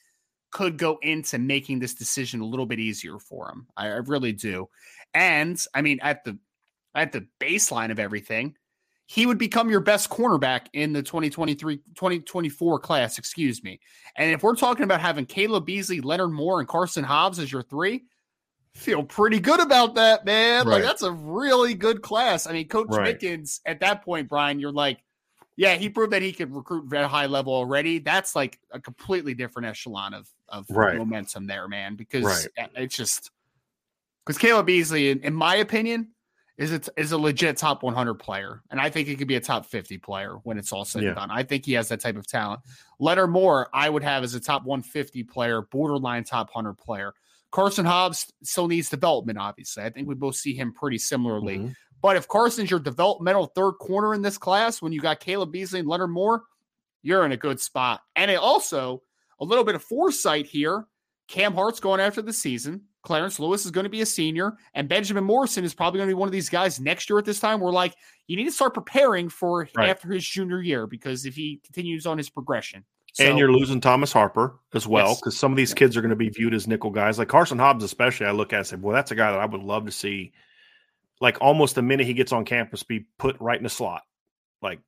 could 0.52 0.78
go 0.78 0.98
into 1.02 1.38
making 1.38 1.80
this 1.80 1.94
decision 1.94 2.40
a 2.40 2.46
little 2.46 2.66
bit 2.66 2.80
easier 2.80 3.20
for 3.20 3.50
him. 3.50 3.68
I, 3.76 3.88
I 3.88 3.98
really 3.98 4.32
do. 4.32 4.70
And 5.14 5.62
I 5.76 5.82
mean, 5.82 6.00
at 6.02 6.24
the 6.24 6.40
at 6.96 7.12
the 7.12 7.28
baseline 7.42 7.92
of 7.92 8.00
everything, 8.00 8.56
he 9.12 9.26
would 9.26 9.40
become 9.40 9.72
your 9.72 9.80
best 9.80 10.08
cornerback 10.12 10.68
in 10.74 10.94
the 10.94 11.02
2023 11.02 11.78
2024 11.78 12.80
class, 12.80 13.18
excuse 13.18 13.64
me. 13.64 13.80
And 14.16 14.30
if 14.32 14.44
we're 14.44 14.56
talking 14.56 14.84
about 14.84 15.02
having 15.02 15.26
Caleb 15.26 15.66
Beasley, 15.66 16.00
Leonard 16.00 16.32
Moore, 16.32 16.60
and 16.60 16.70
Carson 16.70 17.04
Hobbs 17.04 17.40
as 17.40 17.52
your 17.52 17.64
three, 17.64 18.04
feel 18.76 19.02
pretty 19.04 19.40
good 19.40 19.62
about 19.62 19.96
that, 19.96 20.26
man. 20.26 20.68
Like 20.68 20.84
that's 20.84 21.02
a 21.02 21.12
really 21.12 21.74
good 21.74 22.04
class. 22.04 22.46
I 22.46 22.52
mean, 22.52 22.68
Coach 22.68 22.90
Right. 22.90 23.20
Mickens, 23.20 23.62
at 23.66 23.80
that 23.80 24.06
point, 24.06 24.30
Brian, 24.30 24.60
you're 24.60 24.72
like, 24.72 25.00
yeah, 25.56 25.74
he 25.74 25.90
proved 25.90 26.14
that 26.14 26.22
he 26.22 26.32
could 26.32 26.54
recruit 26.54 26.94
at 26.94 27.04
a 27.04 27.08
high 27.08 27.26
level 27.26 27.52
already. 27.52 27.98
That's 27.98 28.36
like 28.36 28.60
a 28.70 28.80
completely 28.80 29.34
different 29.34 29.68
echelon 29.68 30.14
of 30.14 30.30
of 30.50 30.68
Right. 30.70 30.98
momentum 30.98 31.48
there, 31.48 31.68
man. 31.68 31.96
Because 31.96 32.48
Right. 32.56 32.70
it's 32.76 32.96
just 32.96 33.32
because 34.24 34.38
Caleb 34.38 34.68
Beasley, 34.68 35.10
in, 35.10 35.22
in 35.22 35.34
my 35.34 35.56
opinion, 35.56 36.10
is 36.60 36.72
it 36.74 36.90
is 36.98 37.12
a 37.14 37.18
legit 37.18 37.58
top 37.58 37.82
100 37.82 38.16
player, 38.16 38.62
and 38.70 38.80
I 38.82 38.90
think 38.90 39.08
he 39.08 39.16
could 39.16 39.28
be 39.30 39.36
a 39.36 39.40
top 39.40 39.66
50 39.66 39.98
player 39.98 40.36
when 40.44 40.58
it's 40.60 40.72
all 40.74 40.84
said 40.86 41.02
Yeah. 41.02 41.10
and 41.10 41.16
done. 41.18 41.32
I 41.32 41.42
think 41.44 41.66
he 41.66 41.74
has 41.74 41.88
that 41.88 42.02
type 42.02 42.18
of 42.18 42.28
talent. 42.28 42.60
Leonard 43.00 43.32
Moore, 43.32 43.70
I 43.74 43.90
would 43.90 44.04
have 44.04 44.24
as 44.24 44.36
a 44.36 44.40
top 44.40 44.66
150 44.66 45.24
player, 45.24 45.62
borderline 45.62 46.26
top 46.26 46.50
100 46.54 46.74
player. 46.78 47.14
Carson 47.52 47.86
Hobbs 47.86 48.32
still 48.44 48.68
needs 48.68 48.90
development, 48.90 49.40
obviously. 49.40 49.84
I 49.84 49.90
think 49.90 50.08
we 50.08 50.16
both 50.16 50.36
see 50.36 50.54
him 50.54 50.74
pretty 50.74 50.98
similarly. 51.00 51.60
Mhm. 51.60 51.76
But 52.02 52.18
if 52.18 52.28
Carson's 52.28 52.70
your 52.70 52.80
developmental 52.80 53.48
third 53.48 53.74
corner 53.80 54.14
in 54.14 54.22
this 54.22 54.38
class, 54.38 54.82
when 54.82 54.92
you 54.92 55.00
got 55.02 55.20
Caleb 55.22 55.52
Beasley 55.52 55.80
and 55.80 55.88
Leonard 55.88 56.12
Moore, 56.12 56.44
you're 57.02 57.26
in 57.26 57.32
a 57.32 57.38
good 57.38 57.60
spot. 57.62 58.02
And 58.18 58.30
it 58.30 58.36
also 58.36 59.02
a 59.40 59.46
little 59.46 59.64
bit 59.64 59.76
of 59.76 59.82
foresight 59.84 60.46
here. 60.46 60.86
Cam 61.30 61.54
Hart's 61.54 61.80
going 61.80 62.02
after 62.02 62.22
the 62.22 62.34
season. 62.34 62.89
Clarence 63.02 63.40
Lewis 63.40 63.66
is 63.66 63.72
going 63.72 63.86
to 63.86 63.90
be 63.90 64.02
a 64.02 64.06
senior, 64.06 64.58
and 64.74 64.90
Benjamin 64.90 65.24
Morrison 65.24 65.64
is 65.64 65.74
probably 65.74 66.00
going 66.00 66.10
to 66.10 66.16
be 66.16 66.20
one 66.20 66.28
of 66.28 66.34
these 66.34 66.50
guys 66.50 66.80
next 66.80 67.10
year 67.10 67.18
at 67.20 67.26
this 67.26 67.40
time. 67.40 67.60
We're 67.62 67.72
like, 67.72 67.96
you 68.28 68.36
need 68.36 68.46
to 68.46 68.52
start 68.52 68.74
preparing 68.74 69.30
for 69.30 69.68
Right. 69.76 69.90
after 69.90 70.12
his 70.12 70.28
junior 70.28 70.62
year 70.62 70.86
because 70.88 71.26
if 71.26 71.36
he 71.36 71.62
continues 71.64 72.06
on 72.06 72.18
his 72.18 72.30
progression, 72.30 72.84
and 73.18 73.38
you're 73.40 73.52
losing 73.52 73.82
Thomas 73.82 74.14
Harper 74.14 74.60
as 74.74 74.86
well 74.88 75.08
Yes. 75.10 75.20
because 75.20 75.38
some 75.38 75.52
of 75.52 75.58
these 75.58 75.74
kids 75.74 75.98
are 75.98 76.02
going 76.02 76.12
to 76.12 76.16
be 76.16 76.30
viewed 76.30 76.54
as 76.54 76.68
nickel 76.68 76.92
guys, 76.92 77.18
like 77.18 77.28
Carson 77.28 77.58
Hobbs, 77.58 77.84
especially. 77.84 78.28
I 78.28 78.32
look 78.32 78.54
at 78.54 78.58
and 78.58 78.68
say, 78.68 78.76
well, 78.76 78.94
that's 78.94 79.12
a 79.12 79.16
guy 79.16 79.32
that 79.32 79.40
I 79.40 79.46
would 79.46 79.62
love 79.64 79.86
to 79.86 79.92
see, 79.92 80.32
like 81.20 81.38
almost 81.42 81.76
the 81.76 81.82
minute 81.82 82.06
he 82.06 82.14
gets 82.14 82.32
on 82.32 82.46
campus, 82.46 82.84
be 82.84 83.06
put 83.18 83.36
right 83.42 83.60
in 83.60 83.66
a 83.66 83.70
slot, 83.70 84.04
like 84.62 84.80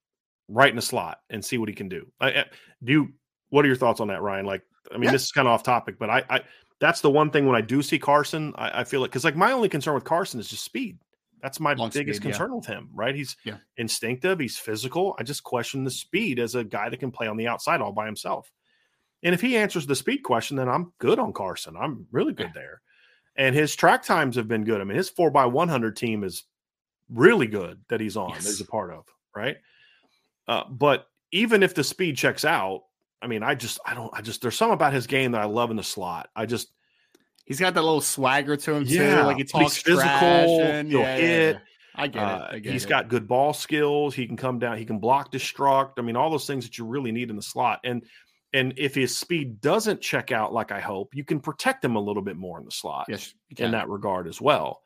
right 0.47 0.71
in 0.71 0.77
a 0.77 0.81
slot, 0.83 1.19
and 1.29 1.43
see 1.43 1.57
what 1.57 1.67
he 1.69 1.75
can 1.75 1.89
do. 1.89 2.11
I, 2.19 2.27
I- 2.29 2.45
do 2.83 2.91
you? 2.91 3.13
What 3.49 3.65
are 3.65 3.67
your 3.67 3.75
thoughts 3.77 3.99
on 3.99 4.07
that, 4.09 4.21
Ryan? 4.21 4.45
Like, 4.45 4.61
I 4.89 4.95
mean, 4.95 5.05
Yeah. 5.05 5.11
this 5.11 5.23
is 5.23 5.31
kind 5.31 5.47
of 5.47 5.53
off 5.53 5.63
topic, 5.63 5.97
but 5.99 6.09
I, 6.09 6.23
I 6.29 6.41
that's 6.81 6.99
the 6.99 7.09
one 7.09 7.29
thing 7.31 7.45
when 7.45 7.55
I 7.55 7.61
do 7.61 7.81
see 7.81 7.97
Carson, 7.97 8.53
I, 8.57 8.81
I 8.81 8.83
feel 8.83 8.99
like 8.99 9.11
because 9.11 9.23
like 9.23 9.37
my 9.37 9.53
only 9.53 9.69
concern 9.69 9.93
with 9.93 10.03
Carson 10.03 10.39
is 10.39 10.49
just 10.49 10.65
speed. 10.65 10.99
That's 11.41 11.59
my 11.59 11.73
Long 11.73 11.89
biggest 11.89 12.17
speed, 12.17 12.27
yeah. 12.27 12.31
concern 12.33 12.55
with 12.55 12.65
him, 12.65 12.89
right? 12.93 13.15
He's 13.15 13.35
Yeah. 13.45 13.57
instinctive, 13.77 14.39
he's 14.39 14.57
physical. 14.57 15.15
I 15.17 15.23
just 15.23 15.43
question 15.43 15.83
the 15.83 15.89
speed 15.89 16.37
as 16.37 16.55
a 16.55 16.63
guy 16.63 16.89
that 16.89 16.99
can 16.99 17.11
play 17.11 17.27
on 17.27 17.37
the 17.37 17.47
outside 17.47 17.81
all 17.81 17.93
by 17.93 18.05
himself. 18.05 18.51
And 19.23 19.33
if 19.33 19.41
he 19.41 19.55
answers 19.57 19.87
the 19.87 19.95
speed 19.95 20.19
question, 20.19 20.57
then 20.57 20.67
I'm 20.67 20.91
good 20.99 21.19
on 21.19 21.33
Carson. 21.33 21.75
I'm 21.77 22.05
really 22.11 22.33
good 22.33 22.51
there. 22.53 22.81
And 23.37 23.55
his 23.55 23.75
track 23.75 24.03
times 24.03 24.35
have 24.35 24.47
been 24.47 24.65
good. 24.65 24.81
I 24.81 24.83
mean, 24.83 24.97
his 24.97 25.09
four 25.09 25.31
by 25.31 25.45
one 25.45 25.69
hundred 25.69 25.95
team 25.95 26.23
is 26.23 26.43
really 27.09 27.47
good 27.47 27.79
that 27.89 28.01
he's 28.01 28.17
on, 28.17 28.33
that 28.33 28.43
he's 28.43 28.61
a 28.61 28.65
part 28.65 28.91
of, 28.91 29.05
right? 29.35 29.57
Uh, 30.47 30.63
but 30.69 31.07
even 31.31 31.63
if 31.63 31.73
the 31.73 31.83
speed 31.83 32.17
checks 32.17 32.43
out, 32.43 32.83
I 33.21 33.27
mean, 33.27 33.43
I 33.43 33.55
just, 33.55 33.79
I 33.85 33.93
don't, 33.93 34.11
I 34.13 34.21
just, 34.21 34.41
there's 34.41 34.55
something 34.55 34.73
about 34.73 34.93
his 34.93 35.07
game 35.07 35.33
that 35.33 35.41
I 35.41 35.45
love 35.45 35.71
in 35.71 35.77
the 35.77 35.83
slot. 35.83 36.29
I 36.35 36.45
just, 36.45 36.71
he's 37.45 37.59
got 37.59 37.73
that 37.73 37.81
little 37.81 38.01
swagger 38.01 38.57
to 38.57 38.73
him 38.73 38.83
Yeah, 38.85 39.21
too. 39.21 39.27
Like 39.27 39.37
he 39.37 39.43
talks 39.43 39.77
physical, 39.77 40.09
and 40.09 40.89
he'll 40.89 41.01
yeah, 41.01 41.17
hit. 41.17 41.55
yeah. 41.55 41.61
I 41.93 42.07
get 42.07 42.23
uh, 42.23 42.47
it. 42.51 42.55
I 42.55 42.59
get 42.59 42.73
he's 42.73 42.85
it. 42.85 42.89
got 42.89 43.09
good 43.09 43.27
ball 43.27 43.53
skills. 43.53 44.15
He 44.15 44.25
can 44.25 44.37
come 44.37 44.59
down. 44.59 44.77
He 44.77 44.85
can 44.85 44.99
block, 44.99 45.31
destruct. 45.31 45.93
I 45.97 46.01
mean, 46.01 46.15
all 46.15 46.29
those 46.29 46.47
things 46.47 46.65
that 46.65 46.77
you 46.77 46.85
really 46.85 47.11
need 47.11 47.29
in 47.29 47.35
the 47.35 47.41
slot. 47.41 47.81
And 47.83 48.03
and 48.53 48.73
if 48.77 48.95
his 48.95 49.17
speed 49.17 49.61
doesn't 49.61 50.01
check 50.01 50.31
out 50.31 50.53
like 50.53 50.71
I 50.71 50.79
hope, 50.79 51.15
you 51.15 51.23
can 51.23 51.39
protect 51.39 51.83
him 51.83 51.95
a 51.95 52.01
little 52.01 52.21
bit 52.21 52.37
more 52.37 52.59
in 52.59 52.65
the 52.65 52.71
slot 52.71 53.05
yes, 53.07 53.33
you 53.49 53.65
in 53.65 53.71
that 53.71 53.89
regard 53.89 54.27
as 54.27 54.41
well. 54.41 54.81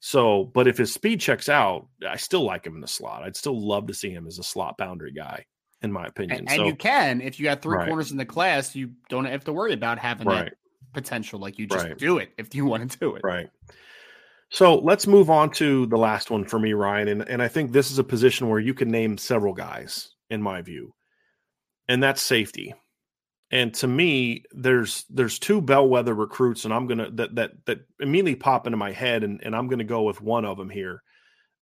So, 0.00 0.44
but 0.44 0.66
if 0.66 0.78
his 0.78 0.92
speed 0.92 1.20
checks 1.20 1.48
out, 1.48 1.86
I 2.08 2.16
still 2.16 2.42
like 2.42 2.66
him 2.66 2.74
in 2.74 2.80
the 2.80 2.88
slot. 2.88 3.22
I'd 3.22 3.36
still 3.36 3.60
love 3.60 3.86
to 3.88 3.94
see 3.94 4.10
him 4.10 4.26
as 4.26 4.38
a 4.38 4.42
slot 4.42 4.76
boundary 4.78 5.12
guy, 5.12 5.44
in 5.82 5.92
my 5.92 6.06
opinion. 6.06 6.40
And, 6.40 6.48
and 6.50 6.56
so, 6.56 6.66
you 6.66 6.74
can 6.74 7.20
if 7.20 7.38
you 7.38 7.44
got 7.44 7.62
three 7.62 7.76
Right. 7.76 7.86
corners 7.86 8.10
in 8.10 8.16
the 8.16 8.24
class, 8.24 8.74
you 8.74 8.92
don't 9.08 9.24
have 9.24 9.44
to 9.44 9.52
worry 9.52 9.72
about 9.72 9.98
having 9.98 10.28
right, 10.28 10.44
that 10.46 10.56
potential. 10.92 11.38
Like 11.38 11.58
you 11.58 11.66
just 11.66 11.86
Right. 11.86 11.98
do 11.98 12.18
it 12.18 12.30
if 12.38 12.54
you 12.54 12.66
want 12.66 12.90
to 12.90 12.98
do 12.98 13.14
it. 13.16 13.22
right. 13.24 13.48
So 14.50 14.78
let's 14.78 15.06
move 15.06 15.30
on 15.30 15.50
to 15.52 15.86
the 15.86 15.96
last 15.96 16.30
one 16.30 16.44
for 16.44 16.58
me, 16.58 16.72
Ryan. 16.72 17.08
And, 17.08 17.28
and 17.28 17.42
I 17.42 17.46
think 17.46 17.70
this 17.70 17.90
is 17.92 18.00
a 18.00 18.04
position 18.04 18.48
where 18.48 18.58
you 18.58 18.74
can 18.74 18.90
name 18.90 19.16
several 19.16 19.54
guys, 19.54 20.10
in 20.28 20.42
my 20.42 20.60
view, 20.60 20.92
and 21.88 22.02
that's 22.02 22.20
safety. 22.20 22.74
And 23.52 23.72
to 23.74 23.88
me, 23.88 24.44
there's 24.52 25.04
there's 25.08 25.38
two 25.38 25.60
bellwether 25.60 26.14
recruits, 26.14 26.64
and 26.64 26.74
I'm 26.74 26.86
gonna 26.86 27.10
that 27.12 27.34
that 27.36 27.52
that 27.66 27.78
immediately 27.98 28.36
pop 28.36 28.66
into 28.66 28.76
my 28.76 28.92
head, 28.92 29.24
and, 29.24 29.40
and 29.42 29.56
I'm 29.56 29.68
gonna 29.68 29.84
go 29.84 30.02
with 30.02 30.20
one 30.20 30.44
of 30.44 30.56
them 30.56 30.70
here, 30.70 31.02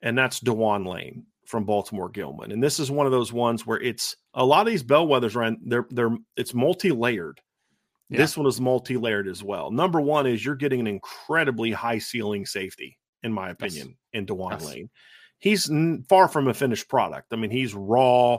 and 0.03 0.16
that's 0.16 0.41
Dewan 0.41 0.85
Lane 0.85 1.25
from 1.49 1.65
Baltimore 1.65 2.11
Gilman. 2.11 2.53
And 2.53 2.63
this 2.63 2.79
is 2.79 2.91
one 2.91 3.07
of 3.07 3.13
those 3.13 3.33
ones 3.33 3.67
where 3.67 3.81
it's 3.81 4.15
a 4.35 4.45
lot 4.45 4.67
of 4.67 4.71
these 4.71 4.85
bellwethers, 4.85 5.35
Ryan, 5.35 5.59
they're 5.65 5.87
they're 5.89 6.15
it's 6.37 6.53
multi-layered. 6.53 7.41
Yeah. 8.11 8.19
This 8.19 8.37
one 8.37 8.47
is 8.47 8.61
multi-layered 8.61 9.27
as 9.27 9.43
well. 9.43 9.71
Number 9.71 9.99
one 9.99 10.27
is 10.27 10.45
you're 10.45 10.55
getting 10.55 10.81
an 10.81 10.87
incredibly 10.87 11.73
high 11.73 11.99
ceiling 11.99 12.45
safety, 12.45 12.99
in 13.23 13.33
my 13.33 13.49
opinion, 13.49 13.97
in 14.13 14.27
Dewan 14.27 14.59
Yes. 14.61 14.67
Lane. 14.67 14.91
He's 15.39 15.71
far 16.09 16.29
from 16.29 16.49
a 16.49 16.55
finished 16.55 16.89
product. 16.89 17.33
I 17.33 17.37
mean, 17.37 17.51
he's 17.51 17.75
raw, 17.75 18.39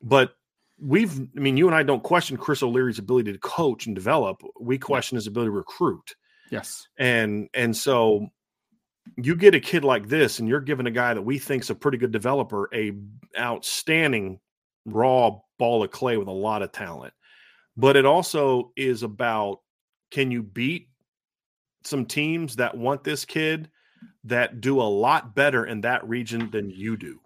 but 0.00 0.34
we've 0.78 1.20
I 1.36 1.40
mean, 1.40 1.56
you 1.56 1.66
and 1.66 1.74
I 1.74 1.82
don't 1.82 2.04
question 2.04 2.36
Chris 2.36 2.62
O'Leary's 2.62 3.00
ability 3.00 3.32
to 3.32 3.38
coach 3.38 3.86
and 3.86 3.96
develop. 3.96 4.42
We 4.60 4.78
question 4.78 5.16
his 5.16 5.26
ability 5.26 5.48
to 5.48 5.56
recruit. 5.56 6.14
Yes. 6.52 6.86
And 6.98 7.48
and 7.52 7.76
so 7.76 8.28
you 9.16 9.36
get 9.36 9.54
a 9.54 9.60
kid 9.60 9.84
like 9.84 10.08
this, 10.08 10.38
and 10.38 10.48
you're 10.48 10.60
giving 10.60 10.86
a 10.86 10.90
guy 10.90 11.14
that 11.14 11.22
we 11.22 11.38
think's 11.38 11.70
a 11.70 11.74
pretty 11.74 11.98
good 11.98 12.12
developer 12.12 12.68
a 12.74 12.92
outstanding 13.38 14.40
raw 14.86 15.30
ball 15.58 15.82
of 15.84 15.90
clay 15.90 16.16
with 16.16 16.28
a 16.28 16.32
lot 16.32 16.62
of 16.62 16.72
talent. 16.72 17.12
But 17.76 17.96
it 17.96 18.06
also 18.06 18.72
is 18.76 19.02
about 19.02 19.60
can 20.10 20.30
you 20.30 20.42
beat 20.42 20.88
some 21.84 22.06
teams 22.06 22.56
that 22.56 22.76
want 22.76 23.04
this 23.04 23.24
kid 23.24 23.68
that 24.24 24.60
do 24.60 24.80
a 24.80 24.84
lot 24.84 25.34
better 25.34 25.64
in 25.66 25.82
that 25.82 26.06
region 26.08 26.50
than 26.50 26.70
you 26.70 26.96
do? 26.96 27.20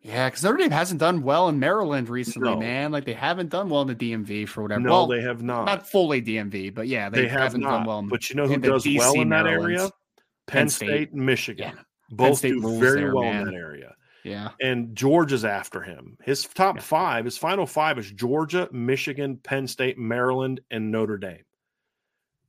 Yeah, 0.00 0.28
because 0.28 0.42
Notre 0.44 0.58
Dame 0.58 0.70
hasn't 0.70 1.00
done 1.00 1.22
well 1.22 1.48
in 1.48 1.58
Maryland 1.58 2.08
recently, 2.10 2.50
No. 2.50 2.58
man. 2.58 2.92
Like 2.92 3.04
they 3.06 3.14
haven't 3.14 3.48
done 3.48 3.70
well 3.70 3.82
in 3.82 3.88
the 3.88 3.94
DMV 3.94 4.46
for 4.48 4.62
whatever. 4.62 4.80
No, 4.80 4.90
well, 4.90 5.06
they 5.06 5.22
have 5.22 5.42
not. 5.42 5.64
not 5.64 5.88
fully 5.88 6.20
DMV, 6.20 6.74
but 6.74 6.88
yeah, 6.88 7.08
they, 7.08 7.22
they 7.22 7.28
have 7.28 7.40
haven't 7.40 7.60
not. 7.62 7.78
done 7.78 7.86
well. 7.86 7.98
in- 8.00 8.08
but 8.08 8.28
you 8.28 8.36
know 8.36 8.46
who 8.46 8.58
does 8.58 8.86
well 8.86 9.14
in 9.14 9.28
that 9.30 9.44
Maryland. 9.44 9.78
area? 9.78 9.90
Penn, 10.46 10.68
State, 10.68 10.86
State. 10.88 11.12
and 11.12 11.24
Michigan. 11.26 11.72
Yeah. 11.76 11.82
Both 12.10 12.38
State 12.38 12.52
do 12.60 12.78
very 12.78 13.00
there, 13.02 13.14
well 13.14 13.24
man. 13.24 13.40
in 13.42 13.46
that 13.46 13.54
area. 13.54 13.94
yeah, 14.24 14.50
And 14.60 14.94
Georgia's 14.96 15.44
after 15.44 15.82
him. 15.82 16.16
His 16.22 16.44
top 16.44 16.76
Yeah. 16.76 16.82
five, 16.82 17.24
his 17.24 17.36
final 17.38 17.66
five 17.66 17.98
is 17.98 18.10
Georgia, 18.10 18.68
Michigan, 18.72 19.36
Penn 19.38 19.66
State, 19.66 19.98
Maryland, 19.98 20.60
and 20.70 20.90
Notre 20.90 21.18
Dame. 21.18 21.44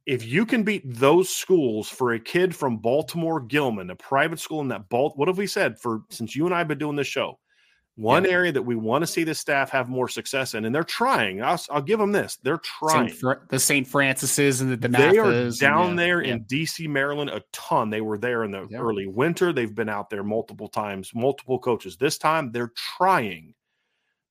If 0.05 0.25
you 0.25 0.45
can 0.45 0.63
beat 0.63 0.83
those 0.85 1.29
schools 1.29 1.89
for 1.89 2.13
a 2.13 2.19
kid 2.19 2.55
from 2.55 2.77
Baltimore 2.77 3.39
Gilman, 3.41 3.89
a 3.89 3.95
private 3.95 4.39
school 4.39 4.61
in 4.61 4.67
that 4.67 4.87
Balt, 4.89 5.17
what 5.17 5.27
have 5.27 5.37
we 5.39 5.47
said 5.47 5.79
for 5.79 6.03
since 6.09 6.35
you 6.35 6.45
and 6.45 6.53
I 6.53 6.59
have 6.59 6.67
been 6.67 6.77
doing 6.77 6.95
this 6.95 7.07
show? 7.07 7.39
One 7.97 8.25
Yeah. 8.25 8.31
area 8.31 8.51
that 8.51 8.63
we 8.63 8.75
want 8.75 9.03
to 9.03 9.07
see 9.07 9.23
the 9.23 9.33
staff 9.33 9.69
have 9.69 9.87
more 9.87 10.09
success 10.09 10.53
in, 10.53 10.65
and 10.65 10.75
they're 10.75 10.83
trying. 10.83 11.41
I'll, 11.41 11.61
I'll 11.71 11.81
give 11.81 11.97
them 11.97 12.11
this: 12.11 12.37
they're 12.43 12.57
trying. 12.57 13.07
Saint 13.07 13.19
Fr- 13.19 13.45
the 13.49 13.57
St. 13.59 13.87
Francis's 13.87 14.59
and 14.59 14.71
the 14.71 14.87
They 14.89 15.17
are 15.17 15.49
down 15.51 15.91
and, 15.91 15.99
yeah, 15.99 16.05
there 16.05 16.21
yeah. 16.21 16.33
in 16.33 16.43
DC, 16.43 16.89
Maryland, 16.89 17.29
a 17.29 17.41
ton. 17.53 17.89
They 17.89 18.01
were 18.01 18.17
there 18.17 18.43
in 18.43 18.51
the 18.51 18.67
early 18.75 19.07
winter. 19.07 19.53
They've 19.53 19.73
been 19.73 19.87
out 19.87 20.09
there 20.09 20.23
multiple 20.23 20.67
times, 20.67 21.11
multiple 21.15 21.57
coaches. 21.57 21.95
This 21.95 22.17
time 22.17 22.51
they're 22.51 22.73
trying, 22.97 23.53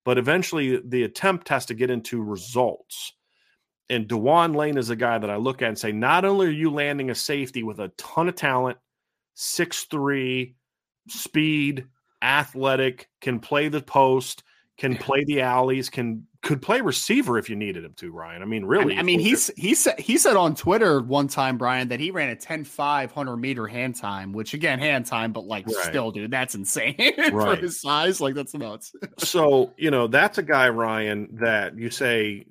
but 0.04 0.18
eventually 0.18 0.82
the 0.84 1.04
attempt 1.04 1.48
has 1.48 1.64
to 1.66 1.74
get 1.74 1.88
into 1.88 2.22
results. 2.22 3.14
And 3.88 4.06
Dewan 4.06 4.52
Lane 4.52 4.76
is 4.76 4.90
a 4.90 4.96
guy 4.96 5.16
that 5.18 5.30
I 5.30 5.36
look 5.36 5.62
at 5.62 5.68
and 5.68 5.78
say, 5.78 5.92
not 5.92 6.26
only 6.26 6.48
are 6.48 6.50
you 6.50 6.70
landing 6.70 7.08
a 7.10 7.14
safety 7.14 7.62
with 7.62 7.80
a 7.80 7.88
ton 7.96 8.28
of 8.28 8.34
talent, 8.34 8.76
six 9.34 9.84
three, 9.84 10.54
speed, 11.08 11.86
athletic, 12.24 13.08
can 13.20 13.38
play 13.38 13.68
the 13.68 13.82
post, 13.82 14.42
can 14.76 14.96
play 14.96 15.24
the 15.24 15.42
alleys, 15.42 15.90
can 15.90 16.26
could 16.42 16.60
play 16.60 16.80
receiver 16.82 17.38
if 17.38 17.48
you 17.48 17.56
needed 17.56 17.84
him 17.84 17.94
to, 17.94 18.10
Ryan. 18.12 18.42
I 18.42 18.44
mean, 18.44 18.64
I 18.64 18.66
really. 18.66 18.86
mean, 18.86 18.98
I 18.98 19.02
mean, 19.02 19.20
he's 19.20 19.50
he 19.56 19.74
said 19.74 19.98
he 19.98 20.18
said 20.18 20.36
on 20.36 20.54
Twitter 20.54 21.00
one 21.00 21.28
time, 21.28 21.56
Brian, 21.56 21.88
that 21.88 22.00
he 22.00 22.10
ran 22.10 22.28
a 22.28 22.36
10 22.36 22.64
500 22.64 23.36
meter 23.36 23.66
hand 23.66 23.96
time, 23.96 24.32
which 24.32 24.52
again, 24.52 24.78
hand 24.78 25.06
time, 25.06 25.32
but 25.32 25.44
like 25.44 25.66
Right. 25.66 25.76
still, 25.76 26.10
dude, 26.10 26.30
that's 26.30 26.54
insane 26.54 26.96
for 27.30 27.56
his 27.56 27.80
size. 27.80 28.20
Like 28.20 28.34
that's 28.34 28.54
nuts. 28.54 28.92
so 29.18 29.72
you 29.76 29.90
know 29.90 30.06
that's 30.06 30.38
a 30.38 30.42
guy 30.42 30.68
ryan 30.68 31.28
that 31.40 31.76
you 31.78 31.90
say 31.90 32.44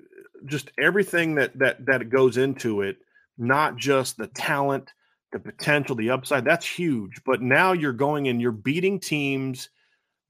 just 0.45 0.71
everything 0.79 1.35
that 1.35 1.57
that 1.59 1.85
that 1.85 2.09
goes 2.09 2.37
into 2.37 2.81
it 2.81 2.97
not 3.37 3.75
just 3.75 4.17
the 4.17 4.27
talent 4.27 4.93
the 5.33 5.39
potential 5.39 5.95
the 5.95 6.09
upside 6.09 6.45
that's 6.45 6.65
huge 6.65 7.21
but 7.25 7.41
now 7.41 7.73
you're 7.73 7.91
going 7.91 8.27
and 8.27 8.41
you're 8.41 8.51
beating 8.51 8.99
teams 8.99 9.69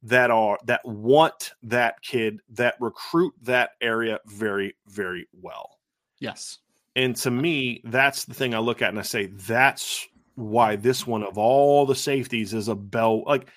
that 0.02 0.32
are 0.32 0.58
that 0.66 0.84
want 0.86 1.52
that 1.62 2.02
kid 2.02 2.40
that 2.50 2.76
recruit 2.80 3.34
that 3.42 3.72
area 3.82 4.20
very 4.26 4.76
very 4.88 5.28
well 5.34 5.78
yes. 6.20 6.60
and 6.96 7.16
to 7.16 7.30
me 7.32 7.82
that's 7.86 8.26
the 8.26 8.34
thing 8.34 8.54
i 8.56 8.60
look 8.60 8.82
at 8.82 8.90
and 8.90 9.00
i 9.00 9.04
say 9.04 9.28
that's 9.28 10.08
why 10.36 10.76
this 10.76 11.06
one 11.06 11.24
of 11.24 11.38
all 11.38 11.86
the 11.86 11.96
safeties 11.96 12.54
is 12.54 12.68
a 12.68 12.76
bell 12.76 13.24
like 13.26 13.48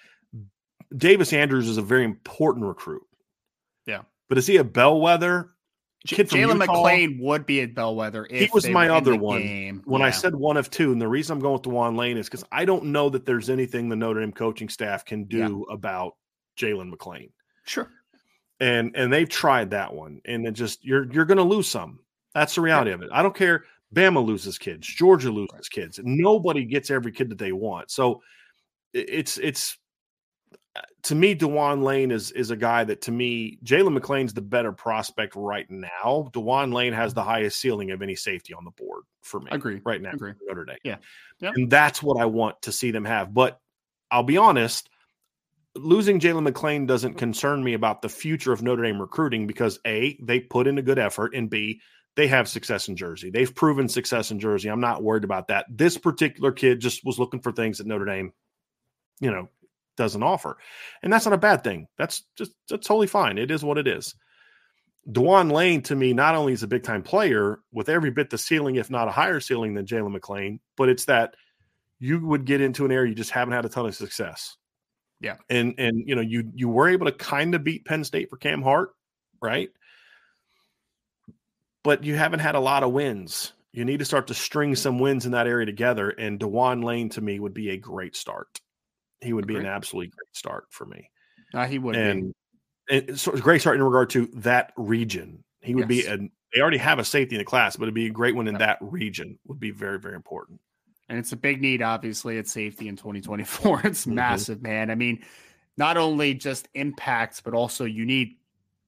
davis 0.96 1.32
andrews 1.32 1.68
is 1.68 1.78
a 1.78 1.82
very 1.82 2.04
important 2.04 2.66
recruit 2.66 3.02
Yeah. 3.86 4.02
but 4.28 4.36
is 4.38 4.46
he 4.46 4.56
a 4.58 4.64
bellwether 4.64 5.48
kid 6.06 6.28
Jalen 6.28 6.62
McClain 6.62 7.20
would 7.20 7.46
be 7.46 7.60
a 7.60 7.66
bellwether. 7.66 8.26
If 8.30 8.50
he 8.50 8.50
was 8.52 8.68
my 8.68 8.88
other 8.88 9.16
one. 9.16 9.42
game. 9.42 9.82
When 9.84 10.02
I 10.02 10.10
said 10.10 10.34
one 10.34 10.56
of 10.56 10.70
two, 10.70 10.92
and 10.92 11.00
the 11.00 11.08
reason 11.08 11.34
I'm 11.34 11.40
going 11.40 11.54
with 11.54 11.62
Dewan 11.62 11.96
Lane 11.96 12.16
is 12.16 12.26
because 12.28 12.44
I 12.52 12.64
don't 12.64 12.86
know 12.86 13.08
that 13.10 13.26
there's 13.26 13.50
anything 13.50 13.88
the 13.88 13.96
Notre 13.96 14.20
Dame 14.20 14.32
coaching 14.32 14.68
staff 14.68 15.04
can 15.04 15.24
do 15.24 15.64
about 15.64 16.14
Jalen 16.58 16.92
McClain. 16.92 17.30
sure, 17.64 17.90
and 18.60 18.92
and 18.94 19.12
they've 19.12 19.28
tried 19.28 19.70
that 19.70 19.92
one 19.92 20.20
and 20.24 20.46
it 20.46 20.52
just 20.52 20.84
you're 20.84 21.10
you're 21.12 21.24
going 21.24 21.38
to 21.38 21.44
lose 21.44 21.68
some. 21.68 22.00
That's 22.34 22.54
the 22.54 22.60
reality 22.60 22.90
of 22.90 23.02
it. 23.02 23.10
I 23.12 23.22
don't 23.22 23.34
care. 23.34 23.64
Bama 23.94 24.24
loses 24.24 24.58
kids. 24.58 24.86
Georgia 24.86 25.30
loses 25.30 25.68
kids. 25.68 26.00
Nobody 26.02 26.64
gets 26.64 26.90
every 26.90 27.12
kid 27.12 27.30
that 27.30 27.38
they 27.38 27.52
want. 27.52 27.90
So 27.90 28.20
it's 28.92 29.38
it's 29.38 29.78
to 31.02 31.14
me 31.14 31.34
Dewan 31.34 31.82
Lane 31.82 32.10
is 32.10 32.30
is 32.32 32.50
a 32.50 32.56
guy 32.56 32.84
that 32.84 33.02
to 33.02 33.12
me 33.12 33.58
Jalen 33.64 33.98
McClain's 33.98 34.34
the 34.34 34.42
better 34.42 34.72
prospect 34.72 35.34
right 35.36 35.70
now. 35.70 36.30
Dewan 36.32 36.72
Lane 36.72 36.92
has 36.92 37.14
the 37.14 37.22
highest 37.22 37.60
ceiling 37.60 37.90
of 37.90 38.02
any 38.02 38.16
safety 38.16 38.54
on 38.54 38.64
the 38.64 38.70
board 38.72 39.04
for 39.22 39.40
me 39.40 39.48
I 39.50 39.56
Agree. 39.56 39.80
right 39.84 40.00
now 40.00 40.12
Agree. 40.12 40.32
for 40.32 40.38
Notre 40.46 40.64
Dame. 40.64 40.78
Yeah. 40.84 40.96
Yeah. 41.40 41.52
And 41.54 41.70
that's 41.70 42.02
what 42.02 42.20
I 42.20 42.26
want 42.26 42.62
to 42.62 42.72
see 42.72 42.90
them 42.90 43.04
have. 43.04 43.34
But 43.34 43.60
I'll 44.10 44.22
be 44.22 44.36
honest, 44.36 44.88
losing 45.74 46.20
Jalen 46.20 46.48
McClain 46.48 46.86
doesn't 46.86 47.14
concern 47.14 47.62
me 47.62 47.74
about 47.74 48.02
the 48.02 48.08
future 48.08 48.52
of 48.52 48.62
Notre 48.62 48.82
Dame 48.82 49.00
recruiting 49.00 49.46
because 49.46 49.78
A, 49.86 50.18
they 50.22 50.40
put 50.40 50.66
in 50.66 50.78
a 50.78 50.82
good 50.82 50.98
effort, 50.98 51.34
and 51.34 51.50
B, 51.50 51.80
they 52.14 52.26
have 52.28 52.48
success 52.48 52.88
in 52.88 52.96
Jersey. 52.96 53.30
They've 53.30 53.54
proven 53.54 53.88
success 53.88 54.30
in 54.30 54.40
Jersey. 54.40 54.70
I'm 54.70 54.80
not 54.80 55.02
worried 55.02 55.24
about 55.24 55.48
that. 55.48 55.66
This 55.68 55.98
particular 55.98 56.50
kid 56.50 56.80
just 56.80 57.04
was 57.04 57.18
looking 57.18 57.40
for 57.40 57.52
things 57.52 57.78
at 57.78 57.86
Notre 57.86 58.06
Dame, 58.06 58.32
you 59.20 59.30
know, 59.30 59.48
doesn't 59.96 60.22
offer. 60.22 60.56
And 61.02 61.12
that's 61.12 61.24
not 61.24 61.34
a 61.34 61.38
bad 61.38 61.64
thing. 61.64 61.88
That's 61.98 62.22
just 62.36 62.52
that's 62.68 62.86
totally 62.86 63.06
fine. 63.06 63.38
It 63.38 63.50
is 63.50 63.64
what 63.64 63.78
it 63.78 63.86
is. 63.86 64.14
Dewan 65.10 65.50
Lane 65.50 65.82
to 65.82 65.94
me 65.94 66.12
not 66.12 66.34
only 66.34 66.52
is 66.52 66.62
a 66.62 66.68
big 66.68 66.82
time 66.82 67.02
player 67.02 67.60
with 67.72 67.88
every 67.88 68.10
bit 68.10 68.30
the 68.30 68.38
ceiling, 68.38 68.76
if 68.76 68.90
not 68.90 69.08
a 69.08 69.12
higher 69.12 69.40
ceiling 69.40 69.74
than 69.74 69.86
Jalen 69.86 70.16
McClain, 70.16 70.58
but 70.76 70.88
it's 70.88 71.04
that 71.04 71.36
you 71.98 72.24
would 72.26 72.44
get 72.44 72.60
into 72.60 72.84
an 72.84 72.92
area 72.92 73.08
you 73.08 73.14
just 73.14 73.30
haven't 73.30 73.54
had 73.54 73.64
a 73.64 73.68
ton 73.68 73.86
of 73.86 73.94
success. 73.94 74.56
Yeah. 75.20 75.36
And 75.48 75.74
and 75.78 76.02
you 76.06 76.14
know, 76.14 76.22
you 76.22 76.50
you 76.54 76.68
were 76.68 76.88
able 76.88 77.06
to 77.06 77.12
kind 77.12 77.54
of 77.54 77.64
beat 77.64 77.84
Penn 77.84 78.04
State 78.04 78.30
for 78.30 78.36
Cam 78.36 78.62
Hart, 78.62 78.90
right? 79.40 79.70
But 81.82 82.04
you 82.04 82.16
haven't 82.16 82.40
had 82.40 82.56
a 82.56 82.60
lot 82.60 82.82
of 82.82 82.92
wins. 82.92 83.52
You 83.72 83.84
need 83.84 83.98
to 83.98 84.04
start 84.04 84.26
to 84.28 84.34
string 84.34 84.74
some 84.74 84.98
wins 84.98 85.24
in 85.24 85.32
that 85.32 85.46
area 85.46 85.66
together. 85.66 86.10
And 86.10 86.38
Dewan 86.38 86.82
Lane 86.82 87.10
to 87.10 87.20
me 87.20 87.38
would 87.38 87.54
be 87.54 87.70
a 87.70 87.76
great 87.76 88.16
start. 88.16 88.60
He 89.20 89.32
would 89.32 89.46
be 89.46 89.56
an 89.56 89.66
absolutely 89.66 90.08
great 90.08 90.34
start 90.36 90.66
for 90.70 90.86
me 90.86 91.10
Uh, 91.54 91.66
he 91.66 91.78
would. 91.78 91.92
be. 91.94 91.98
and 92.00 92.32
and 92.88 93.18
so 93.18 93.32
it's 93.32 93.40
a 93.40 93.42
great 93.42 93.60
start 93.60 93.76
in 93.76 93.82
regard 93.82 94.10
to 94.10 94.26
that 94.34 94.72
region. 94.76 95.42
He 95.62 95.74
would 95.74 95.88
be 95.88 95.96
Yes. 95.98 96.06
an 96.08 96.30
they 96.54 96.60
already 96.60 96.78
have 96.78 96.98
a 96.98 97.04
safety 97.04 97.34
in 97.36 97.40
the 97.40 97.44
class, 97.44 97.76
but 97.76 97.84
it'd 97.84 97.94
be 97.94 98.06
a 98.06 98.10
great 98.10 98.34
one 98.36 98.48
in 98.48 98.56
that 98.58 98.78
region. 98.80 99.38
Would 99.46 99.60
be 99.60 99.70
very 99.72 99.98
very 99.98 100.14
important. 100.14 100.60
And 101.08 101.18
it's 101.18 101.32
a 101.32 101.36
big 101.36 101.60
need, 101.62 101.82
obviously, 101.82 102.38
at 102.38 102.48
safety 102.48 102.88
in 102.88 102.96
2024. 102.96 103.80
It's 103.84 104.06
Mhm. 104.06 104.14
massive, 104.14 104.62
man. 104.62 104.90
I 104.90 104.94
mean, 104.96 105.24
not 105.76 105.96
only 105.96 106.34
just 106.34 106.68
impacts, 106.74 107.40
but 107.40 107.54
also 107.54 107.84
you 107.84 108.04
need 108.06 108.36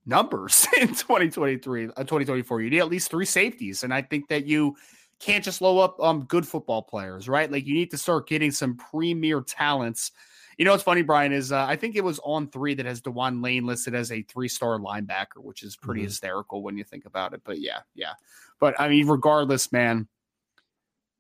numbers 0.07 0.67
in 0.81 0.95
2023, 0.95 1.91
uh, 1.97 2.05
2024. 2.05 2.63
You 2.63 2.71
need 2.71 2.81
at 2.81 2.89
least 2.89 3.11
three 3.11 3.27
safeties. 3.27 3.83
And 3.85 3.93
I 3.95 4.03
think 4.03 4.29
that 4.29 4.47
you 4.47 4.77
can't 5.21 5.45
just 5.45 5.61
low 5.61 5.79
up 5.79 6.01
um, 6.01 6.25
good 6.25 6.47
football 6.47 6.83
players, 6.83 7.29
right? 7.29 7.51
Like 7.51 7.67
you 7.67 7.75
need 7.75 7.91
to 7.91 7.99
start 7.99 8.29
getting 8.29 8.51
some 8.51 8.77
premier 8.77 9.41
talents. 9.41 10.13
You 10.57 10.65
know 10.65 10.73
what's 10.73 10.83
funny, 10.83 11.03
Brian, 11.03 11.33
is 11.33 11.53
uh, 11.53 11.65
I 11.65 11.77
think 11.77 11.95
it 11.97 12.03
was 12.05 12.19
on 12.25 12.49
three 12.49 12.75
that 12.75 12.87
has 12.87 13.01
Dewan 13.01 13.41
Lane 13.43 13.65
listed 13.67 13.95
as 13.95 14.11
a 14.11 14.23
three 14.23 14.49
star 14.49 14.79
linebacker, 14.79 15.39
which 15.39 15.63
is 15.63 15.77
pretty 15.77 16.01
Mhm. 16.03 16.07
hysterical 16.07 16.63
when 16.63 16.77
you 16.77 16.85
think 16.85 17.05
about 17.05 17.33
it. 17.33 17.43
But 17.45 17.61
yeah, 17.61 17.81
yeah. 17.95 18.15
But 18.61 18.81
I 18.81 18.89
mean, 18.89 19.07
regardless, 19.07 19.71
man, 19.71 20.09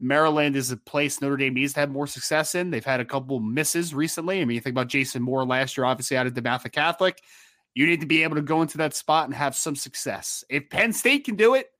Maryland 0.00 0.54
is 0.56 0.70
a 0.70 0.76
place 0.76 1.20
Notre 1.20 1.36
Dame 1.36 1.54
needs 1.54 1.72
to 1.74 1.80
have 1.80 1.90
more 1.90 2.06
success 2.06 2.54
in. 2.54 2.70
They've 2.70 2.84
had 2.84 3.00
a 3.00 3.04
couple 3.04 3.40
misses 3.40 3.94
recently. 3.94 4.40
I 4.40 4.44
mean, 4.44 4.54
you 4.54 4.60
think 4.60 4.74
about 4.74 4.88
Jason 4.88 5.22
Moore 5.22 5.44
last 5.44 5.76
year, 5.76 5.84
obviously 5.84 6.16
out 6.16 6.26
of 6.26 6.34
DeMatha 6.34 6.70
Catholic. 6.70 7.20
You 7.74 7.86
need 7.86 8.00
to 8.00 8.06
be 8.06 8.22
able 8.22 8.36
to 8.36 8.42
go 8.42 8.62
into 8.62 8.78
that 8.78 8.94
spot 8.94 9.26
and 9.26 9.34
have 9.34 9.54
some 9.56 9.76
success. 9.76 10.44
If 10.48 10.70
Penn 10.70 10.92
State 10.92 11.24
can 11.24 11.36
do 11.36 11.54
it, 11.54 11.70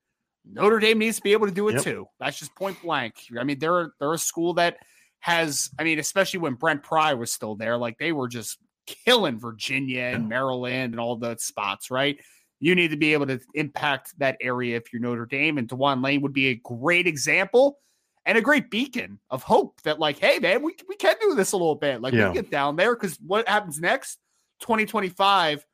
Notre 0.51 0.78
Dame 0.78 0.99
needs 0.99 1.16
to 1.16 1.22
be 1.22 1.32
able 1.32 1.46
to 1.46 1.53
do 1.53 1.68
it 1.68 1.74
Yep. 1.74 1.82
too. 1.82 2.07
That's 2.18 2.38
just 2.38 2.55
point 2.55 2.80
blank. 2.82 3.14
I 3.38 3.44
mean, 3.44 3.59
they're 3.59 3.92
they're 3.99 4.12
a 4.14 4.18
school 4.18 4.55
that 4.55 4.78
has, 5.20 5.68
I 5.78 5.84
mean, 5.84 5.99
especially 5.99 6.40
when 6.40 6.55
Brent 6.55 6.82
Pry 6.82 7.14
was 7.14 7.32
still 7.32 7.55
there, 7.57 7.76
like 7.76 7.99
they 7.99 8.12
were 8.12 8.28
just 8.28 8.59
killing 8.86 9.38
Virginia 9.38 10.03
and 10.03 10.28
Maryland 10.28 10.94
and 10.94 11.01
all 11.01 11.16
the 11.16 11.36
spots, 11.38 11.90
right? 11.90 12.18
You 12.61 12.74
need 12.74 12.92
to 12.92 12.96
be 12.96 13.12
able 13.12 13.26
to 13.26 13.40
impact 13.55 14.14
that 14.18 14.36
area 14.40 14.76
if 14.76 14.92
you're 14.92 15.03
Notre 15.03 15.26
Dame, 15.26 15.59
and 15.59 15.68
Dewan 15.68 16.03
Lane 16.03 16.22
would 16.22 16.32
be 16.32 16.49
a 16.49 16.55
great 16.55 17.07
example 17.07 17.78
and 18.26 18.36
a 18.38 18.40
great 18.42 18.70
beacon 18.70 19.18
of 19.30 19.42
hope 19.42 19.80
that, 19.82 19.99
like, 19.99 20.18
hey, 20.18 20.38
man, 20.38 20.62
we, 20.62 20.74
we 20.88 20.96
can 20.96 21.14
do 21.20 21.34
this 21.34 21.53
a 21.53 21.57
little 21.57 21.74
bit. 21.76 22.01
Like, 22.01 22.14
Yeah. 22.14 22.28
we 22.28 22.34
get 22.34 22.51
down 22.51 22.76
there 22.76 22.94
because 22.94 23.18
what 23.24 23.49
happens 23.49 23.80
next? 23.80 24.18
2025 24.61 25.64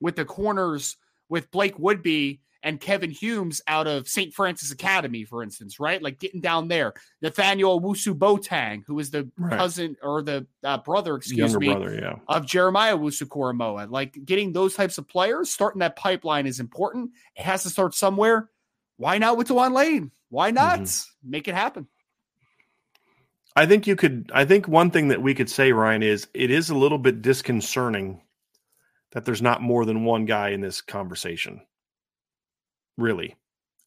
with 0.00 0.16
the 0.16 0.24
corners 0.24 0.96
with 1.28 1.50
Blake 1.50 1.76
Woodby 1.78 2.40
and 2.62 2.80
Kevin 2.80 3.10
Humes 3.10 3.62
out 3.66 3.86
of 3.86 4.06
St. 4.08 4.34
Francis 4.34 4.70
Academy, 4.70 5.24
for 5.24 5.42
instance, 5.42 5.80
right? 5.80 6.02
Like 6.02 6.18
getting 6.18 6.40
down 6.40 6.68
there. 6.68 6.92
Nathaniel 7.22 7.80
Owusu-Boateng, 7.80 8.82
who 8.86 8.98
is 8.98 9.10
the 9.10 9.30
Right. 9.38 9.56
cousin 9.56 9.96
or 10.02 10.22
the 10.22 10.46
uh, 10.62 10.78
brother, 10.78 11.16
excuse 11.16 11.38
Younger 11.38 11.58
me, 11.58 11.68
brother, 11.72 11.94
yeah. 11.94 12.16
of 12.28 12.46
Jeremiah 12.46 12.96
Owusu-Koramoah. 12.98 13.90
Like 13.90 14.18
getting 14.24 14.52
those 14.52 14.74
types 14.74 14.98
of 14.98 15.08
players, 15.08 15.50
starting 15.50 15.80
that 15.80 15.96
pipeline 15.96 16.46
is 16.46 16.60
important. 16.60 17.12
It 17.36 17.42
has 17.42 17.62
to 17.62 17.70
start 17.70 17.94
somewhere. 17.94 18.50
Why 18.96 19.16
not 19.18 19.36
with 19.38 19.48
Dewan 19.48 19.72
Lane? 19.72 20.10
Why 20.28 20.50
not 20.50 20.80
Mm-hmm. 20.80 21.30
make 21.30 21.48
it 21.48 21.54
happen? 21.54 21.86
I 23.56 23.66
think 23.66 23.86
you 23.86 23.96
could. 23.96 24.30
I 24.32 24.44
think 24.44 24.68
one 24.68 24.90
thing 24.90 25.08
that 25.08 25.22
we 25.22 25.34
could 25.34 25.50
say, 25.50 25.72
Ryan, 25.72 26.02
is 26.02 26.28
it 26.34 26.50
is 26.50 26.70
a 26.70 26.74
little 26.76 26.98
bit 26.98 27.20
disconcerting 27.22 28.20
that 29.12 29.24
there's 29.24 29.42
not 29.42 29.60
more 29.60 29.84
than 29.84 30.04
one 30.04 30.24
guy 30.24 30.50
in 30.50 30.60
this 30.60 30.80
conversation. 30.80 31.60
Really, 32.98 33.36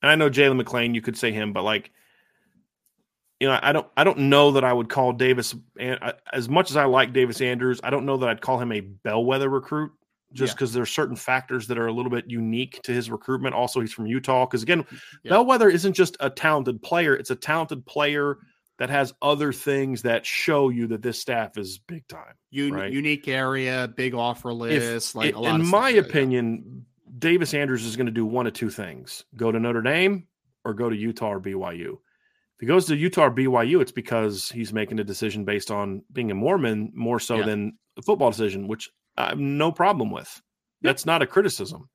and 0.02 0.10
I 0.12 0.16
know 0.16 0.30
Jalen 0.30 0.62
McClain, 0.62 0.96
You 0.96 1.02
could 1.02 1.18
say 1.18 1.32
him, 1.32 1.54
but 1.54 1.64
like, 1.64 1.92
you 3.40 3.48
know, 3.48 3.60
I 3.62 3.72
don't. 3.74 3.88
I 3.98 4.04
don't 4.04 4.18
know 4.30 4.52
that 4.52 4.64
I 4.64 4.72
would 4.72 4.90
call 4.90 5.12
Davis 5.14 5.54
eh, 5.80 5.96
and 6.02 6.14
as 6.32 6.48
much 6.50 6.70
as 6.72 6.78
I 6.78 6.86
like 6.86 7.14
Davis 7.14 7.42
Andrews. 7.42 7.80
I 7.84 7.90
don't 7.90 8.06
know 8.06 8.18
that 8.18 8.30
I'd 8.30 8.42
call 8.42 8.60
him 8.60 8.72
a 8.72 8.80
bellwether 8.82 9.50
recruit. 9.50 9.92
Just 10.32 10.52
Yeah. 10.52 10.56
because 10.56 10.74
there's 10.74 10.90
certain 10.90 11.16
factors 11.16 11.68
that 11.68 11.78
are 11.78 11.86
a 11.86 11.92
little 11.94 12.10
bit 12.10 12.26
unique 12.28 12.82
to 12.84 12.92
his 12.92 13.12
recruitment. 13.12 13.54
Also, 13.54 13.80
he's 13.82 13.94
from 13.94 14.08
Utah. 14.08 14.46
Because 14.48 14.64
again, 14.64 14.84
Yeah. 15.24 15.30
Bellwether 15.32 15.70
isn't 15.70 15.94
just 15.94 16.18
a 16.22 16.30
talented 16.30 16.82
player; 16.82 17.14
it's 17.16 17.30
a 17.32 17.36
talented 17.36 17.86
player 17.86 18.38
that 18.80 18.90
has 18.90 19.14
other 19.22 19.54
things 19.54 20.02
that 20.02 20.26
show 20.26 20.70
you 20.70 20.88
that 20.88 21.04
this 21.04 21.20
staff 21.20 21.58
is 21.58 21.78
big 21.78 22.08
time. 22.08 22.34
Un- 22.58 22.72
Right. 22.72 22.92
Unique 22.92 23.28
area, 23.28 23.88
big 23.96 24.16
offer 24.16 24.50
If- 24.50 24.56
list. 24.58 25.16
like 25.16 25.30
it- 25.30 25.36
a 25.36 25.40
lot 25.40 25.54
in 25.56 25.62
of 25.62 25.68
my 25.68 25.90
yeah. 25.90 26.00
opinion, 26.02 26.86
Davis 27.18 27.54
Andrews 27.54 27.86
is 27.86 27.96
going 27.96 28.06
to 28.08 28.12
do 28.12 28.26
one 28.26 28.48
of 28.48 28.54
two 28.54 28.70
things: 28.70 29.24
go 29.36 29.52
to 29.52 29.60
Notre 29.60 29.82
Dame 29.82 30.28
or 30.66 30.74
go 30.74 30.90
to 30.90 30.96
Utah 30.96 31.34
or 31.34 31.40
BYU. 31.42 31.94
If 31.94 32.60
he 32.60 32.66
goes 32.66 32.86
to 32.86 32.96
Utah 32.96 33.26
or 33.26 33.32
BYU, 33.32 33.82
it's 33.82 33.92
because 33.92 34.50
he's 34.50 34.72
making 34.74 35.00
a 35.00 35.04
decision 35.04 35.44
based 35.44 35.72
on 35.72 36.04
being 36.12 36.32
a 36.32 36.36
Mormon 36.36 36.92
more 36.96 37.20
so 37.20 37.38
Yeah. 37.38 37.46
than 37.46 37.78
a 37.98 38.02
football 38.02 38.32
decision, 38.32 38.68
which 38.68 38.90
I 39.18 39.30
have 39.30 39.40
no 39.40 39.72
problem 39.72 40.12
with. 40.12 40.42
That's 40.82 41.06
not 41.06 41.22
a 41.22 41.28
criticism. 41.28 41.90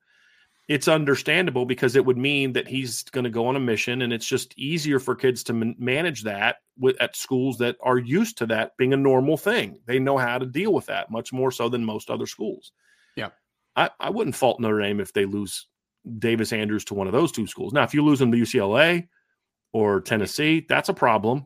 It's 0.67 0.87
understandable 0.87 1.65
because 1.65 1.95
it 1.95 2.05
would 2.05 2.17
mean 2.17 2.53
that 2.53 2.67
he's 2.67 3.03
going 3.03 3.23
to 3.23 3.29
go 3.31 3.47
on 3.47 3.55
a 3.55 3.59
mission, 3.59 4.03
and 4.03 4.13
it's 4.13 4.27
just 4.27 4.53
easier 4.57 4.99
for 4.99 5.15
kids 5.15 5.43
to 5.45 5.53
man- 5.53 5.75
manage 5.79 6.23
that 6.23 6.57
with 6.77 6.99
at 7.01 7.15
schools 7.15 7.57
that 7.57 7.75
are 7.81 7.97
used 7.97 8.37
to 8.37 8.45
that 8.47 8.77
being 8.77 8.93
a 8.93 8.97
normal 8.97 9.35
thing. 9.35 9.79
They 9.87 9.97
know 9.99 10.17
how 10.17 10.37
to 10.37 10.45
deal 10.45 10.71
with 10.71 10.85
that 10.85 11.09
much 11.09 11.33
more 11.33 11.51
so 11.51 11.69
than 11.69 11.83
most 11.83 12.09
other 12.11 12.27
schools. 12.27 12.71
Yeah. 13.15 13.29
I, 13.75 13.89
I 13.99 14.09
wouldn't 14.09 14.35
fault 14.35 14.59
Notre 14.59 14.81
Dame 14.81 14.99
if 14.99 15.13
they 15.13 15.25
lose 15.25 15.67
Davis 16.17 16.53
Andrews 16.53 16.85
to 16.85 16.93
one 16.93 17.07
of 17.07 17.13
those 17.13 17.31
two 17.31 17.47
schools. 17.47 17.73
Now, 17.73 17.83
if 17.83 17.93
you 17.93 18.03
lose 18.03 18.19
them 18.19 18.31
to 18.31 18.37
UCLA 18.37 19.07
or 19.73 20.01
Tennessee, 20.01 20.65
that's 20.67 20.89
a 20.89 20.93
problem. 20.93 21.45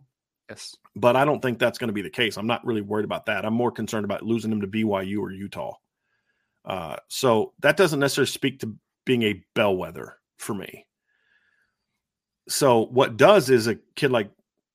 Yes. 0.49 0.75
But 0.95 1.15
I 1.15 1.25
don't 1.25 1.41
think 1.41 1.59
that's 1.59 1.77
going 1.77 1.87
to 1.87 1.93
be 1.93 2.01
the 2.01 2.09
case. 2.09 2.37
I'm 2.37 2.47
not 2.47 2.65
really 2.65 2.81
worried 2.81 3.05
about 3.05 3.25
that. 3.27 3.45
I'm 3.45 3.53
more 3.53 3.71
concerned 3.71 4.05
about 4.05 4.23
losing 4.23 4.49
them 4.49 4.61
to 4.61 4.67
BYU 4.67 5.19
or 5.19 5.31
Utah. 5.31 5.73
Uh, 6.65 6.97
so 7.07 7.53
that 7.59 7.77
doesn't 7.77 7.99
necessarily 7.99 8.27
speak 8.27 8.59
to 8.59 8.75
being 9.05 9.23
a 9.23 9.43
bellwether 9.55 10.17
for 10.37 10.53
me. 10.53 10.85
So 12.47 12.85
what 12.85 13.17
does 13.17 13.49
is 13.49 13.67
a 13.67 13.77
kid 13.95 14.11
like 14.11 14.29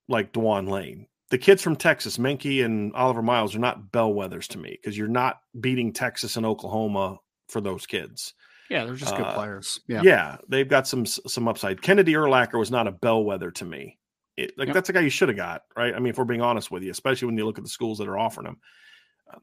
like 0.07 0.33
Dewan 0.33 0.65
Lane. 0.67 1.05
The 1.29 1.37
kids 1.37 1.61
from 1.61 1.75
Texas, 1.75 2.17
Menke 2.17 2.65
and 2.65 2.91
Oliver 2.95 3.21
Miles, 3.21 3.55
are 3.55 3.59
not 3.59 3.91
bellwethers 3.91 4.47
to 4.47 4.57
me 4.57 4.71
because 4.71 4.97
you're 4.97 5.07
not 5.07 5.41
beating 5.59 5.93
Texas 5.93 6.35
and 6.35 6.45
Oklahoma 6.45 7.19
for 7.49 7.61
those 7.61 7.85
kids. 7.85 8.33
Yeah, 8.69 8.85
they're 8.85 8.95
just 8.95 9.15
good 9.15 9.25
Uh, 9.25 9.33
players. 9.33 9.79
Yeah. 9.87 10.01
Yeah. 10.03 10.37
they've 10.47 10.67
got 10.67 10.87
some 10.87 11.05
some 11.05 11.47
upside. 11.47 11.81
Kennedy 11.81 12.13
Urlacher 12.13 12.59
was 12.59 12.71
not 12.71 12.87
a 12.87 12.91
bellwether 12.91 13.51
to 13.51 13.65
me. 13.65 13.97
It, 14.37 14.57
like 14.57 14.67
Yep. 14.67 14.73
that's 14.75 14.89
a 14.89 14.93
guy 14.93 15.01
you 15.01 15.09
should 15.09 15.27
have 15.29 15.35
got, 15.35 15.63
right? 15.75 15.93
I 15.93 15.99
mean, 15.99 16.11
if 16.11 16.17
we're 16.17 16.23
being 16.23 16.41
honest 16.41 16.71
with 16.71 16.83
you, 16.83 16.91
especially 16.91 17.25
when 17.25 17.37
you 17.37 17.45
look 17.45 17.57
at 17.57 17.63
the 17.63 17.69
schools 17.69 17.97
that 17.97 18.07
are 18.07 18.17
offering 18.17 18.47
him. 18.47 18.57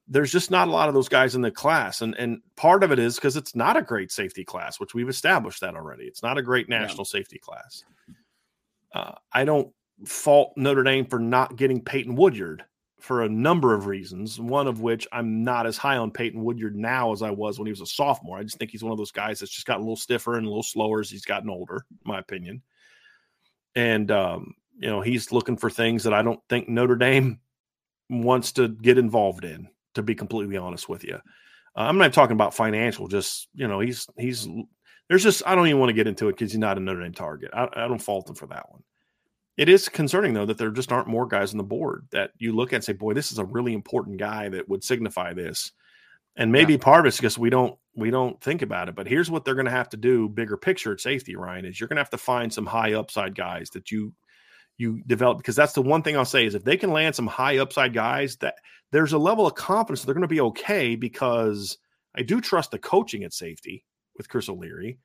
there's 0.09 0.33
just 0.33 0.51
not 0.51 0.67
a 0.67 0.71
lot 0.71 0.89
of 0.89 0.95
those 0.95 1.09
guys 1.09 1.35
in 1.37 1.43
the 1.43 1.51
class, 1.51 2.03
and 2.03 2.15
and 2.17 2.41
part 2.57 2.83
of 2.83 2.91
it 2.93 2.99
is 2.99 3.17
because 3.17 3.37
it's 3.37 3.55
not 3.55 3.77
a 3.77 3.83
great 3.83 4.11
safety 4.11 4.45
class, 4.45 4.81
which 4.81 4.95
we've 4.95 5.09
established 5.09 5.61
that 5.61 5.77
already. 5.77 6.05
It's 6.05 6.23
not 6.23 6.39
a 6.39 6.43
great 6.43 6.69
national 6.69 7.05
yeah. 7.05 7.19
safety 7.19 7.39
class. 7.39 7.85
Uh, 8.95 9.13
I 9.33 9.45
don't 9.45 9.73
fault 10.05 10.53
Notre 10.57 10.83
Dame 10.83 11.07
for 11.07 11.19
not 11.19 11.57
getting 11.57 11.81
Peyton 11.83 12.17
Woodyard 12.17 12.65
for 13.01 13.23
a 13.23 13.29
number 13.29 13.75
of 13.75 13.87
reasons. 13.87 14.41
One 14.41 14.67
of 14.67 14.81
which 14.81 15.07
I'm 15.13 15.43
not 15.45 15.67
as 15.67 15.77
high 15.77 15.97
on 15.97 16.11
Peyton 16.11 16.43
Woodyard 16.43 16.77
now 16.77 17.13
as 17.13 17.23
I 17.23 17.31
was 17.31 17.59
when 17.59 17.67
he 17.67 17.73
was 17.73 17.81
a 17.81 17.87
sophomore. 17.87 18.39
I 18.39 18.43
just 18.43 18.59
think 18.59 18.71
he's 18.71 18.83
one 18.83 18.93
of 18.93 18.99
those 18.99 19.13
guys 19.13 19.41
that's 19.41 19.53
just 19.53 19.67
gotten 19.67 19.83
a 19.83 19.85
little 19.85 19.97
stiffer 19.97 20.37
and 20.37 20.47
a 20.47 20.49
little 20.49 20.63
slower 20.63 21.01
as 21.01 21.11
he's 21.11 21.25
gotten 21.25 21.51
older, 21.51 21.85
in 21.91 22.11
my 22.11 22.19
opinion. 22.19 22.63
And 23.75 24.11
um, 24.11 24.55
you 24.79 24.89
know, 24.89 25.01
he's 25.01 25.33
looking 25.33 25.57
for 25.57 25.71
things 25.71 26.05
that 26.05 26.15
I 26.15 26.23
don't 26.23 26.41
think 26.49 26.69
Notre 26.69 26.97
Dame 26.97 27.41
wants 28.09 28.53
to 28.53 28.69
get 28.69 28.99
involved 28.99 29.45
in. 29.45 29.69
To 29.95 30.03
be 30.03 30.15
completely 30.15 30.59
honest 30.59 30.91
with 30.91 31.05
you, 31.05 31.15
uh, 31.15 31.21
I'm 31.75 31.97
not 31.97 32.13
talking 32.13 32.35
about 32.35 32.53
financial. 32.53 33.09
Just 33.09 33.49
you 33.55 33.67
know, 33.67 33.81
he's 33.81 34.07
he's 34.19 34.47
there's 35.09 35.23
just 35.23 35.43
I 35.47 35.55
don't 35.55 35.69
even 35.69 35.79
want 35.79 35.89
to 35.89 35.95
get 35.95 36.07
into 36.07 36.29
it 36.29 36.33
because 36.33 36.53
he's 36.53 36.59
not 36.59 36.77
a 36.77 36.81
Notre 36.81 37.01
Dame 37.03 37.15
target. 37.15 37.51
I, 37.55 37.67
I 37.75 37.89
don't 37.89 37.99
fault 37.99 38.29
him 38.29 38.35
for 38.35 38.47
that 38.49 38.71
one. 38.71 38.83
It 39.57 39.69
is 39.69 39.89
concerning 39.89 40.35
though 40.35 40.47
that 40.47 40.59
there 40.59 40.71
just 40.71 40.93
aren't 40.93 41.09
more 41.09 41.27
guys 41.27 41.53
on 41.53 41.59
the 41.59 41.65
board 41.65 42.07
that 42.11 42.33
you 42.39 42.53
look 42.53 42.73
at 42.73 42.77
and 42.77 42.85
say, 42.85 42.93
"Boy, 42.93 43.15
this 43.15 43.33
is 43.33 43.39
a 43.39 43.45
really 43.45 43.73
important 43.73 44.19
guy 44.19 44.49
that 44.51 44.69
would 44.69 44.85
signify 44.85 45.33
this." 45.33 45.73
And 46.37 46.53
maybe 46.53 46.75
yeah. 46.75 46.81
part 46.81 47.01
of 47.01 47.07
it's 47.07 47.17
because 47.17 47.39
we 47.39 47.49
don't 47.49 47.79
we 47.95 48.11
don't 48.11 48.41
think 48.43 48.61
about 48.61 48.89
it. 48.89 48.95
But 48.95 49.07
here's 49.07 49.31
what 49.31 49.45
they're 49.45 49.55
going 49.55 49.65
to 49.67 49.71
have 49.71 49.89
to 49.91 49.97
do: 49.97 50.29
bigger 50.29 50.57
picture 50.57 50.93
at 50.93 51.01
safety. 51.01 51.37
Ryan 51.37 51.65
is 51.65 51.81
you're 51.81 51.89
going 51.89 51.97
to 51.97 52.03
have 52.03 52.11
to 52.11 52.19
find 52.19 52.53
some 52.53 52.67
high 52.67 52.93
upside 52.93 53.35
guys 53.35 53.71
that 53.71 53.91
you 53.91 54.13
you 54.79 55.03
develop 55.07 55.39
because 55.39 55.57
that's 55.57 55.73
the 55.73 55.83
one 55.83 56.03
thing 56.03 56.17
I'll 56.17 56.27
say 56.27 56.45
is 56.45 56.55
if 56.55 56.65
they 56.65 56.77
can 56.77 56.93
land 56.93 57.15
some 57.15 57.27
high 57.27 57.59
upside 57.59 57.95
guys 57.95 58.37
that 58.37 58.57
there's 58.93 59.15
a 59.15 59.19
level 59.19 59.47
of 59.47 59.55
confidence 59.55 60.05
they're 60.05 60.15
going 60.15 60.21
to 60.23 60.29
be 60.29 60.41
okay 60.41 60.97
because 60.97 61.79
I 62.15 62.23
do 62.23 62.41
trust 62.41 62.71
the 62.71 62.79
coaching 62.79 63.25
at 63.25 63.33
safety 63.33 63.85
with 64.17 64.29
Chris 64.29 64.49
O'Leary. 64.49 64.99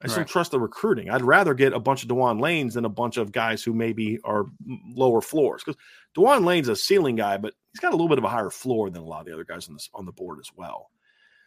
I 0.00 0.06
right. 0.06 0.12
still 0.12 0.24
trust 0.24 0.52
the 0.52 0.60
recruiting. 0.60 1.10
I'd 1.10 1.22
rather 1.22 1.54
get 1.54 1.72
a 1.72 1.80
bunch 1.80 2.02
of 2.02 2.08
Dewan 2.08 2.38
Lanes 2.38 2.74
than 2.74 2.84
a 2.84 2.90
bunch 2.90 3.16
of 3.16 3.32
guys 3.32 3.64
who 3.64 3.72
maybe 3.72 4.20
are 4.22 4.46
lower 4.94 5.20
floors. 5.20 5.62
Because 5.64 5.80
Dewan 6.14 6.44
Lane's 6.44 6.68
a 6.68 6.76
ceiling 6.76 7.16
guy, 7.16 7.36
but 7.36 7.54
he's 7.72 7.80
got 7.80 7.92
a 7.92 7.96
little 7.96 8.08
bit 8.08 8.18
of 8.18 8.24
a 8.24 8.28
higher 8.28 8.50
floor 8.50 8.90
than 8.90 9.02
a 9.02 9.06
lot 9.06 9.20
of 9.20 9.26
the 9.26 9.34
other 9.34 9.44
guys 9.44 9.68
on 9.68 9.74
this 9.74 9.90
on 9.92 10.06
the 10.06 10.12
board 10.12 10.38
as 10.40 10.50
well. 10.54 10.90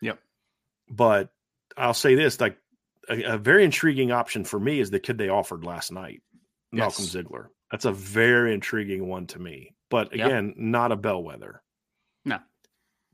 Yep. 0.02 0.20
But 0.89 1.30
I'll 1.78 1.93
say 1.93 2.16
this: 2.16 2.41
like 2.41 2.58
a, 3.10 3.24
a 3.24 3.38
very 3.38 3.64
intriguing 3.64 4.12
option 4.12 4.43
for 4.43 4.60
me 4.60 4.82
is 4.82 4.89
the 4.89 4.99
kid 4.99 5.18
they 5.18 5.30
offered 5.30 5.64
last 5.64 5.93
night, 5.93 6.22
Malcolm 6.74 7.06
yes. 7.06 7.12
Ziegler. 7.14 7.52
That's 7.72 7.86
a 7.86 7.93
very 7.93 8.54
intriguing 8.54 9.08
one 9.08 9.28
to 9.28 9.39
me. 9.39 9.76
But 9.89 10.14
again, 10.14 10.47
yep. 10.47 10.56
not 10.58 10.91
a 10.91 10.97
bellwether. 10.97 11.64
No. 12.26 12.39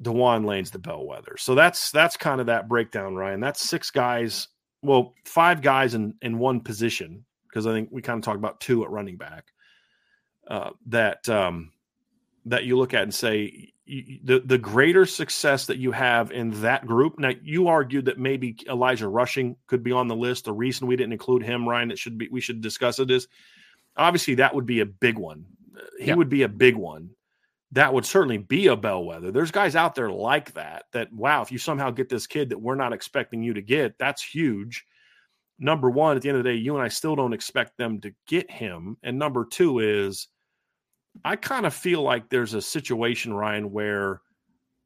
Dewan 0.02 0.46
Lane's 0.46 0.72
the 0.72 0.80
bellwether. 0.80 1.38
So 1.38 1.54
that's 1.54 1.92
that's 1.92 2.18
kind 2.18 2.42
of 2.42 2.48
that 2.48 2.68
breakdown, 2.68 3.16
Ryan. 3.16 3.40
That's 3.40 3.62
six 3.62 3.92
guys 3.92 4.48
well, 4.82 5.14
five 5.26 5.62
guys 5.62 5.94
in 5.94 6.16
in 6.22 6.40
one 6.40 6.62
position 6.62 7.26
because 7.48 7.66
I 7.66 7.74
think 7.74 7.90
we 7.92 8.02
kind 8.02 8.18
of 8.18 8.24
talked 8.24 8.38
about 8.38 8.60
two 8.60 8.84
at 8.84 8.90
running 8.90 9.18
back. 9.18 9.46
Uh, 10.48 10.70
that 10.88 11.28
um, 11.28 11.72
that 12.46 12.64
you 12.64 12.78
look 12.78 12.94
at 12.94 13.04
and 13.04 13.14
say 13.14 13.74
you, 13.86 14.20
the 14.24 14.40
the 14.40 14.58
greater 14.58 15.06
success 15.06 15.66
that 15.66 15.78
you 15.78 15.92
have 15.92 16.32
in 16.32 16.62
that 16.62 16.86
group. 16.86 17.20
Now, 17.20 17.32
you 17.42 17.68
argued 17.68 18.06
that 18.06 18.18
maybe 18.18 18.56
Elijah 18.70 19.08
Rushing 19.08 19.58
could 19.68 19.84
be 19.84 19.92
on 19.92 20.08
the 20.08 20.16
list. 20.16 20.46
The 20.46 20.54
reason 20.54 20.88
we 20.88 20.96
didn't 20.96 21.14
include 21.14 21.44
him, 21.44 21.68
Ryan, 21.68 21.90
that 21.90 22.00
should 22.00 22.18
be 22.18 22.30
we 22.30 22.42
should 22.42 22.62
discuss 22.62 23.00
it 23.00 23.12
is 23.12 23.28
obviously 23.98 24.36
that 24.36 24.56
would 24.56 24.66
be 24.66 24.80
a 24.80 24.86
big 24.86 25.18
one. 25.18 25.46
He 26.00 26.14
would 26.14 26.30
be 26.30 26.44
a 26.44 26.50
big 26.50 26.76
one 26.76 27.10
that 27.72 27.94
would 27.94 28.06
certainly 28.06 28.38
be 28.38 28.68
a 28.68 28.76
bellwether. 28.76 29.32
There's 29.32 29.52
guys 29.52 29.76
out 29.76 29.96
there 29.96 30.10
like 30.10 30.54
that, 30.54 30.86
that, 30.94 31.12
wow, 31.12 31.42
if 31.42 31.52
you 31.52 31.58
somehow 31.58 31.92
get 31.92 32.10
this 32.10 32.28
kid 32.28 32.50
that 32.50 32.62
we're 32.62 32.76
not 32.76 32.94
expecting 32.94 33.44
you 33.44 33.54
to 33.54 33.62
get, 33.62 33.98
that's 33.98 34.24
huge. 34.24 34.86
Number 35.60 35.90
one, 35.90 36.16
at 36.16 36.22
the 36.22 36.30
end 36.30 36.38
of 36.38 36.44
the 36.44 36.52
day, 36.52 36.56
you 36.56 36.76
and 36.76 36.84
I 36.84 36.88
still 36.88 37.16
don't 37.16 37.34
expect 37.34 37.78
them 37.78 38.00
to 38.02 38.14
get 38.28 38.50
him. 38.50 38.98
And 39.04 39.20
number 39.20 39.46
two 39.46 39.80
is, 39.80 40.28
I 41.26 41.36
kind 41.36 41.66
of 41.66 41.74
feel 41.74 42.04
like 42.04 42.30
there's 42.30 42.54
a 42.54 42.62
situation, 42.62 43.34
Ryan, 43.34 43.72
where 43.72 44.22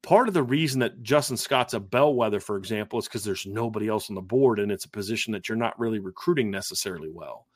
part 0.02 0.28
of 0.28 0.34
the 0.34 0.44
reason 0.44 0.80
that 0.80 1.04
Justin 1.04 1.38
Scott's 1.38 1.74
a 1.74 1.80
bellwether, 1.80 2.40
for 2.40 2.58
example, 2.58 3.00
is 3.00 3.06
because 3.06 3.24
there's 3.24 3.46
nobody 3.46 3.88
else 3.90 4.10
on 4.10 4.16
the 4.16 4.22
board 4.22 4.60
and 4.60 4.72
it's 4.72 4.86
a 4.86 4.90
position 4.90 5.34
that 5.34 5.48
you're 5.48 5.58
not 5.58 5.80
really 5.80 6.00
recruiting 6.00 6.50
necessarily 6.50 7.10
well. 7.12 7.48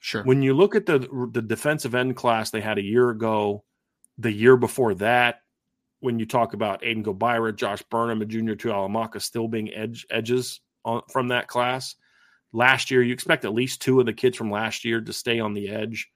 Sure. 0.00 0.24
When 0.24 0.42
you 0.42 0.54
look 0.54 0.74
at 0.74 0.86
the 0.86 0.98
the 1.32 1.42
defensive 1.42 1.94
end 1.94 2.16
class 2.16 2.50
they 2.50 2.60
had 2.60 2.78
a 2.78 2.82
year 2.82 3.10
ago, 3.10 3.62
the 4.18 4.32
year 4.32 4.56
before 4.56 4.94
that, 4.94 5.40
when 6.00 6.18
you 6.18 6.26
talk 6.26 6.52
about 6.52 6.82
Aiden 6.82 7.04
Gobaira, 7.04 7.54
Josh 7.54 7.82
Burnham, 7.84 8.22
and 8.22 8.30
Junior 8.30 8.56
to 8.56 8.68
Tuihalamaka 8.68 9.22
still 9.22 9.46
being 9.46 9.72
edge 9.72 10.04
edges 10.10 10.60
on, 10.84 11.02
from 11.08 11.28
that 11.28 11.46
class. 11.46 11.94
Last 12.52 12.90
year, 12.90 13.02
you 13.02 13.14
expect 13.14 13.44
at 13.44 13.54
least 13.54 13.80
two 13.80 14.00
of 14.00 14.06
the 14.06 14.12
kids 14.12 14.36
from 14.36 14.50
last 14.50 14.84
year 14.84 15.00
to 15.00 15.12
stay 15.12 15.40
on 15.40 15.54
the 15.54 15.68
edge. 15.68 16.10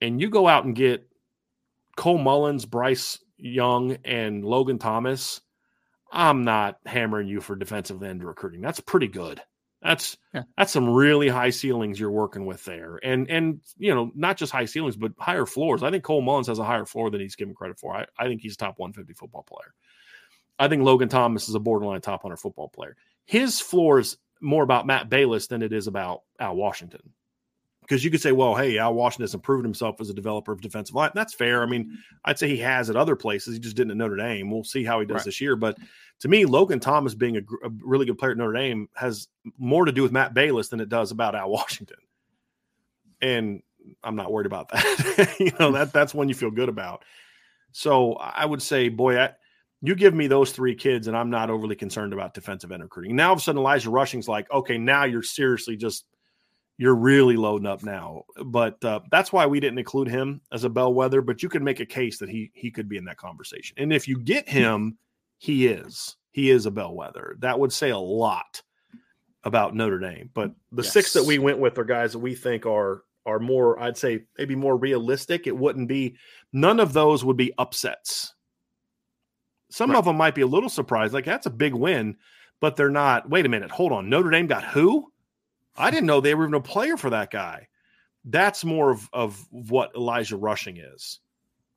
And 0.00 0.20
you 0.20 0.30
go 0.30 0.46
out 0.46 0.64
and 0.64 0.74
get 0.74 1.08
Cole 1.96 2.18
Mullins, 2.18 2.64
Bryce 2.64 3.18
Young, 3.36 3.98
and 4.04 4.44
Logan 4.44 4.78
Thomas. 4.78 5.40
I'm 6.12 6.44
not 6.44 6.78
hammering 6.86 7.28
you 7.28 7.40
for 7.40 7.56
defensive 7.56 8.02
end 8.02 8.22
recruiting. 8.22 8.60
That's 8.60 8.80
pretty 8.80 9.08
good. 9.08 9.42
That's 9.82 10.16
yeah. 10.32 10.42
that's 10.56 10.72
some 10.72 10.88
really 10.88 11.28
high 11.28 11.50
ceilings 11.50 12.00
you're 12.00 12.10
working 12.10 12.46
with 12.46 12.64
there, 12.64 12.98
and 13.02 13.30
and 13.30 13.60
you 13.78 13.94
know 13.94 14.10
not 14.14 14.36
just 14.36 14.52
high 14.52 14.64
ceilings 14.64 14.96
but 14.96 15.12
higher 15.18 15.46
floors. 15.46 15.82
I 15.82 15.90
think 15.90 16.02
Cole 16.02 16.22
Mullins 16.22 16.46
has 16.48 16.58
a 16.58 16.64
higher 16.64 16.86
floor 16.86 17.10
than 17.10 17.20
he's 17.20 17.36
given 17.36 17.54
credit 17.54 17.78
for. 17.78 17.94
I, 17.94 18.06
I 18.18 18.26
think 18.26 18.40
he's 18.40 18.54
a 18.54 18.58
top 18.58 18.78
150 18.78 19.12
football 19.14 19.42
player. 19.42 19.74
I 20.58 20.68
think 20.68 20.82
Logan 20.82 21.08
Thomas 21.08 21.48
is 21.48 21.54
a 21.54 21.60
borderline 21.60 22.00
top 22.00 22.24
100 22.24 22.36
football 22.38 22.68
player. 22.68 22.96
His 23.26 23.60
floor 23.60 23.98
is 23.98 24.16
more 24.40 24.62
about 24.62 24.86
Matt 24.86 25.10
Balis 25.10 25.48
than 25.48 25.62
it 25.62 25.72
is 25.72 25.86
about 25.86 26.22
Al 26.40 26.56
Washington 26.56 27.12
because 27.86 28.04
you 28.04 28.10
could 28.10 28.20
say, 28.20 28.32
well, 28.32 28.56
hey, 28.56 28.78
Al 28.78 28.94
Washington 28.94 29.22
has 29.24 29.36
proven 29.36 29.64
himself 29.64 30.00
as 30.00 30.10
a 30.10 30.14
developer 30.14 30.50
of 30.50 30.60
defensive 30.60 30.96
line. 30.96 31.12
That's 31.14 31.34
fair. 31.34 31.62
I 31.62 31.66
mean, 31.66 31.84
mm-hmm. 31.84 31.94
I'd 32.24 32.38
say 32.38 32.48
he 32.48 32.56
has 32.58 32.90
at 32.90 32.96
other 32.96 33.14
places. 33.14 33.54
He 33.54 33.60
just 33.60 33.76
didn't 33.76 33.92
at 33.92 33.96
Notre 33.96 34.16
Dame. 34.16 34.50
We'll 34.50 34.64
see 34.64 34.82
how 34.82 34.98
he 34.98 35.06
does 35.06 35.16
right. 35.16 35.24
this 35.24 35.40
year. 35.40 35.54
But 35.54 35.78
to 36.20 36.28
me, 36.28 36.46
Logan 36.46 36.80
Thomas 36.80 37.14
being 37.14 37.36
a, 37.36 37.40
a, 37.64 37.70
really 37.80 38.04
good 38.04 38.18
player 38.18 38.32
at 38.32 38.38
Notre 38.38 38.54
Dame 38.54 38.88
has 38.96 39.28
more 39.56 39.84
to 39.84 39.92
do 39.92 40.02
with 40.02 40.10
Matt 40.10 40.34
Balis 40.34 40.68
than 40.68 40.80
it 40.80 40.88
does 40.88 41.12
about 41.12 41.36
Al 41.36 41.48
Washington. 41.50 41.98
And 43.22 43.62
I'm 44.02 44.16
not 44.16 44.32
worried 44.32 44.46
about 44.46 44.68
that. 44.70 45.36
you 45.38 45.52
know, 45.60 45.70
that 45.70 45.92
that's 45.92 46.12
one 46.12 46.28
you 46.28 46.34
feel 46.34 46.50
good 46.50 46.68
about. 46.68 47.04
So 47.70 48.14
I 48.14 48.44
would 48.44 48.62
say, 48.62 48.88
boy, 48.88 49.18
I, 49.18 49.30
you 49.80 49.94
give 49.94 50.14
me 50.14 50.26
those 50.26 50.50
three 50.50 50.74
kids, 50.74 51.06
and 51.06 51.16
I'm 51.16 51.30
not 51.30 51.50
overly 51.50 51.76
concerned 51.76 52.12
about 52.12 52.34
defensive 52.34 52.72
end 52.72 52.82
recruiting. 52.82 53.14
Now, 53.14 53.28
all 53.28 53.34
of 53.34 53.38
a 53.38 53.42
sudden, 53.42 53.60
Elijah 53.60 53.90
Rushing's 53.90 54.26
like, 54.26 54.50
okay, 54.50 54.76
now 54.76 55.04
you're 55.04 55.22
seriously 55.22 55.76
just 55.76 56.04
you're 56.78 56.94
really 56.94 57.36
loading 57.36 57.66
up 57.66 57.82
now. 57.82 58.22
But 58.44 58.84
uh, 58.84 59.00
that's 59.10 59.32
why 59.32 59.46
we 59.46 59.60
didn't 59.60 59.78
include 59.78 60.08
him 60.08 60.40
as 60.52 60.64
a 60.64 60.70
bellwether. 60.70 61.22
But 61.22 61.42
you 61.42 61.48
could 61.48 61.62
make 61.62 61.80
a 61.80 61.86
case 61.86 62.18
that 62.18 62.28
he 62.28 62.50
he 62.54 62.70
could 62.70 62.88
be 62.88 62.96
in 62.96 63.04
that 63.06 63.16
conversation. 63.16 63.76
And 63.78 63.92
if 63.92 64.06
you 64.06 64.18
get 64.18 64.48
him, 64.48 64.98
he 65.38 65.66
is 65.66 66.16
he 66.32 66.50
is 66.50 66.66
a 66.66 66.70
bellwether. 66.70 67.36
That 67.38 67.58
would 67.58 67.72
say 67.72 67.90
a 67.90 67.98
lot 67.98 68.62
about 69.42 69.74
Notre 69.74 69.98
Dame. 69.98 70.28
But 70.34 70.52
the 70.72 70.82
yes. 70.82 70.92
six 70.92 71.12
that 71.14 71.24
we 71.24 71.38
went 71.38 71.58
with 71.58 71.78
are 71.78 71.84
guys 71.84 72.12
that 72.12 72.18
we 72.18 72.34
think 72.34 72.66
are 72.66 73.04
are 73.24 73.38
more, 73.40 73.80
I'd 73.80 73.96
say, 73.96 74.24
maybe 74.38 74.54
more 74.54 74.76
realistic. 74.76 75.46
It 75.46 75.56
wouldn't 75.56 75.88
be 75.88 76.16
none 76.52 76.78
of 76.78 76.92
those 76.92 77.24
would 77.24 77.36
be 77.36 77.52
upsets. 77.58 78.34
Some 79.70 79.90
right. 79.90 79.98
of 79.98 80.04
them 80.04 80.16
might 80.16 80.34
be 80.34 80.42
a 80.42 80.46
little 80.46 80.68
surprised, 80.68 81.14
like 81.14 81.24
that's 81.24 81.46
a 81.46 81.50
big 81.50 81.74
win, 81.74 82.16
but 82.60 82.76
they're 82.76 82.88
not. 82.90 83.28
Wait 83.28 83.46
a 83.46 83.48
minute, 83.48 83.70
hold 83.70 83.92
on. 83.92 84.08
Notre 84.08 84.30
Dame 84.30 84.46
got 84.46 84.62
who? 84.62 85.10
I 85.78 85.90
didn't 85.90 86.06
know 86.06 86.20
they 86.20 86.34
were 86.34 86.44
even 86.44 86.54
a 86.54 86.60
player 86.60 86.96
for 86.96 87.10
that 87.10 87.30
guy. 87.30 87.68
That's 88.24 88.64
more 88.64 88.90
of, 88.90 89.08
of 89.12 89.46
what 89.50 89.94
Elijah 89.94 90.36
Rushing 90.36 90.78
is. 90.78 91.20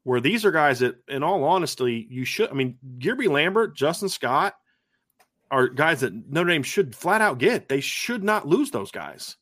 Where 0.04 0.22
these 0.22 0.45
are 0.45 0.52
guys 0.52 0.80
that, 0.80 0.95
in 1.08 1.24
all 1.24 1.43
honesty, 1.43 2.08
you 2.10 2.26
should. 2.26 2.50
I 2.50 2.54
mean, 2.54 2.78
Guerby 2.97 3.30
Lambert, 3.30 3.76
Justin 3.76 4.10
Scott 4.10 4.56
are 5.52 5.68
guys 5.68 6.00
that 6.02 6.14
Notre 6.14 6.50
Dame 6.50 6.64
should 6.64 6.95
flat 6.95 7.22
out 7.22 7.38
get. 7.38 7.68
They 7.68 7.82
should 7.82 8.24
not 8.24 8.47
lose 8.47 8.72
those 8.72 8.91
guys. 8.91 9.36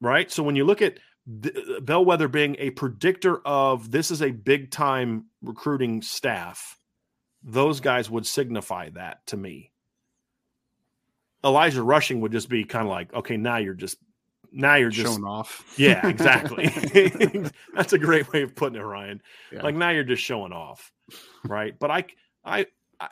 Right. 0.00 0.30
So 0.30 0.42
when 0.42 0.56
you 0.56 0.64
look 0.64 0.82
at 0.82 0.98
Bellwether 1.26 2.28
being 2.28 2.56
a 2.58 2.70
predictor 2.70 3.40
of 3.46 3.90
this 3.90 4.10
is 4.10 4.20
a 4.20 4.32
big 4.32 4.70
time 4.70 5.26
recruiting 5.40 6.02
staff, 6.02 6.78
those 7.42 7.80
guys 7.80 8.10
would 8.10 8.26
signify 8.26 8.90
that 8.90 9.26
to 9.28 9.36
me. 9.36 9.71
Elijah 11.44 11.82
Rushing 11.82 12.20
would 12.20 12.32
just 12.32 12.48
be 12.48 12.64
kind 12.64 12.86
of 12.86 12.90
like, 12.90 13.12
okay, 13.14 13.36
now 13.36 13.56
you're 13.56 13.74
just 13.74 13.98
now 14.52 14.74
you're 14.76 14.90
just 14.90 15.12
showing 15.12 15.24
off. 15.24 15.64
Yeah, 15.76 16.06
exactly. 16.06 16.68
That's 17.74 17.92
a 17.92 17.98
great 17.98 18.30
way 18.32 18.42
of 18.42 18.54
putting 18.54 18.78
it, 18.78 18.84
Ryan. 18.84 19.22
Yeah. 19.50 19.62
Like 19.62 19.74
now 19.74 19.90
you're 19.90 20.04
just 20.04 20.22
showing 20.22 20.52
off, 20.52 20.92
right? 21.44 21.74
but 21.78 21.90
I, 21.90 22.04
I, 22.44 22.66
I, 23.00 23.08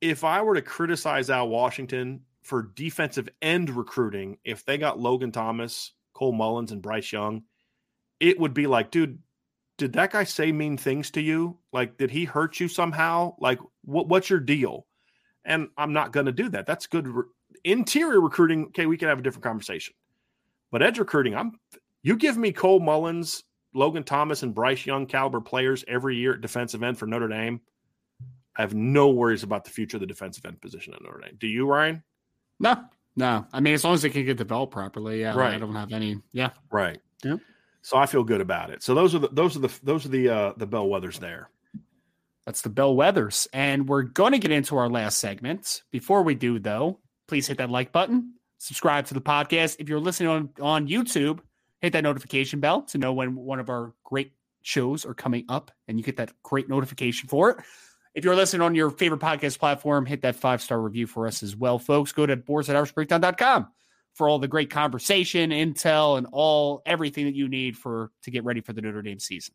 if 0.00 0.24
I 0.24 0.42
were 0.42 0.54
to 0.54 0.62
criticize 0.62 1.30
Al 1.30 1.48
Washington 1.48 2.22
for 2.42 2.70
defensive 2.74 3.28
end 3.42 3.70
recruiting, 3.70 4.38
if 4.44 4.64
they 4.64 4.78
got 4.78 4.98
Logan 4.98 5.30
Thomas, 5.30 5.92
Cole 6.14 6.32
Mullins, 6.32 6.72
and 6.72 6.82
Bryce 6.82 7.12
Young, 7.12 7.42
it 8.18 8.38
would 8.38 8.54
be 8.54 8.66
like, 8.66 8.90
dude, 8.90 9.18
did 9.76 9.92
that 9.94 10.12
guy 10.12 10.24
say 10.24 10.52
mean 10.52 10.76
things 10.76 11.10
to 11.12 11.20
you? 11.20 11.58
Like, 11.72 11.96
did 11.96 12.10
he 12.10 12.24
hurt 12.24 12.60
you 12.60 12.68
somehow? 12.68 13.34
Like, 13.38 13.58
What, 13.84 14.08
what's 14.08 14.30
your 14.30 14.40
deal? 14.40 14.86
And 15.44 15.68
I'm 15.76 15.92
not 15.92 16.12
going 16.12 16.26
to 16.26 16.32
do 16.32 16.48
that. 16.50 16.66
That's 16.66 16.86
good. 16.86 17.08
Re- 17.08 17.24
Interior 17.64 18.20
recruiting, 18.20 18.66
okay, 18.66 18.86
we 18.86 18.96
can 18.96 19.08
have 19.08 19.18
a 19.18 19.22
different 19.22 19.44
conversation. 19.44 19.94
But 20.70 20.82
edge 20.82 20.98
recruiting, 20.98 21.34
I'm 21.34 21.58
you 22.02 22.16
give 22.16 22.36
me 22.36 22.52
Cole 22.52 22.80
Mullins, 22.80 23.44
Logan 23.74 24.04
Thomas, 24.04 24.42
and 24.42 24.54
Bryce 24.54 24.86
Young 24.86 25.06
caliber 25.06 25.40
players 25.40 25.84
every 25.88 26.16
year 26.16 26.34
at 26.34 26.40
defensive 26.40 26.82
end 26.82 26.98
for 26.98 27.06
Notre 27.06 27.28
Dame. 27.28 27.60
I 28.56 28.62
have 28.62 28.74
no 28.74 29.10
worries 29.10 29.42
about 29.42 29.64
the 29.64 29.70
future 29.70 29.96
of 29.96 30.00
the 30.00 30.06
defensive 30.06 30.44
end 30.46 30.60
position 30.60 30.94
at 30.94 31.02
Notre 31.02 31.20
Dame. 31.20 31.36
Do 31.38 31.46
you, 31.46 31.66
Ryan? 31.66 32.02
No, 32.58 32.84
no. 33.16 33.46
I 33.52 33.60
mean, 33.60 33.74
as 33.74 33.84
long 33.84 33.94
as 33.94 34.02
they 34.02 34.10
can 34.10 34.24
get 34.24 34.36
developed 34.36 34.72
properly, 34.72 35.20
yeah. 35.20 35.34
Right. 35.34 35.54
I 35.54 35.58
don't 35.58 35.74
have 35.74 35.92
any. 35.92 36.20
Yeah. 36.32 36.50
Right. 36.70 37.00
Yeah. 37.24 37.36
So 37.82 37.96
I 37.96 38.06
feel 38.06 38.24
good 38.24 38.40
about 38.40 38.70
it. 38.70 38.82
So 38.82 38.94
those 38.94 39.14
are 39.14 39.18
the 39.18 39.28
those 39.28 39.56
are 39.56 39.60
the 39.60 39.72
those 39.82 40.04
are 40.04 40.10
the 40.10 40.28
uh 40.28 40.52
the 40.56 40.66
bellwethers 40.66 41.18
there. 41.18 41.48
That's 42.50 42.62
the 42.62 42.68
bellwethers. 42.68 43.46
And 43.52 43.88
we're 43.88 44.02
going 44.02 44.32
to 44.32 44.40
get 44.40 44.50
into 44.50 44.76
our 44.76 44.88
last 44.88 45.18
segment. 45.18 45.82
Before 45.92 46.24
we 46.24 46.34
do, 46.34 46.58
though, 46.58 46.98
please 47.28 47.46
hit 47.46 47.58
that 47.58 47.70
like 47.70 47.92
button, 47.92 48.34
subscribe 48.58 49.06
to 49.06 49.14
the 49.14 49.20
podcast. 49.20 49.76
If 49.78 49.88
you're 49.88 50.00
listening 50.00 50.30
on, 50.30 50.50
on 50.60 50.88
YouTube, 50.88 51.38
hit 51.80 51.92
that 51.92 52.02
notification 52.02 52.58
bell 52.58 52.82
to 52.86 52.98
know 52.98 53.12
when 53.12 53.36
one 53.36 53.60
of 53.60 53.68
our 53.68 53.94
great 54.02 54.32
shows 54.62 55.06
are 55.06 55.14
coming 55.14 55.44
up 55.48 55.70
and 55.86 55.96
you 55.96 56.02
get 56.02 56.16
that 56.16 56.32
great 56.42 56.68
notification 56.68 57.28
for 57.28 57.50
it. 57.50 57.58
If 58.16 58.24
you're 58.24 58.34
listening 58.34 58.62
on 58.62 58.74
your 58.74 58.90
favorite 58.90 59.20
podcast 59.20 59.60
platform, 59.60 60.04
hit 60.04 60.22
that 60.22 60.34
five 60.34 60.60
star 60.60 60.82
review 60.82 61.06
for 61.06 61.28
us 61.28 61.44
as 61.44 61.54
well, 61.54 61.78
folks. 61.78 62.10
Go 62.10 62.26
to 62.26 62.34
boards 62.34 62.68
at 62.68 62.74
irishbreakdown.com 62.74 63.68
for 64.14 64.28
all 64.28 64.40
the 64.40 64.48
great 64.48 64.70
conversation, 64.70 65.50
intel, 65.50 66.18
and 66.18 66.26
all 66.32 66.82
everything 66.84 67.26
that 67.26 67.36
you 67.36 67.48
need 67.48 67.76
for 67.76 68.10
to 68.24 68.32
get 68.32 68.42
ready 68.42 68.60
for 68.60 68.72
the 68.72 68.82
Notre 68.82 69.02
Dame 69.02 69.20
season. 69.20 69.54